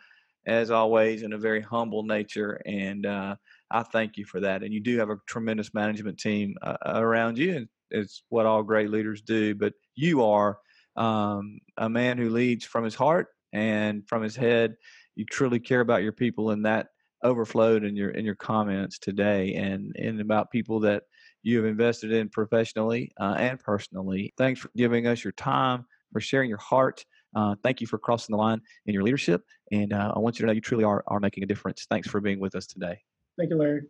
as 0.47 0.71
always, 0.71 1.23
in 1.23 1.33
a 1.33 1.39
very 1.39 1.61
humble 1.61 2.03
nature. 2.03 2.61
And 2.67 3.07
uh, 3.07 3.37
I 3.71 3.83
thank 3.85 4.17
you 4.17 4.25
for 4.25 4.41
that. 4.41 4.63
And 4.63 4.73
you 4.75 4.81
do 4.81 4.99
have 4.99 5.11
a 5.11 5.19
tremendous 5.29 5.73
management 5.75 6.19
team 6.19 6.57
uh, 6.63 6.77
around 6.87 7.39
you, 7.39 7.55
and 7.57 7.69
it's 7.91 8.23
what 8.31 8.47
all 8.47 8.63
great 8.65 8.91
leaders 8.91 9.23
do. 9.23 9.55
But 9.55 9.75
you 9.95 10.25
are 10.25 10.59
um, 10.97 11.59
a 11.77 11.89
man 11.89 12.19
who 12.19 12.31
leads 12.31 12.65
from 12.65 12.85
his 12.85 12.95
heart 12.97 13.29
and 13.53 14.09
from 14.09 14.23
his 14.23 14.35
head. 14.35 14.75
You 15.15 15.25
truly 15.25 15.61
care 15.61 15.81
about 15.81 16.03
your 16.03 16.13
people, 16.13 16.51
and 16.51 16.67
that 16.67 16.89
overflowed 17.23 17.85
in 17.85 17.95
your 17.97 18.11
in 18.11 18.25
your 18.25 18.35
comments 18.35 18.99
today, 18.99 19.55
and 19.55 19.95
and 19.97 20.21
about 20.21 20.51
people 20.51 20.81
that 20.81 21.05
you 21.47 21.59
have 21.59 21.67
invested 21.67 22.13
in 22.13 22.29
professionally 22.29 23.13
uh, 23.21 23.37
and 23.39 23.61
personally. 23.61 24.35
Thanks 24.37 24.59
for 24.59 24.69
giving 24.77 25.07
us 25.07 25.23
your 25.23 25.33
time, 25.33 25.87
for 26.13 26.21
sharing 26.21 26.49
your 26.49 26.59
heart. 26.59 27.05
Uh, 27.37 27.55
thank 27.63 27.81
you 27.81 27.87
for 27.87 27.99
crossing 27.99 28.33
the 28.33 28.37
line 28.37 28.61
in 28.87 28.95
your 28.95 29.05
leadership, 29.05 29.45
and 29.71 29.93
uh, 29.93 30.13
I 30.17 30.19
want 30.19 30.39
you 30.39 30.43
to 30.43 30.47
know 30.49 30.53
you 30.53 30.61
truly 30.61 30.83
are 30.83 31.05
are 31.07 31.21
making 31.21 31.45
a 31.45 31.47
difference. 31.47 31.87
Thanks 31.89 32.09
for 32.09 32.21
being 32.21 32.41
with 32.41 32.57
us 32.57 32.67
today. 32.67 32.99
Thank 33.39 33.51
you, 33.51 33.59
Larry. 33.59 33.83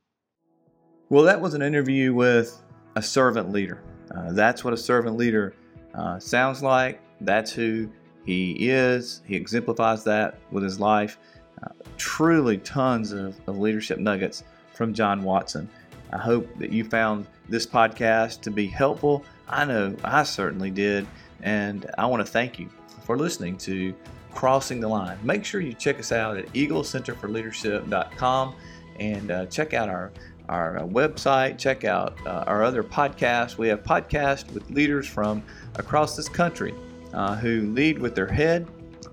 Well, 1.08 1.24
that 1.24 1.40
was 1.40 1.54
an 1.54 1.62
interview 1.62 2.12
with 2.12 2.62
a 2.94 3.00
servant 3.00 3.50
leader. 3.50 3.82
Uh, 4.14 4.32
that's 4.32 4.62
what 4.62 4.74
a 4.74 4.76
servant 4.76 5.16
leader 5.16 5.54
uh, 5.94 6.18
sounds 6.18 6.62
like. 6.62 7.00
That's 7.22 7.52
who 7.52 7.88
he 8.26 8.68
is. 8.68 9.22
He 9.24 9.34
exemplifies 9.34 10.04
that 10.04 10.38
with 10.50 10.62
his 10.62 10.78
life. 10.78 11.18
Uh, 11.62 11.68
truly, 11.96 12.58
tons 12.58 13.12
of, 13.12 13.40
of 13.46 13.56
leadership 13.58 13.98
nuggets 13.98 14.44
from 14.74 14.92
John 14.92 15.22
Watson. 15.22 15.70
I 16.12 16.18
hope 16.18 16.46
that 16.58 16.72
you 16.72 16.84
found 16.84 17.26
this 17.48 17.66
podcast 17.66 18.40
to 18.42 18.50
be 18.50 18.66
helpful. 18.66 19.24
I 19.48 19.64
know 19.64 19.96
I 20.04 20.22
certainly 20.22 20.70
did. 20.70 21.06
And 21.42 21.90
I 21.98 22.06
want 22.06 22.24
to 22.24 22.30
thank 22.30 22.58
you 22.58 22.70
for 23.04 23.18
listening 23.18 23.56
to 23.58 23.94
Crossing 24.34 24.80
the 24.80 24.88
Line. 24.88 25.18
Make 25.22 25.44
sure 25.44 25.60
you 25.60 25.72
check 25.72 25.98
us 25.98 26.12
out 26.12 26.36
at 26.36 26.46
eaglecenterforleadership.com 26.52 28.54
and 28.98 29.30
uh, 29.30 29.46
check 29.46 29.74
out 29.74 29.88
our 29.88 30.12
our 30.48 30.78
uh, 30.78 30.82
website, 30.82 31.58
check 31.58 31.84
out 31.84 32.16
uh, 32.24 32.44
our 32.46 32.62
other 32.62 32.84
podcasts. 32.84 33.58
We 33.58 33.66
have 33.68 33.82
podcasts 33.82 34.50
with 34.52 34.70
leaders 34.70 35.06
from 35.06 35.42
across 35.74 36.14
this 36.14 36.28
country 36.28 36.72
uh, 37.12 37.34
who 37.34 37.72
lead 37.72 37.98
with 37.98 38.14
their 38.14 38.28
head 38.28 38.68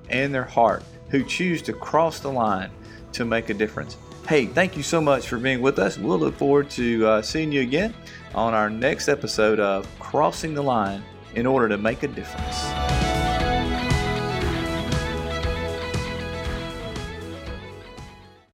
and 0.10 0.34
their 0.34 0.44
heart, 0.44 0.84
who 1.10 1.24
choose 1.24 1.62
to 1.64 1.74
cross 1.74 2.20
the 2.20 2.32
line 2.32 2.70
to 3.14 3.26
make 3.26 3.50
a 3.50 3.54
difference. 3.54 3.98
Hey, 4.28 4.46
thank 4.46 4.78
you 4.78 4.84
so 4.84 5.02
much 5.02 5.28
for 5.28 5.38
being 5.38 5.62
with 5.62 5.78
us. 5.80 5.98
We'll 5.98 6.18
look 6.18 6.38
forward 6.38 6.70
to 6.72 7.06
uh, 7.06 7.22
seeing 7.22 7.52
you 7.52 7.62
again 7.62 7.94
on 8.34 8.54
our 8.54 8.70
next 8.70 9.10
episode 9.10 9.60
of 9.60 9.88
Crossing 10.00 10.54
the 10.54 10.64
Line 10.64 11.04
in 11.36 11.46
order 11.46 11.68
to 11.68 11.78
make 11.78 12.04
a 12.04 12.08
difference. 12.08 12.83